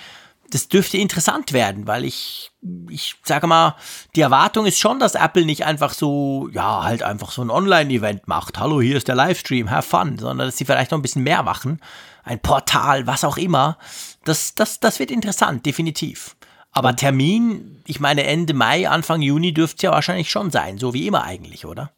[0.49, 2.51] das dürfte interessant werden, weil ich,
[2.89, 3.76] ich sage mal,
[4.15, 8.28] die Erwartung ist schon, dass Apple nicht einfach so, ja, halt einfach so ein Online-Event
[8.28, 8.59] macht.
[8.59, 11.43] Hallo, hier ist der Livestream, have fun, sondern dass sie vielleicht noch ein bisschen mehr
[11.43, 11.80] machen.
[12.24, 13.78] Ein Portal, was auch immer.
[14.24, 16.36] Das, das, das wird interessant, definitiv.
[16.72, 20.93] Aber Termin, ich meine Ende Mai, Anfang Juni dürfte es ja wahrscheinlich schon sein, so
[20.93, 21.91] wie immer eigentlich, oder?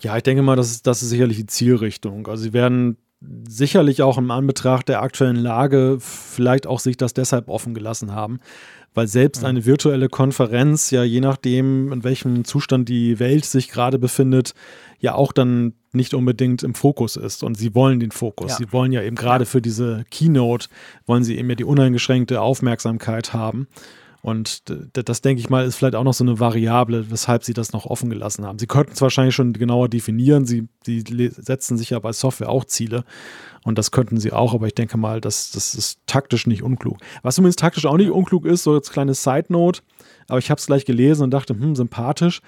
[0.00, 2.26] Ja, ich denke mal, das ist, das ist sicherlich die Zielrichtung.
[2.26, 2.98] Also sie werden
[3.48, 8.40] sicherlich auch im Anbetracht der aktuellen Lage vielleicht auch sich das deshalb offen gelassen haben,
[8.94, 13.98] weil selbst eine virtuelle Konferenz ja je nachdem, in welchem Zustand die Welt sich gerade
[13.98, 14.54] befindet,
[15.00, 17.44] ja auch dann nicht unbedingt im Fokus ist.
[17.44, 18.52] Und sie wollen den Fokus.
[18.52, 18.56] Ja.
[18.58, 20.68] Sie wollen ja eben gerade für diese Keynote,
[21.06, 23.68] wollen sie eben ja die uneingeschränkte Aufmerksamkeit haben.
[24.24, 24.62] Und
[24.94, 27.84] das, denke ich mal, ist vielleicht auch noch so eine Variable, weshalb sie das noch
[27.84, 28.58] offen gelassen haben.
[28.58, 30.46] Sie könnten es wahrscheinlich schon genauer definieren.
[30.46, 31.04] Sie, sie
[31.36, 33.04] setzen sich ja bei Software auch Ziele.
[33.64, 36.96] Und das könnten sie auch, aber ich denke mal, das, das ist taktisch nicht unklug.
[37.20, 39.82] Was zumindest taktisch auch nicht unklug ist, so als kleine Side Note,
[40.28, 42.40] aber ich habe es gleich gelesen und dachte, hm, sympathisch,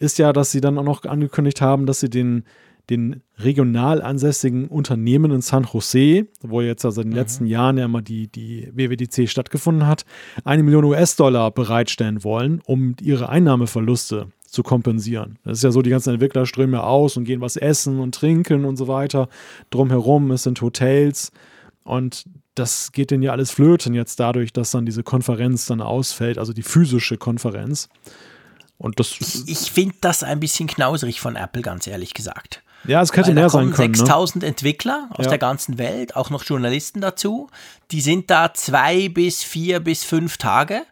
[0.00, 2.42] ist ja, dass sie dann auch noch angekündigt haben, dass sie den
[2.90, 7.18] den regional ansässigen Unternehmen in San Jose, wo jetzt also in den mhm.
[7.18, 10.04] letzten Jahren ja immer die, die WWDC stattgefunden hat,
[10.44, 15.38] eine Million US-Dollar bereitstellen wollen, um ihre Einnahmeverluste zu kompensieren.
[15.44, 18.14] Das ist ja so, die ganzen Entwickler strömen ja aus und gehen was essen und
[18.14, 19.28] trinken und so weiter.
[19.70, 21.30] Drumherum, es sind Hotels
[21.84, 22.24] und
[22.56, 26.52] das geht denen ja alles flöten jetzt dadurch, dass dann diese Konferenz dann ausfällt, also
[26.52, 27.88] die physische Konferenz.
[28.76, 32.62] Und das ich, ich finde das ein bisschen knauserig von Apple, ganz ehrlich gesagt.
[32.84, 33.94] Ja, es könnte mehr sein können.
[33.94, 34.48] 6000 ne?
[34.48, 35.30] Entwickler aus ja.
[35.30, 37.48] der ganzen Welt, auch noch Journalisten dazu.
[37.90, 40.82] Die sind da zwei bis vier bis fünf Tage.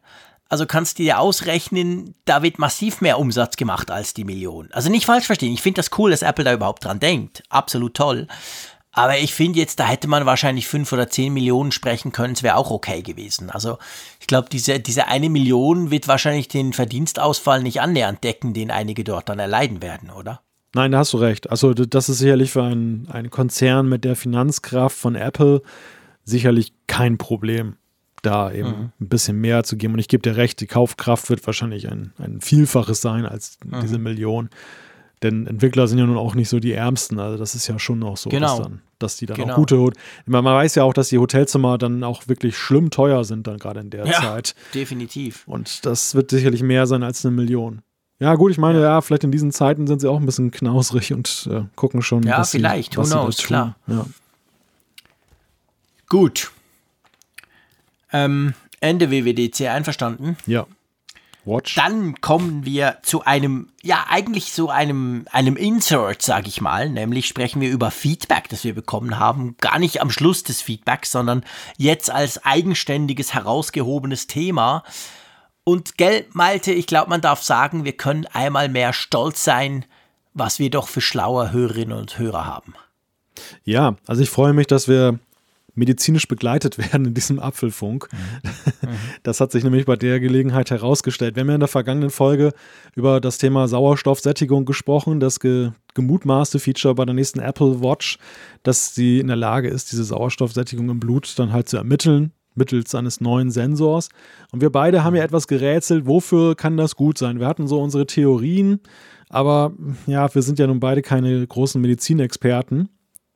[0.51, 4.68] Also kannst du dir ausrechnen, da wird massiv mehr Umsatz gemacht als die Million.
[4.72, 5.53] Also nicht falsch verstehen.
[5.53, 7.43] Ich finde das cool, dass Apple da überhaupt dran denkt.
[7.51, 8.26] Absolut toll.
[8.93, 12.43] Aber ich finde jetzt, da hätte man wahrscheinlich fünf oder zehn Millionen sprechen können, es
[12.43, 13.51] wäre auch okay gewesen.
[13.51, 13.78] Also
[14.18, 19.05] ich glaube, diese, diese eine Million wird wahrscheinlich den Verdienstausfall nicht annähernd decken, den einige
[19.05, 20.41] dort dann erleiden werden, oder?
[20.75, 21.51] Nein, da hast du recht.
[21.51, 25.62] Also das ist sicherlich für einen, einen Konzern mit der Finanzkraft von Apple
[26.25, 27.77] sicherlich kein Problem,
[28.23, 28.93] da eben mhm.
[29.01, 29.95] ein bisschen mehr zu geben.
[29.95, 33.81] Und ich gebe dir recht, die Kaufkraft wird wahrscheinlich ein, ein Vielfaches sein als mhm.
[33.81, 34.51] diese Million.
[35.23, 37.19] Denn Entwickler sind ja nun auch nicht so die Ärmsten.
[37.19, 38.59] Also das ist ja schon auch so, genau.
[38.59, 39.55] dass, dann, dass die dann genau.
[39.55, 39.77] auch gute.
[40.27, 43.59] Man, man weiß ja auch, dass die Hotelzimmer dann auch wirklich schlimm teuer sind, dann
[43.59, 44.55] gerade in der ja, Zeit.
[44.75, 45.43] Definitiv.
[45.49, 47.83] Und das wird sicherlich mehr sein als eine Million.
[48.21, 48.85] Ja, gut, ich meine, ja.
[48.85, 52.25] ja, vielleicht in diesen Zeiten sind sie auch ein bisschen knausrig und äh, gucken schon.
[52.25, 53.77] Ja, was vielleicht, sie, who knows, klar.
[53.87, 54.07] Ja.
[56.09, 56.51] Gut.
[58.12, 60.36] Ähm, Ende WWDC einverstanden?
[60.47, 60.66] Ja.
[61.45, 61.74] Watch.
[61.77, 66.90] Dann kommen wir zu einem, ja, eigentlich so einem, einem Insert, sag ich mal.
[66.90, 69.57] Nämlich sprechen wir über Feedback, das wir bekommen haben.
[69.61, 71.45] Gar nicht am Schluss des Feedbacks, sondern
[71.77, 74.82] jetzt als eigenständiges, herausgehobenes Thema.
[75.69, 79.85] Und gell, Malte, ich glaube, man darf sagen, wir können einmal mehr stolz sein,
[80.32, 82.73] was wir doch für schlaue Hörerinnen und Hörer haben.
[83.65, 85.19] Ja, also ich freue mich, dass wir
[85.74, 88.09] medizinisch begleitet werden in diesem Apfelfunk.
[88.11, 88.89] Mhm.
[89.24, 91.36] Das hat sich nämlich bei der Gelegenheit herausgestellt.
[91.36, 92.55] Wir haben ja in der vergangenen Folge
[92.95, 98.16] über das Thema Sauerstoffsättigung gesprochen, das ge gemutmaßte Feature bei der nächsten Apple Watch,
[98.62, 102.94] dass sie in der Lage ist, diese Sauerstoffsättigung im Blut dann halt zu ermitteln mittels
[102.94, 104.09] eines neuen Sensors.
[104.52, 107.40] Und wir beide haben ja etwas gerätselt, wofür kann das gut sein?
[107.40, 108.80] Wir hatten so unsere Theorien,
[109.30, 109.72] aber
[110.06, 112.89] ja, wir sind ja nun beide keine großen Medizinexperten.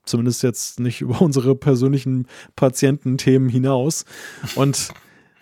[0.05, 2.27] Zumindest jetzt nicht über unsere persönlichen
[2.57, 4.05] Patiententhemen hinaus.
[4.57, 4.91] Und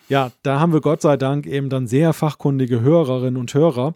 [0.09, 3.95] ja, da haben wir Gott sei Dank eben dann sehr fachkundige Hörerinnen und Hörer,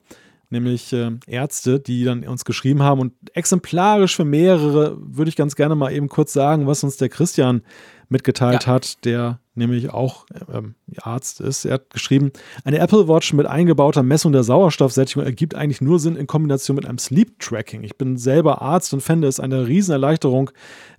[0.48, 5.56] nämlich äh, Ärzte, die dann uns geschrieben haben und exemplarisch für mehrere würde ich ganz
[5.56, 7.62] gerne mal eben kurz sagen, was uns der Christian
[8.08, 8.72] mitgeteilt ja.
[8.72, 11.64] hat, der nämlich auch ähm, Arzt ist.
[11.64, 12.32] Er hat geschrieben,
[12.64, 16.86] eine Apple Watch mit eingebauter Messung der Sauerstoffsättigung ergibt eigentlich nur Sinn in Kombination mit
[16.86, 17.82] einem Sleep Tracking.
[17.84, 20.50] Ich bin selber Arzt und fände es eine Riesenerleichterung,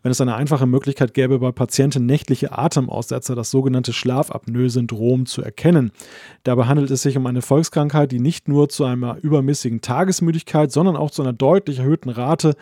[0.04, 5.92] wenn es eine einfache Möglichkeit gäbe, bei Patienten nächtliche Atemaussetzer, das sogenannte Schlafapnoe-Syndrom, zu erkennen.
[6.44, 10.96] Dabei handelt es sich um eine Volkskrankheit, die nicht nur zu einer übermäßigen Tagesmüdigkeit, sondern
[10.96, 12.56] auch zu einer deutlich erhöhten Rate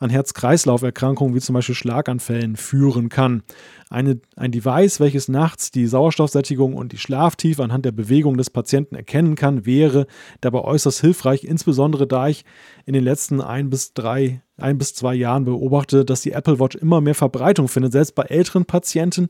[0.00, 3.42] an Herz-Kreislauf-Erkrankungen wie zum Beispiel Schlaganfällen führen kann.
[3.90, 8.94] Eine, ein Device, welches nachts die Sauerstoffsättigung und die Schlaftiefe anhand der Bewegung des Patienten
[8.94, 10.06] erkennen kann, wäre
[10.42, 12.44] dabei äußerst hilfreich, insbesondere da ich
[12.84, 16.76] in den letzten ein bis drei, ein bis zwei Jahren beobachte, dass die Apple Watch
[16.76, 19.28] immer mehr Verbreitung findet, selbst bei älteren Patienten,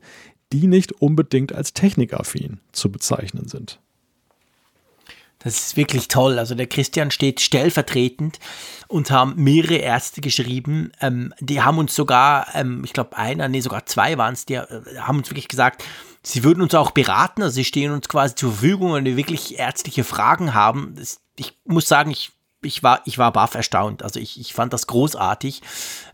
[0.51, 3.79] die nicht unbedingt als technikaffin zu bezeichnen sind.
[5.43, 6.37] Das ist wirklich toll.
[6.39, 8.39] Also der Christian steht stellvertretend
[8.87, 10.91] und haben mehrere Ärzte geschrieben.
[11.01, 14.55] Ähm, die haben uns sogar, ähm, ich glaube einer, nee, sogar zwei waren es, die
[14.55, 14.67] äh,
[14.99, 15.83] haben uns wirklich gesagt,
[16.23, 17.41] sie würden uns auch beraten.
[17.41, 20.93] Also sie stehen uns quasi zur Verfügung, wenn wir wirklich ärztliche Fragen haben.
[20.95, 22.31] Das, ich muss sagen, ich,
[22.61, 24.03] ich war, ich war baff erstaunt.
[24.03, 25.61] Also ich, ich fand das großartig,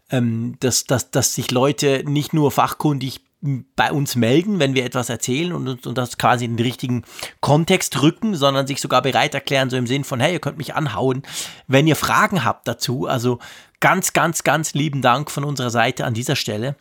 [0.09, 5.09] ähm, dass, dass, dass sich Leute nicht nur fachkundig bei uns melden, wenn wir etwas
[5.09, 7.03] erzählen und, und das quasi in den richtigen
[7.39, 10.73] Kontext rücken, sondern sich sogar bereit erklären, so im Sinn von, hey, ihr könnt mich
[10.73, 11.21] anhauen,
[11.67, 13.05] wenn ihr Fragen habt dazu.
[13.05, 13.37] Also
[13.79, 16.75] ganz, ganz, ganz lieben Dank von unserer Seite an dieser Stelle.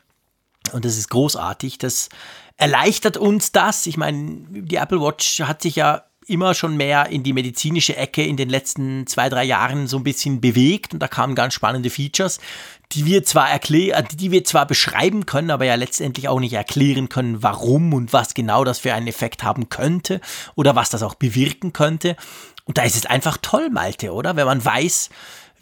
[0.72, 1.78] Und das ist großartig.
[1.78, 2.08] Das
[2.56, 3.86] erleichtert uns das.
[3.86, 8.22] Ich meine, die Apple Watch hat sich ja immer schon mehr in die medizinische Ecke
[8.22, 11.90] in den letzten zwei, drei Jahren so ein bisschen bewegt und da kamen ganz spannende
[11.90, 12.40] Features,
[12.92, 17.08] die wir zwar erklären, die wir zwar beschreiben können, aber ja letztendlich auch nicht erklären
[17.08, 20.20] können, warum und was genau das für einen Effekt haben könnte
[20.54, 22.16] oder was das auch bewirken könnte.
[22.64, 24.34] Und da ist es einfach toll, Malte, oder?
[24.34, 25.10] Wenn man weiß,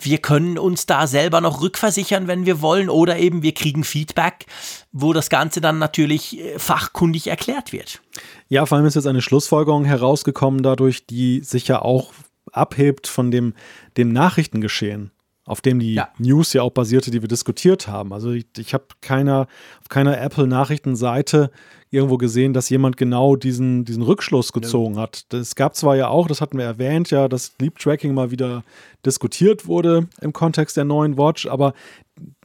[0.00, 4.46] wir können uns da selber noch rückversichern, wenn wir wollen, oder eben wir kriegen Feedback,
[4.92, 8.00] wo das Ganze dann natürlich äh, fachkundig erklärt wird.
[8.48, 12.12] Ja, vor allem ist jetzt eine Schlussfolgerung herausgekommen dadurch, die sich ja auch
[12.52, 13.54] abhebt von dem,
[13.96, 15.10] dem Nachrichtengeschehen
[15.46, 16.08] auf dem die ja.
[16.18, 18.12] News ja auch basierte, die wir diskutiert haben.
[18.12, 19.46] Also ich, ich habe keiner,
[19.80, 21.50] auf keiner Apple-Nachrichtenseite
[21.94, 25.02] irgendwo gesehen, dass jemand genau diesen, diesen Rückschluss gezogen ja.
[25.02, 25.26] hat.
[25.32, 28.64] Es gab zwar ja auch, das hatten wir erwähnt, ja, dass Sleep Tracking mal wieder
[29.06, 31.72] diskutiert wurde im Kontext der neuen Watch, aber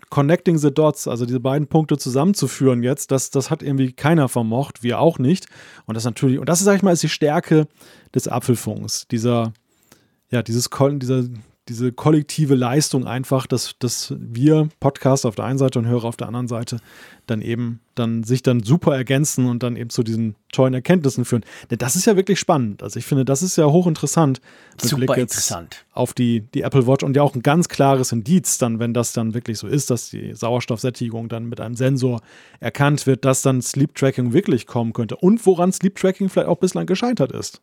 [0.09, 4.81] Connecting the Dots, also diese beiden Punkte zusammenzuführen jetzt, das, das hat irgendwie keiner vermocht,
[4.81, 5.47] wir auch nicht.
[5.85, 7.67] Und das natürlich, und das, sag ich mal, ist die Stärke
[8.15, 9.53] des Apfelfunks, dieser,
[10.31, 11.25] ja, dieses, dieser,
[11.69, 16.17] diese kollektive Leistung einfach, dass, dass wir Podcast auf der einen Seite und Hörer auf
[16.17, 16.77] der anderen Seite
[17.27, 21.43] dann eben dann sich dann super ergänzen und dann eben zu diesen tollen Erkenntnissen führen.
[21.69, 22.81] Denn das ist ja wirklich spannend.
[22.81, 24.41] Also ich finde, das ist ja hochinteressant
[24.71, 25.85] mit super Blick jetzt interessant.
[25.91, 29.13] auf die, die Apple Watch und ja auch ein ganz klares Indiz dann, wenn das
[29.13, 32.21] dann wirklich so ist, dass die Sauerstoffsättigung dann mit einem Sensor
[32.59, 36.57] erkannt wird, dass dann Sleep Tracking wirklich kommen könnte und woran Sleep Tracking vielleicht auch
[36.57, 37.61] bislang gescheitert ist.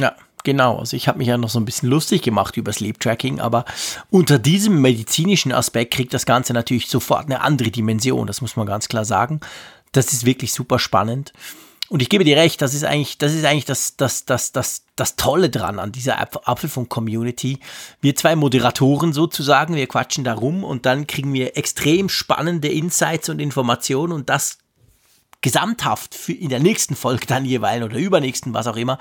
[0.00, 0.14] Ja,
[0.44, 3.40] Genau, also ich habe mich ja noch so ein bisschen lustig gemacht über Sleep Tracking,
[3.40, 3.64] aber
[4.10, 8.66] unter diesem medizinischen Aspekt kriegt das Ganze natürlich sofort eine andere Dimension, das muss man
[8.66, 9.40] ganz klar sagen.
[9.92, 11.32] Das ist wirklich super spannend.
[11.88, 14.82] Und ich gebe dir recht, das ist eigentlich, das ist eigentlich das, das, das, das,
[14.94, 17.60] das Tolle dran an dieser Apfelfunk-Community.
[18.02, 23.30] Wir zwei Moderatoren sozusagen, wir quatschen da rum und dann kriegen wir extrem spannende Insights
[23.30, 24.58] und Informationen und das
[25.40, 28.98] gesamthaft für in der nächsten Folge dann jeweils oder übernächsten, was auch immer,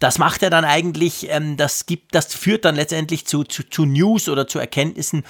[0.00, 3.84] das macht er dann eigentlich, ähm, das gibt, das führt dann letztendlich zu, zu, zu
[3.84, 5.24] News oder zu Erkenntnissen,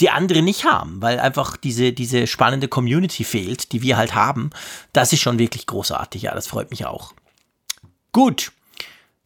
[0.00, 4.50] die andere nicht haben, weil einfach diese, diese spannende Community fehlt, die wir halt haben.
[4.92, 7.14] Das ist schon wirklich großartig, ja, das freut mich auch.
[8.12, 8.52] Gut,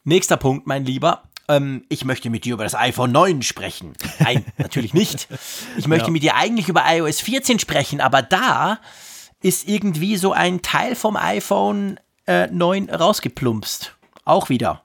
[0.05, 1.25] nächster Punkt, mein Lieber.
[1.49, 3.95] Ähm, ich möchte mit dir über das iPhone 9 sprechen.
[4.21, 5.29] Nein, natürlich nicht.
[5.77, 6.13] Ich möchte ja.
[6.13, 8.79] mit dir eigentlich über iOS 14 sprechen, aber da
[9.47, 13.95] ist irgendwie so ein Teil vom iPhone äh, 9 rausgeplumpst.
[14.25, 14.83] Auch wieder.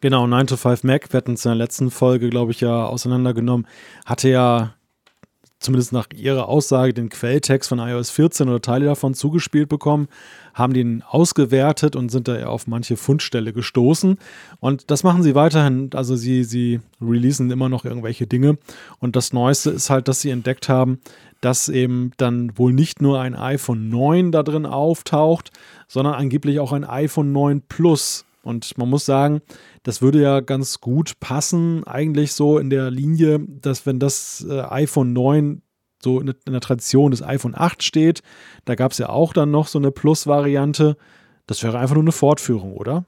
[0.00, 2.86] Genau, 9 to 5 Mac, wir hatten es in der letzten Folge, glaube ich, ja
[2.86, 3.66] auseinandergenommen,
[4.06, 4.72] hatte ja
[5.58, 10.08] zumindest nach ihrer Aussage den Quelltext von iOS 14 oder Teile davon zugespielt bekommen,
[10.54, 14.18] haben den ausgewertet und sind da auf manche Fundstelle gestoßen.
[14.60, 15.90] Und das machen sie weiterhin.
[15.94, 18.58] Also sie, sie releasen immer noch irgendwelche Dinge.
[18.98, 21.00] Und das Neueste ist halt, dass sie entdeckt haben,
[21.40, 25.50] dass eben dann wohl nicht nur ein iPhone 9 da drin auftaucht,
[25.88, 28.24] sondern angeblich auch ein iPhone 9 Plus.
[28.42, 29.42] Und man muss sagen,
[29.82, 34.60] das würde ja ganz gut passen, eigentlich so in der Linie, dass wenn das äh,
[34.60, 35.62] iPhone 9
[36.02, 38.22] so in, der Tradition des iPhone 8 steht,
[38.64, 40.96] da gab es ja auch dann noch so eine Plus-Variante.
[41.46, 43.04] Das wäre einfach nur eine Fortführung, oder?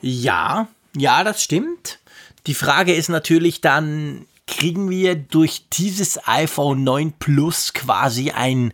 [0.00, 1.98] Ja, ja, das stimmt.
[2.46, 8.72] Die Frage ist natürlich dann, kriegen wir durch dieses iPhone 9 Plus quasi ein,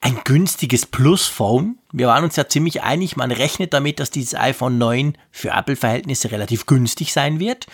[0.00, 1.78] ein günstiges Plus-Phone.
[1.92, 6.30] Wir waren uns ja ziemlich einig, man rechnet damit, dass dieses iPhone 9 für Apple-Verhältnisse
[6.30, 7.66] relativ günstig sein wird.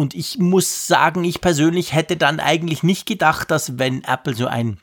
[0.00, 4.46] Und ich muss sagen, ich persönlich hätte dann eigentlich nicht gedacht, dass wenn Apple so
[4.46, 4.78] ein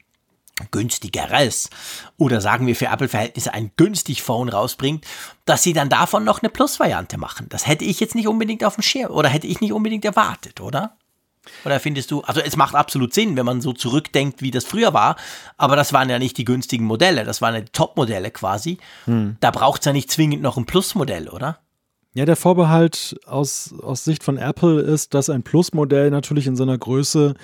[0.69, 1.71] günstigeres
[2.17, 5.05] oder sagen wir für Apple-Verhältnisse ein günstig Phone rausbringt,
[5.45, 7.47] dass sie dann davon noch eine Plus-Variante machen.
[7.49, 10.61] Das hätte ich jetzt nicht unbedingt auf dem Schirm oder hätte ich nicht unbedingt erwartet,
[10.61, 10.95] oder?
[11.65, 14.93] Oder findest du, also es macht absolut Sinn, wenn man so zurückdenkt, wie das früher
[14.93, 15.15] war,
[15.57, 18.77] aber das waren ja nicht die günstigen Modelle, das waren ja die Top-Modelle quasi.
[19.05, 19.37] Hm.
[19.39, 21.57] Da braucht es ja nicht zwingend noch ein Plus-Modell, oder?
[22.17, 26.75] Ja, der Vorbehalt aus, aus Sicht von Apple ist, dass ein Plus-Modell natürlich in seiner
[26.75, 27.35] Größe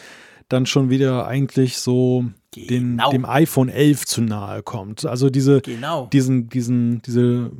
[0.50, 3.12] dann schon wieder eigentlich so genau.
[3.12, 5.06] den, dem iPhone 11 zu nahe kommt.
[5.06, 6.08] Also diese, genau.
[6.12, 7.52] diesen, diesen, diese,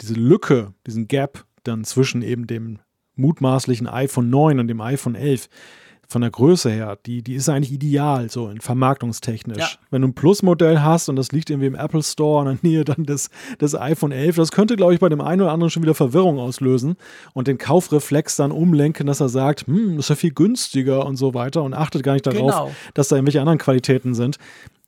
[0.00, 2.78] diese Lücke, diesen Gap dann zwischen eben dem
[3.14, 5.50] mutmaßlichen iPhone 9 und dem iPhone 11,
[6.14, 9.58] von der Größe her, die, die ist eigentlich ideal, so in vermarktungstechnisch.
[9.58, 9.68] Ja.
[9.90, 12.84] Wenn du ein Plus-Modell hast und das liegt irgendwie im Apple Store in der Nähe
[12.84, 13.30] dann des,
[13.60, 16.38] des iPhone 11, das könnte, glaube ich, bei dem einen oder anderen schon wieder Verwirrung
[16.38, 16.94] auslösen
[17.32, 21.34] und den Kaufreflex dann umlenken, dass er sagt, hm, ist ja viel günstiger und so
[21.34, 22.70] weiter und achtet gar nicht darauf, genau.
[22.94, 24.38] dass da irgendwelche anderen Qualitäten sind.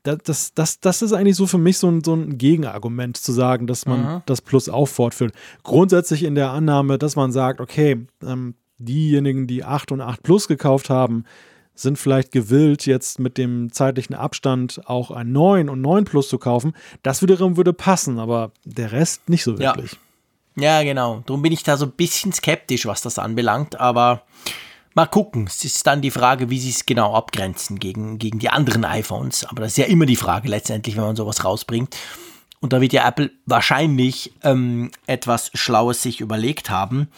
[0.05, 3.33] Das, das, das, das ist eigentlich so für mich so ein, so ein Gegenargument zu
[3.33, 4.23] sagen, dass man mhm.
[4.27, 5.35] das Plus auch fortführt.
[5.65, 10.49] Grundsätzlich in der Annahme, dass man sagt, okay, ähm, diejenigen, die 8 und 8 Plus
[10.49, 11.25] gekauft haben,
[11.75, 16.39] sind vielleicht gewillt, jetzt mit dem zeitlichen Abstand auch ein 9 und 9 Plus zu
[16.39, 16.75] kaufen.
[17.03, 19.97] Das wiederum würde passen, aber der Rest nicht so wirklich.
[20.57, 21.23] Ja, ja genau.
[21.27, 24.23] Darum bin ich da so ein bisschen skeptisch, was das anbelangt, aber
[24.95, 25.47] mal gucken.
[25.47, 29.45] Es ist dann die Frage, wie sie es genau abgrenzen gegen, gegen die anderen iPhones.
[29.45, 31.95] Aber das ist ja immer die Frage letztendlich, wenn man sowas rausbringt.
[32.61, 37.09] Und da wird ja Apple wahrscheinlich ähm, etwas Schlaues sich überlegt haben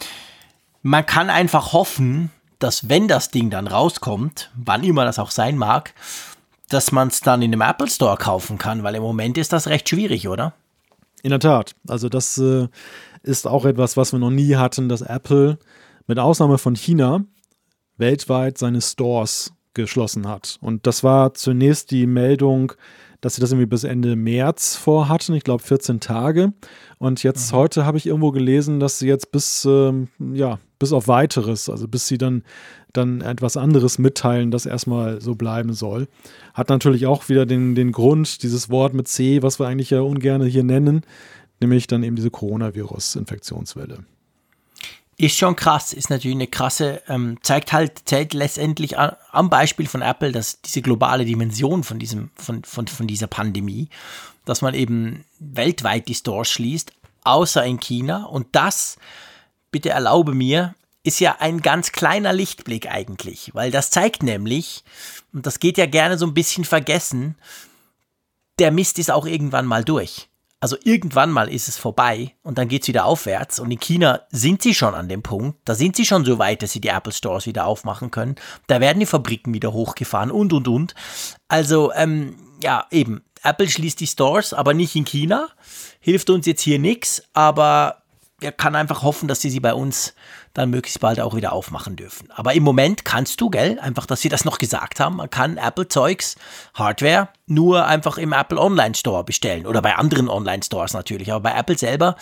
[0.81, 5.57] man kann einfach hoffen, dass wenn das Ding dann rauskommt, wann immer das auch sein
[5.57, 5.93] mag,
[6.67, 9.67] dass man es dann in einem Apple Store kaufen kann, weil im Moment ist das
[9.67, 10.53] recht schwierig, oder?
[11.23, 11.75] In der Tat.
[11.87, 12.67] Also das äh,
[13.23, 15.57] ist auch etwas, was wir noch nie hatten, dass Apple
[16.07, 17.23] mit Ausnahme von China
[17.97, 20.57] weltweit seine Stores geschlossen hat.
[20.61, 22.73] Und das war zunächst die Meldung,
[23.21, 26.53] dass sie das irgendwie bis Ende März vorhatten, ich glaube 14 Tage.
[26.97, 27.57] Und jetzt mhm.
[27.57, 31.87] heute habe ich irgendwo gelesen, dass sie jetzt bis, ähm, ja, bis auf weiteres, also
[31.87, 32.43] bis sie dann,
[32.93, 36.07] dann etwas anderes mitteilen, das erstmal so bleiben soll.
[36.53, 40.01] Hat natürlich auch wieder den, den Grund, dieses Wort mit C, was wir eigentlich ja
[40.01, 41.01] ungern hier nennen,
[41.59, 44.05] nämlich dann eben diese Coronavirus-Infektionswelle.
[45.17, 49.85] Ist schon krass, ist natürlich eine krasse, ähm, zeigt halt, zeigt letztendlich an, am Beispiel
[49.85, 53.89] von Apple, dass diese globale Dimension von, diesem, von, von, von dieser Pandemie,
[54.45, 56.93] dass man eben weltweit die Stores schließt,
[57.25, 58.27] außer in China.
[58.27, 58.97] Und das,
[59.71, 64.83] bitte erlaube mir, ist ja ein ganz kleiner Lichtblick eigentlich, weil das zeigt nämlich,
[65.33, 67.35] und das geht ja gerne so ein bisschen vergessen,
[68.59, 70.27] der Mist ist auch irgendwann mal durch.
[70.61, 73.59] Also irgendwann mal ist es vorbei und dann geht es wieder aufwärts.
[73.61, 76.61] Und in China sind sie schon an dem Punkt, da sind sie schon so weit,
[76.61, 78.35] dass sie die Apple Stores wieder aufmachen können.
[78.67, 80.95] Da werden die Fabriken wieder hochgefahren und und und.
[81.47, 85.47] Also, ähm, ja, eben, Apple schließt die Stores, aber nicht in China.
[86.01, 88.03] Hilft uns jetzt hier nichts, aber
[88.41, 90.13] er kann einfach hoffen, dass sie sie bei uns
[90.53, 92.29] dann möglichst bald auch wieder aufmachen dürfen.
[92.31, 95.57] Aber im Moment kannst du, gell, einfach, dass sie das noch gesagt haben, man kann
[95.57, 96.35] Apple-Zeugs,
[96.73, 101.31] Hardware, nur einfach im Apple Online Store bestellen oder bei anderen Online Stores natürlich.
[101.31, 102.15] Aber bei Apple selber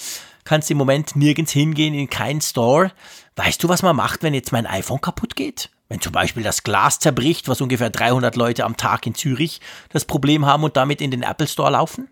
[0.44, 2.92] kannst du im Moment nirgends hingehen, in keinen Store.
[3.36, 5.70] Weißt du, was man macht, wenn jetzt mein iPhone kaputt geht?
[5.90, 10.06] Wenn zum Beispiel das Glas zerbricht, was ungefähr 300 Leute am Tag in Zürich das
[10.06, 12.10] Problem haben und damit in den Apple Store laufen?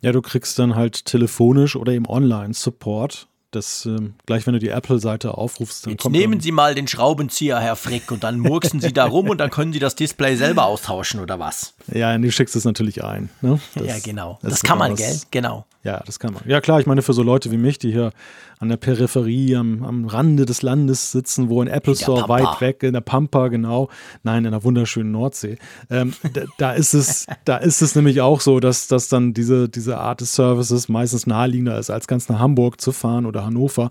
[0.00, 4.68] Ja, du kriegst dann halt telefonisch oder im Online-Support das, äh, gleich wenn du die
[4.68, 8.80] Apple-Seite aufrufst, dann Jetzt kommt nehmen Sie mal den Schraubenzieher, Herr Frick, und dann murksen
[8.80, 11.74] Sie da rum und dann können Sie das Display selber austauschen oder was?
[11.92, 13.30] Ja, du schickst es natürlich ein.
[13.40, 13.60] Ne?
[13.74, 14.38] Das, ja, genau.
[14.42, 15.20] Das, das kann man, gell?
[15.30, 15.66] Genau.
[15.84, 16.42] Ja, das kann man.
[16.46, 18.12] Ja, klar, ich meine, für so Leute wie mich, die hier
[18.58, 22.82] an der Peripherie, am, am Rande des Landes sitzen, wo ein Apple Store weit weg,
[22.82, 23.90] in der Pampa, genau,
[24.22, 25.58] nein, in der wunderschönen Nordsee,
[25.90, 29.68] ähm, da, da, ist es, da ist es nämlich auch so, dass, dass dann diese,
[29.68, 33.90] diese Art des Services meistens naheliegender ist, als ganz nach Hamburg zu fahren oder Hannover.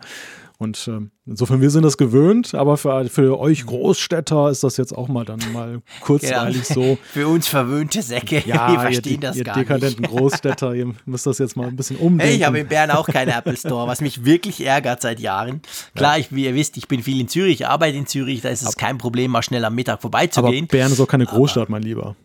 [0.63, 4.93] Und ähm, insofern, wir sind das gewöhnt, aber für, für euch Großstädter ist das jetzt
[4.93, 6.87] auch mal dann mal kurzweilig genau.
[6.87, 6.97] so.
[7.11, 10.11] Für uns verwöhnte Säcke, ja, wir verstehen ihr, das ihr gar dekadenten nicht.
[10.15, 12.29] Großstädter, ihr müsst das jetzt mal ein bisschen umdenken.
[12.29, 15.61] Hey, ich habe in Bern auch keinen Apple Store, was mich wirklich ärgert seit Jahren.
[15.95, 16.21] Klar, ja.
[16.21, 18.61] ich, wie ihr wisst, ich bin viel in Zürich, ich arbeite in Zürich, da ist
[18.61, 20.63] es kein Problem, mal schnell am Mittag vorbeizugehen.
[20.63, 22.15] Aber Bern ist auch keine Großstadt, aber, mein Lieber.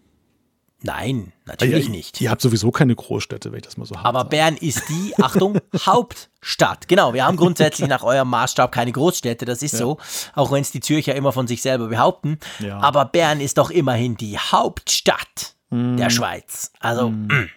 [0.81, 2.21] Nein, natürlich ihr, nicht.
[2.21, 4.07] Ihr habt sowieso keine Großstädte, wenn ich das mal so habe.
[4.07, 6.87] Aber Bern ist die, Achtung, Hauptstadt.
[6.87, 9.79] Genau, wir haben grundsätzlich nach eurem Maßstab keine Großstädte, das ist ja.
[9.79, 9.99] so,
[10.35, 12.39] auch wenn es die Zürcher immer von sich selber behaupten.
[12.61, 12.79] Ja.
[12.79, 15.97] Aber Bern ist doch immerhin die Hauptstadt mm.
[15.97, 16.71] der Schweiz.
[16.79, 17.27] Also, mm.
[17.27, 17.51] mm.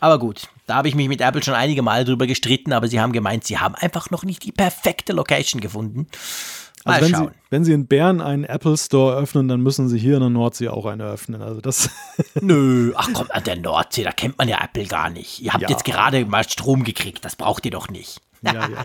[0.00, 3.00] aber gut, da habe ich mich mit Apple schon einige Male drüber gestritten, aber sie
[3.00, 6.08] haben gemeint, sie haben einfach noch nicht die perfekte Location gefunden.
[6.84, 10.14] Also wenn Sie, wenn Sie in Bern einen Apple Store öffnen, dann müssen Sie hier
[10.14, 11.42] in der Nordsee auch einen öffnen.
[11.42, 11.90] Also das
[12.40, 15.40] Nö, ach komm, an der Nordsee, da kennt man ja Apple gar nicht.
[15.40, 15.68] Ihr habt ja.
[15.68, 18.20] jetzt gerade mal Strom gekriegt, das braucht ihr doch nicht.
[18.52, 18.84] Ja, ja, ja,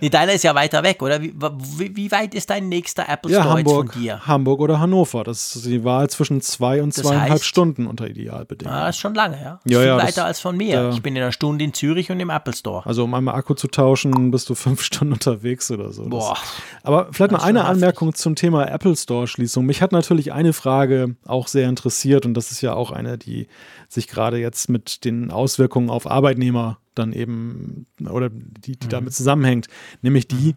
[0.00, 1.20] Nee, deiner ist ja weiter weg, oder?
[1.20, 1.34] Wie,
[1.76, 4.26] wie, wie weit ist dein nächster Apple Store ja, Hamburg, von dir?
[4.26, 5.24] Hamburg oder Hannover.
[5.24, 8.78] Das ist die Wahl zwischen zwei und das zweieinhalb heißt, Stunden unter Idealbedingungen.
[8.78, 9.60] Ah, ist schon lange, ja.
[9.64, 10.90] ja, Viel ja weiter das, als von mir.
[10.94, 12.86] ich bin in einer Stunde in Zürich und im Apple Store.
[12.86, 16.08] Also um einmal Akku zu tauschen, bist du fünf Stunden unterwegs oder so.
[16.08, 16.30] Boah.
[16.30, 16.42] Das,
[16.82, 19.66] aber vielleicht noch eine Anmerkung zum Thema Apple Store-Schließung.
[19.66, 23.48] Mich hat natürlich eine Frage auch sehr interessiert und das ist ja auch eine, die
[23.88, 28.90] sich gerade jetzt mit den Auswirkungen auf Arbeitnehmer dann eben oder die, die mhm.
[28.90, 29.68] damit zusammenhängt,
[30.02, 30.56] nämlich die, mhm.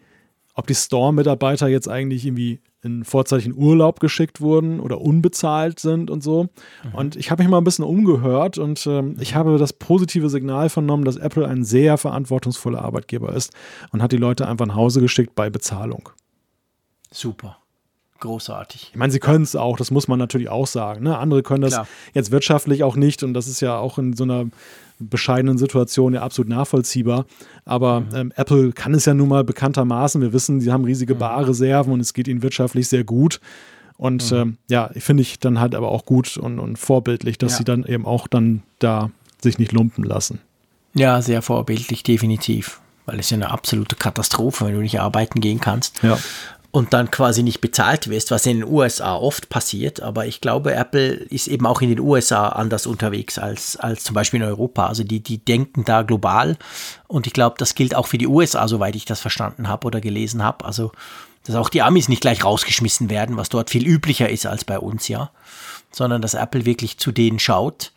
[0.53, 6.23] ob die Store-Mitarbeiter jetzt eigentlich irgendwie in vorzeitig Urlaub geschickt wurden oder unbezahlt sind und
[6.23, 6.43] so.
[6.83, 6.95] Mhm.
[6.95, 10.69] Und ich habe mich mal ein bisschen umgehört und äh, ich habe das positive Signal
[10.69, 13.53] vernommen, dass Apple ein sehr verantwortungsvoller Arbeitgeber ist
[13.91, 16.09] und hat die Leute einfach nach Hause geschickt bei Bezahlung.
[17.11, 17.57] Super.
[18.19, 18.89] Großartig.
[18.91, 21.03] Ich meine, sie können es auch, das muss man natürlich auch sagen.
[21.03, 21.17] Ne?
[21.17, 21.87] Andere können das Klar.
[22.13, 24.45] jetzt wirtschaftlich auch nicht und das ist ja auch in so einer
[24.99, 27.25] bescheidenen Situation ja absolut nachvollziehbar.
[27.65, 28.15] Aber mhm.
[28.15, 30.21] ähm, Apple kann es ja nun mal bekanntermaßen.
[30.21, 31.19] Wir wissen, sie haben riesige mhm.
[31.19, 33.39] Barreserven und es geht ihnen wirtschaftlich sehr gut.
[33.97, 34.37] Und mhm.
[34.37, 37.57] ähm, ja, finde ich dann halt aber auch gut und, und vorbildlich, dass ja.
[37.59, 39.09] sie dann eben auch dann da
[39.41, 40.39] sich nicht lumpen lassen.
[40.93, 42.81] Ja, sehr vorbildlich, definitiv.
[43.05, 46.03] Weil es ja eine absolute Katastrophe, wenn du nicht arbeiten gehen kannst.
[46.03, 46.17] Ja
[46.71, 50.01] und dann quasi nicht bezahlt wirst, was in den USA oft passiert.
[50.01, 54.13] Aber ich glaube, Apple ist eben auch in den USA anders unterwegs als, als zum
[54.13, 54.87] Beispiel in Europa.
[54.87, 56.57] Also die, die denken da global.
[57.07, 60.01] Und ich glaube, das gilt auch für die USA, soweit ich das verstanden habe oder
[60.01, 60.65] gelesen habe.
[60.65, 60.91] Also,
[61.45, 64.77] dass auch die Amis nicht gleich rausgeschmissen werden, was dort viel üblicher ist als bei
[64.77, 65.31] uns, ja.
[65.91, 67.93] Sondern dass Apple wirklich zu denen schaut.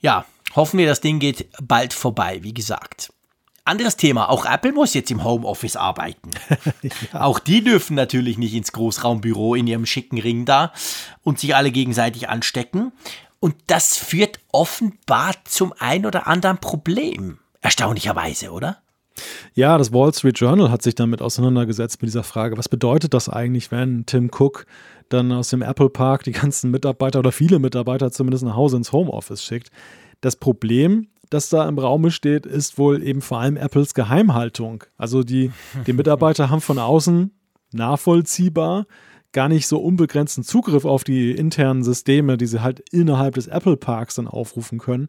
[0.00, 0.24] Ja,
[0.54, 3.12] hoffen wir, das Ding geht bald vorbei, wie gesagt.
[3.66, 6.30] Anderes Thema, auch Apple muss jetzt im Homeoffice arbeiten.
[6.82, 7.20] ja.
[7.20, 10.72] Auch die dürfen natürlich nicht ins Großraumbüro in ihrem schicken Ring da
[11.22, 12.92] und sich alle gegenseitig anstecken.
[13.40, 17.38] Und das führt offenbar zum ein oder anderen Problem.
[17.60, 18.78] Erstaunlicherweise, oder?
[19.54, 23.28] Ja, das Wall Street Journal hat sich damit auseinandergesetzt mit dieser Frage, was bedeutet das
[23.28, 24.66] eigentlich, wenn Tim Cook
[25.08, 28.92] dann aus dem Apple Park die ganzen Mitarbeiter oder viele Mitarbeiter zumindest nach Hause ins
[28.92, 29.70] Homeoffice schickt.
[30.20, 34.84] Das Problem das da im Raume steht, ist wohl eben vor allem Apples Geheimhaltung.
[34.96, 35.50] Also die,
[35.86, 37.30] die Mitarbeiter haben von außen
[37.72, 38.86] nachvollziehbar
[39.32, 43.76] gar nicht so unbegrenzten Zugriff auf die internen Systeme, die sie halt innerhalb des Apple
[43.76, 45.08] Parks dann aufrufen können.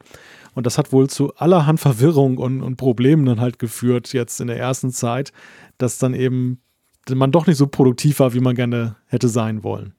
[0.54, 4.48] Und das hat wohl zu allerhand Verwirrung und, und Problemen dann halt geführt jetzt in
[4.48, 5.32] der ersten Zeit,
[5.78, 6.62] dass dann eben
[7.10, 9.94] man doch nicht so produktiv war, wie man gerne hätte sein wollen.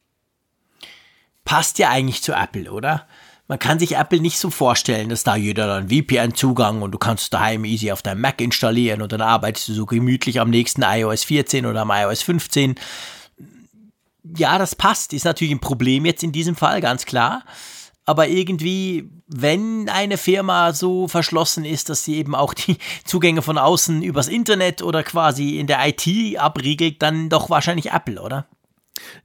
[1.47, 3.07] Passt ja eigentlich zu Apple, oder?
[3.49, 7.33] Man kann sich Apple nicht so vorstellen, dass da jeder dann VPN-Zugang und du kannst
[7.33, 11.25] daheim easy auf deinem Mac installieren und dann arbeitest du so gemütlich am nächsten iOS
[11.25, 12.75] 14 oder am iOS 15.
[14.37, 15.15] Ja, das passt.
[15.15, 17.43] Ist natürlich ein Problem jetzt in diesem Fall, ganz klar.
[18.05, 23.57] Aber irgendwie, wenn eine Firma so verschlossen ist, dass sie eben auch die Zugänge von
[23.57, 28.47] außen übers Internet oder quasi in der IT abriegelt, dann doch wahrscheinlich Apple, oder?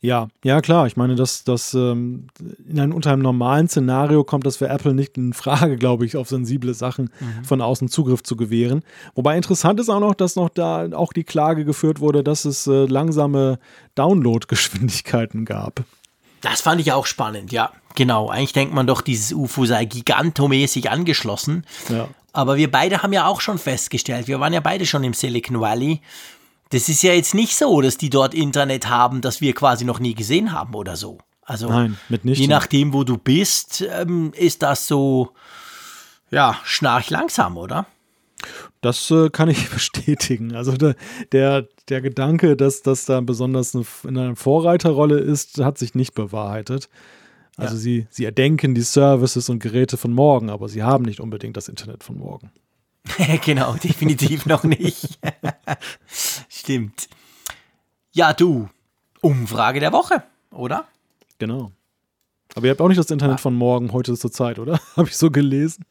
[0.02, 0.88] Ja, ja klar.
[0.88, 2.28] Ich meine, dass das ähm,
[2.68, 6.18] in einem, unter einem normalen Szenario kommt das für Apple nicht in Frage, glaube ich,
[6.18, 7.44] auf sensible Sachen mhm.
[7.44, 8.84] von außen Zugriff zu gewähren.
[9.16, 12.68] Wobei interessant ist auch noch, dass noch da auch die Klage geführt wurde, dass es
[12.68, 13.60] äh, langsame
[13.96, 15.84] Downloadgeschwindigkeiten gab.
[16.42, 17.72] Das fand ich auch spannend, ja.
[17.96, 18.30] Genau.
[18.30, 21.66] Eigentlich denkt man doch, dieses UFO sei gigantomäßig angeschlossen.
[21.90, 22.10] Ja.
[22.34, 25.62] Aber wir beide haben ja auch schon festgestellt, wir waren ja beide schon im Silicon
[25.62, 26.02] Valley
[26.74, 30.00] das ist ja jetzt nicht so, dass die dort Internet haben, das wir quasi noch
[30.00, 31.20] nie gesehen haben oder so.
[31.44, 35.32] Also Nein, je nachdem, wo du bist, ähm, ist das so,
[36.32, 37.86] ja, schnarch langsam, oder?
[38.82, 40.56] Das äh, kann ich bestätigen.
[40.56, 40.96] Also der,
[41.32, 46.16] der, der Gedanke, dass das da besonders eine, in einer Vorreiterrolle ist, hat sich nicht
[46.16, 46.90] bewahrheitet.
[47.56, 47.80] Also ja.
[47.80, 51.68] sie, sie erdenken die Services und Geräte von morgen, aber sie haben nicht unbedingt das
[51.68, 52.52] Internet von morgen.
[53.46, 55.20] genau, definitiv noch nicht.
[56.50, 57.10] Stimmt.
[58.12, 58.70] Ja, du,
[59.22, 60.88] Umfrage der Woche, oder?
[61.40, 61.72] Genau.
[62.56, 63.42] Aber ihr habt auch nicht das Internet ah.
[63.42, 64.80] von morgen heute zur Zeit, oder?
[64.96, 65.86] Habe ich so gelesen?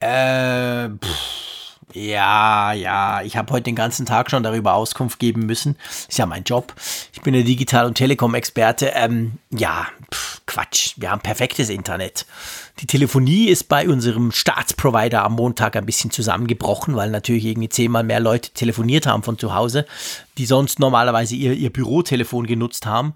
[0.00, 3.22] Äh, pff, ja, ja.
[3.22, 5.76] Ich habe heute den ganzen Tag schon darüber Auskunft geben müssen.
[6.08, 6.74] Ist ja mein Job.
[7.12, 8.88] Ich bin der Digital- und Telekom-Experte.
[8.94, 10.94] Ähm, ja, pff, Quatsch.
[10.96, 12.26] Wir haben perfektes Internet.
[12.80, 18.02] Die Telefonie ist bei unserem Staatsprovider am Montag ein bisschen zusammengebrochen, weil natürlich irgendwie zehnmal
[18.02, 19.86] mehr Leute telefoniert haben von zu Hause,
[20.38, 23.14] die sonst normalerweise ihr, ihr Bürotelefon genutzt haben.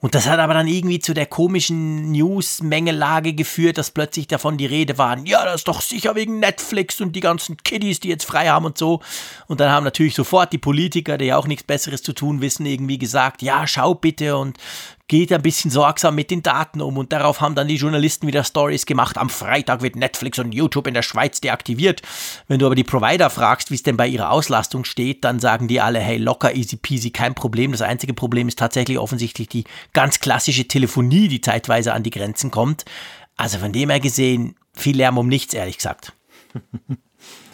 [0.00, 4.66] Und das hat aber dann irgendwie zu der komischen News-Mengelage geführt, dass plötzlich davon die
[4.66, 8.24] Rede war, ja, das ist doch sicher wegen Netflix und die ganzen Kiddies, die jetzt
[8.24, 9.00] frei haben und so.
[9.46, 12.64] Und dann haben natürlich sofort die Politiker, die ja auch nichts Besseres zu tun wissen,
[12.64, 14.56] irgendwie gesagt, ja, schau bitte und
[15.10, 18.44] geht ein bisschen sorgsam mit den Daten um und darauf haben dann die Journalisten wieder
[18.44, 19.18] Stories gemacht.
[19.18, 22.00] Am Freitag wird Netflix und YouTube in der Schweiz deaktiviert.
[22.46, 25.66] Wenn du aber die Provider fragst, wie es denn bei ihrer Auslastung steht, dann sagen
[25.66, 27.72] die alle, hey, locker, easy peasy, kein Problem.
[27.72, 32.50] Das einzige Problem ist tatsächlich offensichtlich die ganz klassische Telefonie, die zeitweise an die Grenzen
[32.50, 32.84] kommt.
[33.36, 36.12] Also von dem her gesehen, viel Lärm um nichts, ehrlich gesagt.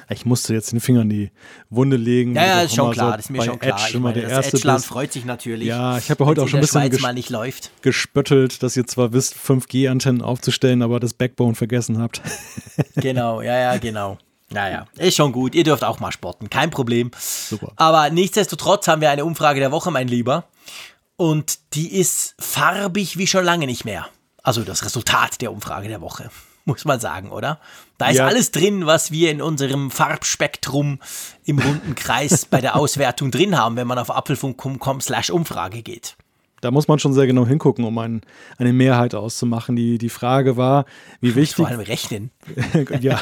[0.08, 1.30] ich musste jetzt den Finger in die
[1.70, 2.34] Wunde legen.
[2.34, 3.78] Ja, ja, ist schon klar, so das ist mir schon klar.
[3.78, 5.68] Edge immer der erste Edgeland freut sich natürlich.
[5.68, 7.70] Ja, ich habe ja heute auch schon ein bisschen ges mal nicht läuft.
[7.82, 12.20] gespöttelt, dass ihr zwar wisst, 5G-Antennen aufzustellen, aber das Backbone vergessen habt.
[12.96, 14.18] genau, ja, ja, genau.
[14.48, 15.56] Naja, ist schon gut.
[15.56, 17.10] Ihr dürft auch mal sporten, kein Problem.
[17.18, 17.72] Super.
[17.76, 20.44] Aber nichtsdestotrotz haben wir eine Umfrage der Woche, mein Lieber.
[21.16, 24.06] Und die ist farbig wie schon lange nicht mehr.
[24.42, 26.30] Also das Resultat der Umfrage der Woche
[26.66, 27.60] muss man sagen, oder?
[27.96, 28.26] Da ist ja.
[28.26, 30.98] alles drin, was wir in unserem Farbspektrum
[31.44, 36.16] im runden Kreis bei der Auswertung drin haben, wenn man auf apfelfunk.com slash Umfrage geht.
[36.60, 38.22] Da muss man schon sehr genau hingucken, um ein,
[38.58, 39.76] eine Mehrheit auszumachen.
[39.76, 40.86] Die, die Frage war,
[41.20, 41.56] wie wichtig.
[41.56, 42.30] Vor allem rechnen.
[43.00, 43.20] ja,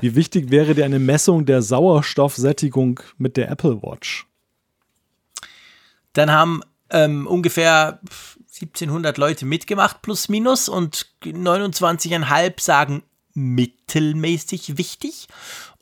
[0.00, 4.26] wie wichtig wäre dir eine Messung der Sauerstoffsättigung mit der Apple Watch?
[6.12, 8.00] Dann haben ähm, ungefähr
[8.60, 13.02] 1700 Leute mitgemacht, plus minus, und 29,5 sagen
[13.34, 15.28] mittelmäßig wichtig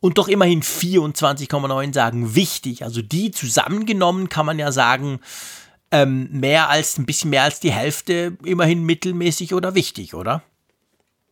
[0.00, 2.82] und doch immerhin 24,9 sagen wichtig.
[2.82, 5.20] Also die zusammengenommen kann man ja sagen,
[5.90, 10.42] ähm, mehr als ein bisschen mehr als die Hälfte immerhin mittelmäßig oder wichtig, oder?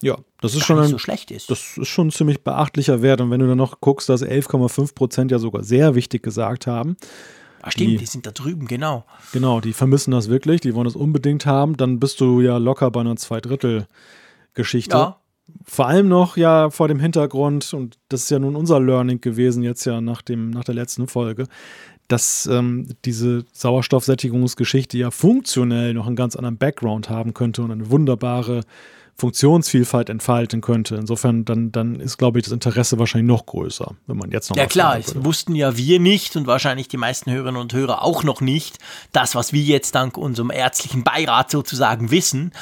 [0.00, 1.50] Ja, das ist schon ein, so schlecht ist.
[1.50, 3.20] Das ist schon ein ziemlich beachtlicher Wert.
[3.20, 6.96] Und wenn du dann noch guckst, dass 11,5 Prozent ja sogar sehr wichtig gesagt haben,
[7.62, 9.04] Ach stimmt, die, die, sind da drüben, genau.
[9.32, 11.76] Genau, die vermissen das wirklich, die wollen das unbedingt haben.
[11.76, 14.96] Dann bist du ja locker bei einer Zweidrittel-Geschichte.
[14.96, 15.18] Ja.
[15.64, 19.62] Vor allem noch ja vor dem Hintergrund, und das ist ja nun unser Learning gewesen,
[19.62, 21.46] jetzt ja nach, dem, nach der letzten Folge,
[22.08, 27.90] dass ähm, diese Sauerstoffsättigungsgeschichte ja funktionell noch einen ganz anderen Background haben könnte und eine
[27.90, 28.62] wunderbare
[29.16, 30.96] Funktionsvielfalt entfalten könnte.
[30.96, 34.56] Insofern, dann, dann ist, glaube ich, das Interesse wahrscheinlich noch größer, wenn man jetzt noch
[34.56, 38.24] Ja klar, es wussten ja wir nicht und wahrscheinlich die meisten Hörerinnen und Hörer auch
[38.24, 38.78] noch nicht,
[39.12, 42.52] das, was wir jetzt dank unserem ärztlichen Beirat sozusagen wissen.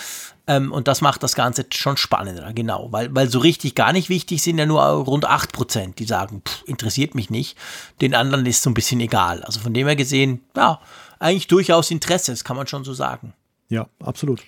[0.46, 2.88] Ähm, und das macht das Ganze schon spannender, genau.
[2.90, 6.42] Weil, weil so richtig gar nicht wichtig sind ja nur rund 8 Prozent, die sagen,
[6.46, 7.56] pff, interessiert mich nicht.
[8.00, 9.42] Den anderen ist so ein bisschen egal.
[9.44, 10.80] Also von dem her gesehen, ja,
[11.20, 13.32] eigentlich durchaus Interesse, das kann man schon so sagen.
[13.68, 14.42] Ja, absolut.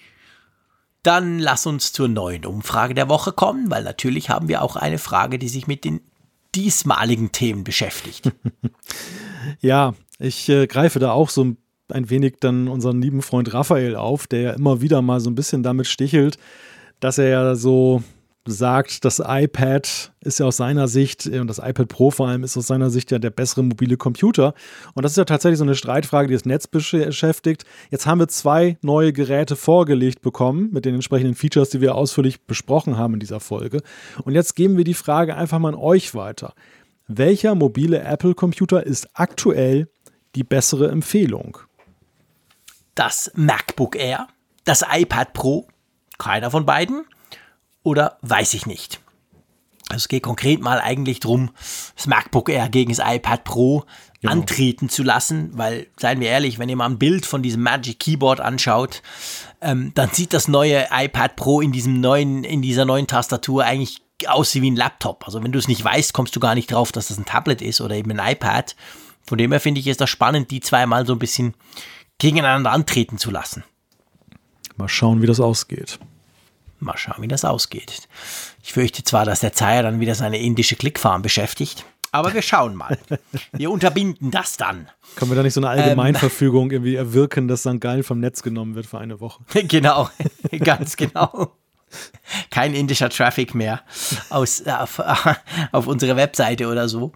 [1.02, 4.98] Dann lass uns zur neuen Umfrage der Woche kommen, weil natürlich haben wir auch eine
[4.98, 6.00] Frage, die sich mit den
[6.54, 8.30] diesmaligen Themen beschäftigt.
[9.60, 11.56] ja, ich äh, greife da auch so
[11.88, 15.34] ein wenig dann unseren lieben Freund Raphael auf, der ja immer wieder mal so ein
[15.34, 16.38] bisschen damit stichelt,
[17.00, 18.02] dass er ja so
[18.44, 22.56] sagt, das iPad ist ja aus seiner Sicht, und das iPad Pro vor allem ist
[22.56, 24.54] aus seiner Sicht ja der bessere mobile Computer.
[24.94, 27.64] Und das ist ja tatsächlich so eine Streitfrage, die das Netz beschäftigt.
[27.90, 32.44] Jetzt haben wir zwei neue Geräte vorgelegt bekommen mit den entsprechenden Features, die wir ausführlich
[32.46, 33.82] besprochen haben in dieser Folge.
[34.24, 36.54] Und jetzt geben wir die Frage einfach mal an euch weiter.
[37.06, 39.88] Welcher mobile Apple-Computer ist aktuell
[40.34, 41.58] die bessere Empfehlung?
[42.94, 44.28] Das MacBook Air,
[44.64, 45.68] das iPad Pro,
[46.18, 47.04] keiner von beiden
[47.82, 49.00] oder weiß ich nicht.
[49.88, 51.50] Also es geht konkret mal eigentlich darum,
[51.96, 53.84] das MacBook Air gegen das iPad Pro
[54.20, 54.32] genau.
[54.32, 57.98] antreten zu lassen, weil, seien wir ehrlich, wenn ihr mal ein Bild von diesem Magic
[57.98, 59.02] Keyboard anschaut,
[59.60, 64.00] ähm, dann sieht das neue iPad Pro in diesem neuen, in dieser neuen Tastatur eigentlich
[64.26, 65.24] aus wie ein Laptop.
[65.26, 67.60] Also wenn du es nicht weißt, kommst du gar nicht drauf, dass das ein Tablet
[67.60, 68.76] ist oder eben ein iPad.
[69.24, 71.54] Von dem her finde ich es das spannend, die zweimal so ein bisschen
[72.18, 73.64] gegeneinander antreten zu lassen.
[74.76, 75.98] Mal schauen, wie das ausgeht.
[76.82, 78.08] Mal schauen, wie das ausgeht.
[78.62, 82.74] Ich fürchte zwar, dass der Zeier dann wieder seine indische Klickfarm beschäftigt, Aber wir schauen
[82.76, 82.98] mal.
[83.52, 84.88] Wir unterbinden das dann.
[85.16, 87.80] Können wir da nicht so eine Allgemeinverfügung ähm, irgendwie erwirken, dass St.
[87.80, 89.42] Gallen vom Netz genommen wird für eine Woche?
[89.66, 90.10] genau,
[90.64, 91.52] ganz genau.
[92.50, 93.82] Kein indischer Traffic mehr
[94.30, 95.00] aus, auf,
[95.72, 97.12] auf unsere Webseite oder so.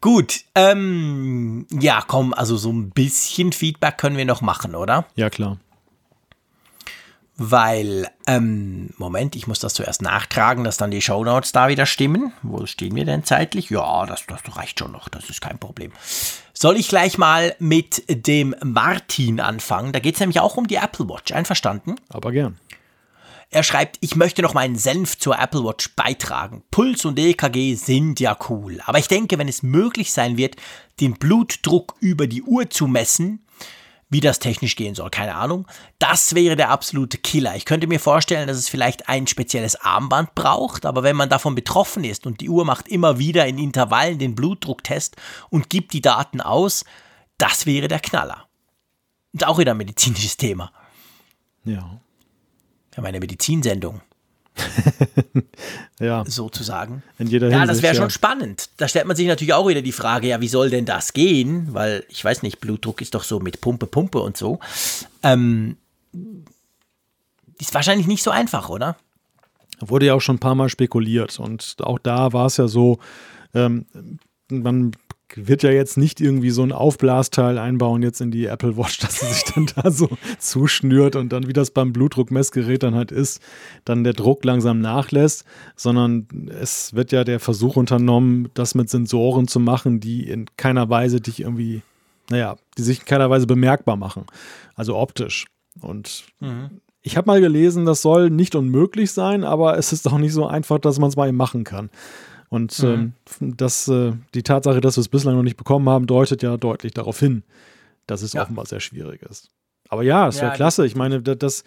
[0.00, 5.06] Gut, ähm, ja, komm, also so ein bisschen Feedback können wir noch machen, oder?
[5.16, 5.58] Ja, klar.
[7.38, 12.32] Weil, ähm, Moment, ich muss das zuerst nachtragen, dass dann die Shownotes da wieder stimmen.
[12.42, 13.68] Wo stehen wir denn zeitlich?
[13.68, 15.92] Ja, das, das reicht schon noch, das ist kein Problem.
[16.54, 19.92] Soll ich gleich mal mit dem Martin anfangen?
[19.92, 21.96] Da geht es nämlich auch um die Apple Watch, einverstanden?
[22.08, 22.58] Aber gern.
[23.50, 26.64] Er schreibt, ich möchte noch meinen Senf zur Apple Watch beitragen.
[26.70, 28.80] Puls und EKG sind ja cool.
[28.86, 30.56] Aber ich denke, wenn es möglich sein wird,
[31.00, 33.45] den Blutdruck über die Uhr zu messen,
[34.08, 35.66] wie das technisch gehen soll, keine Ahnung.
[35.98, 37.56] Das wäre der absolute Killer.
[37.56, 41.54] Ich könnte mir vorstellen, dass es vielleicht ein spezielles Armband braucht, aber wenn man davon
[41.54, 45.16] betroffen ist und die Uhr macht immer wieder in Intervallen den Blutdrucktest
[45.50, 46.84] und gibt die Daten aus,
[47.38, 48.46] das wäre der Knaller.
[49.32, 50.72] Und auch wieder ein medizinisches Thema.
[51.64, 52.00] Ja.
[52.90, 54.00] Wir haben eine Medizinsendung.
[56.00, 56.24] ja.
[56.26, 57.02] Sozusagen.
[57.18, 58.00] In jeder ja, Hinsicht, das wäre ja.
[58.00, 58.70] schon spannend.
[58.76, 61.68] Da stellt man sich natürlich auch wieder die Frage, ja, wie soll denn das gehen?
[61.72, 64.60] Weil, ich weiß nicht, Blutdruck ist doch so mit Pumpe, Pumpe und so.
[65.22, 65.76] Ähm,
[67.58, 68.96] ist wahrscheinlich nicht so einfach, oder?
[69.80, 71.38] Wurde ja auch schon ein paar Mal spekuliert.
[71.38, 72.98] Und auch da war es ja so,
[73.54, 73.86] ähm,
[74.48, 74.92] man
[75.34, 79.20] wird ja jetzt nicht irgendwie so ein Aufblasteil einbauen jetzt in die Apple Watch, dass
[79.20, 80.08] sie sich dann da so
[80.38, 83.40] zuschnürt und dann, wie das beim Blutdruckmessgerät dann halt ist,
[83.84, 85.44] dann der Druck langsam nachlässt,
[85.74, 86.28] sondern
[86.60, 91.20] es wird ja der Versuch unternommen, das mit Sensoren zu machen, die in keiner Weise
[91.20, 91.82] dich irgendwie,
[92.30, 94.26] naja, die sich in keiner Weise bemerkbar machen,
[94.74, 95.46] also optisch.
[95.80, 96.80] Und mhm.
[97.02, 100.46] ich habe mal gelesen, das soll nicht unmöglich sein, aber es ist auch nicht so
[100.46, 101.90] einfach, dass man es mal eben machen kann.
[102.48, 103.12] Und mhm.
[103.40, 106.56] ähm, das, äh, die Tatsache, dass wir es bislang noch nicht bekommen haben, deutet ja
[106.56, 107.42] deutlich darauf hin,
[108.06, 108.42] dass es ja.
[108.42, 109.50] offenbar sehr schwierig ist.
[109.88, 110.86] Aber ja, es wäre ja, klasse.
[110.86, 111.64] Ich meine, das,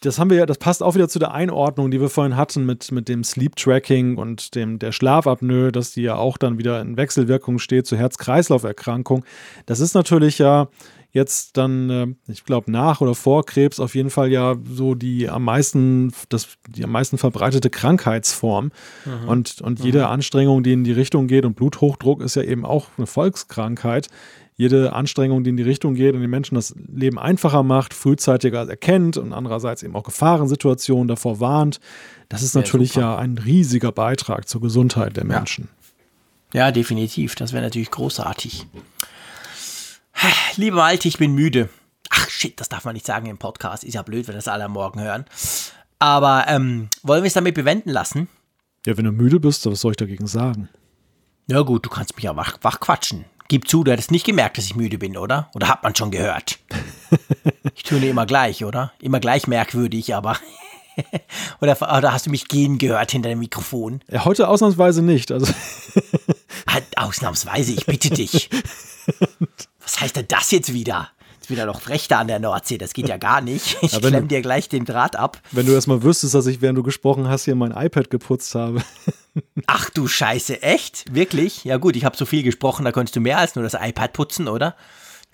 [0.00, 2.66] das haben wir ja, das passt auch wieder zu der Einordnung, die wir vorhin hatten
[2.66, 6.80] mit, mit dem Sleep Tracking und dem, der Schlafapnoe, dass die ja auch dann wieder
[6.80, 9.24] in Wechselwirkung steht zu Herz-Kreislauf-Erkrankung.
[9.66, 10.68] Das ist natürlich ja
[11.12, 15.28] jetzt dann, äh, ich glaube, nach oder vor Krebs auf jeden Fall ja so die
[15.28, 18.72] am meisten, das, die am meisten verbreitete Krankheitsform.
[19.04, 19.28] Mhm.
[19.28, 20.06] Und, und jede mhm.
[20.06, 24.08] Anstrengung, die in die Richtung geht, und Bluthochdruck ist ja eben auch eine Volkskrankheit,
[24.54, 28.68] jede Anstrengung, die in die Richtung geht und den Menschen das Leben einfacher macht, frühzeitiger
[28.68, 31.80] erkennt und andererseits eben auch Gefahrensituationen davor warnt,
[32.28, 35.68] das ist natürlich ja, ja ein riesiger Beitrag zur Gesundheit der Menschen.
[36.52, 37.34] Ja, ja definitiv.
[37.34, 38.66] Das wäre natürlich großartig.
[40.56, 41.68] Lieber Malte, ich bin müde.
[42.10, 43.84] Ach shit, das darf man nicht sagen im Podcast.
[43.84, 45.24] Ist ja blöd, wenn das alle am Morgen hören.
[45.98, 48.28] Aber ähm, wollen wir es damit bewenden lassen?
[48.86, 50.68] Ja, wenn du müde bist, was soll ich dagegen sagen?
[51.46, 53.24] Ja gut, du kannst mich ja wach, wach quatschen.
[53.48, 55.50] Gib zu, du hättest nicht gemerkt, dass ich müde bin, oder?
[55.54, 56.58] Oder hat man schon gehört?
[57.74, 58.92] ich tue immer gleich, oder?
[59.00, 60.36] Immer gleich merkwürdig, aber.
[61.60, 64.02] oder, oder, hast du mich gehen gehört hinter dem Mikrofon?
[64.10, 65.30] Ja, heute ausnahmsweise nicht.
[65.32, 65.52] Also
[66.96, 68.48] ausnahmsweise, ich bitte dich.
[69.82, 71.10] Was heißt denn das jetzt wieder?
[71.34, 73.76] Jetzt wieder noch Rechte an der Nordsee, das geht ja gar nicht.
[73.82, 75.40] Ich ja, klemm dir gleich den Draht ab.
[75.50, 78.82] Wenn du erstmal wüsstest, dass ich, während du gesprochen hast, hier mein iPad geputzt habe.
[79.66, 81.12] Ach du Scheiße, echt?
[81.12, 81.64] Wirklich?
[81.64, 84.12] Ja gut, ich habe so viel gesprochen, da könntest du mehr als nur das iPad
[84.12, 84.76] putzen, oder?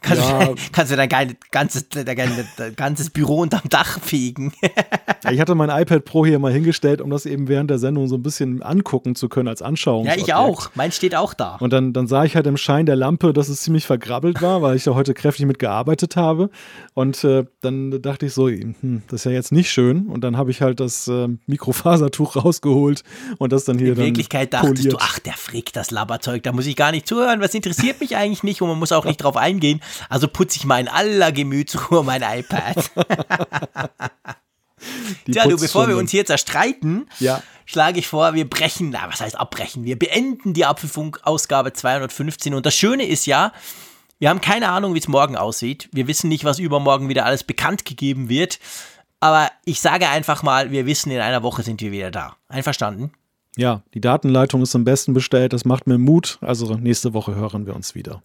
[0.00, 0.44] Kannst, ja.
[0.44, 4.52] du, kannst du dein ganzes, dein ganzes Büro unterm Dach fegen.
[5.30, 8.14] ich hatte mein iPad Pro hier mal hingestellt, um das eben während der Sendung so
[8.14, 10.06] ein bisschen angucken zu können als Anschauung.
[10.06, 10.70] Ja, ich auch.
[10.76, 11.56] Mein steht auch da.
[11.56, 14.62] Und dann, dann sah ich halt im Schein der Lampe, dass es ziemlich vergrabbelt war,
[14.62, 16.50] weil ich da heute kräftig mit gearbeitet habe.
[16.94, 20.06] Und äh, dann dachte ich so, hm, das ist ja jetzt nicht schön.
[20.06, 23.02] Und dann habe ich halt das äh, Mikrofasertuch rausgeholt
[23.38, 24.92] und das dann hier In dann Wirklichkeit dachtest poliert.
[24.92, 27.40] du, ach, der Frick, das Labberzeug, da muss ich gar nicht zuhören.
[27.40, 28.62] Was interessiert mich eigentlich nicht?
[28.62, 29.80] Und man muss auch nicht drauf eingehen.
[30.08, 32.90] Also putze ich mal in aller Gemütsruhe mein iPad.
[35.30, 37.42] Tja, du, bevor wir uns hier zerstreiten, ja.
[37.66, 39.84] schlage ich vor, wir brechen, na, was heißt abbrechen?
[39.84, 42.54] Wir beenden die Apfelfunk-Ausgabe 215.
[42.54, 43.52] Und das Schöne ist ja,
[44.18, 45.88] wir haben keine Ahnung, wie es morgen aussieht.
[45.92, 48.58] Wir wissen nicht, was übermorgen wieder alles bekannt gegeben wird.
[49.20, 52.36] Aber ich sage einfach mal, wir wissen, in einer Woche sind wir wieder da.
[52.48, 53.12] Einverstanden?
[53.56, 55.52] Ja, die Datenleitung ist am besten bestellt.
[55.52, 56.38] Das macht mir Mut.
[56.40, 58.22] Also nächste Woche hören wir uns wieder.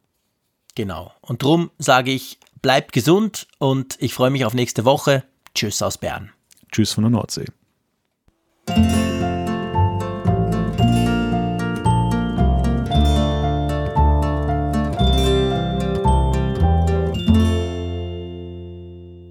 [0.76, 1.12] Genau.
[1.22, 5.24] Und drum sage ich, bleibt gesund und ich freue mich auf nächste Woche.
[5.54, 6.32] Tschüss aus Bern.
[6.72, 7.46] Tschüss von der Nordsee.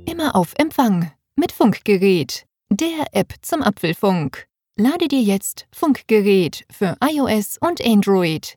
[0.07, 4.47] Immer auf Empfang mit Funkgerät, der App zum Apfelfunk.
[4.77, 8.57] Lade dir jetzt Funkgerät für iOS und Android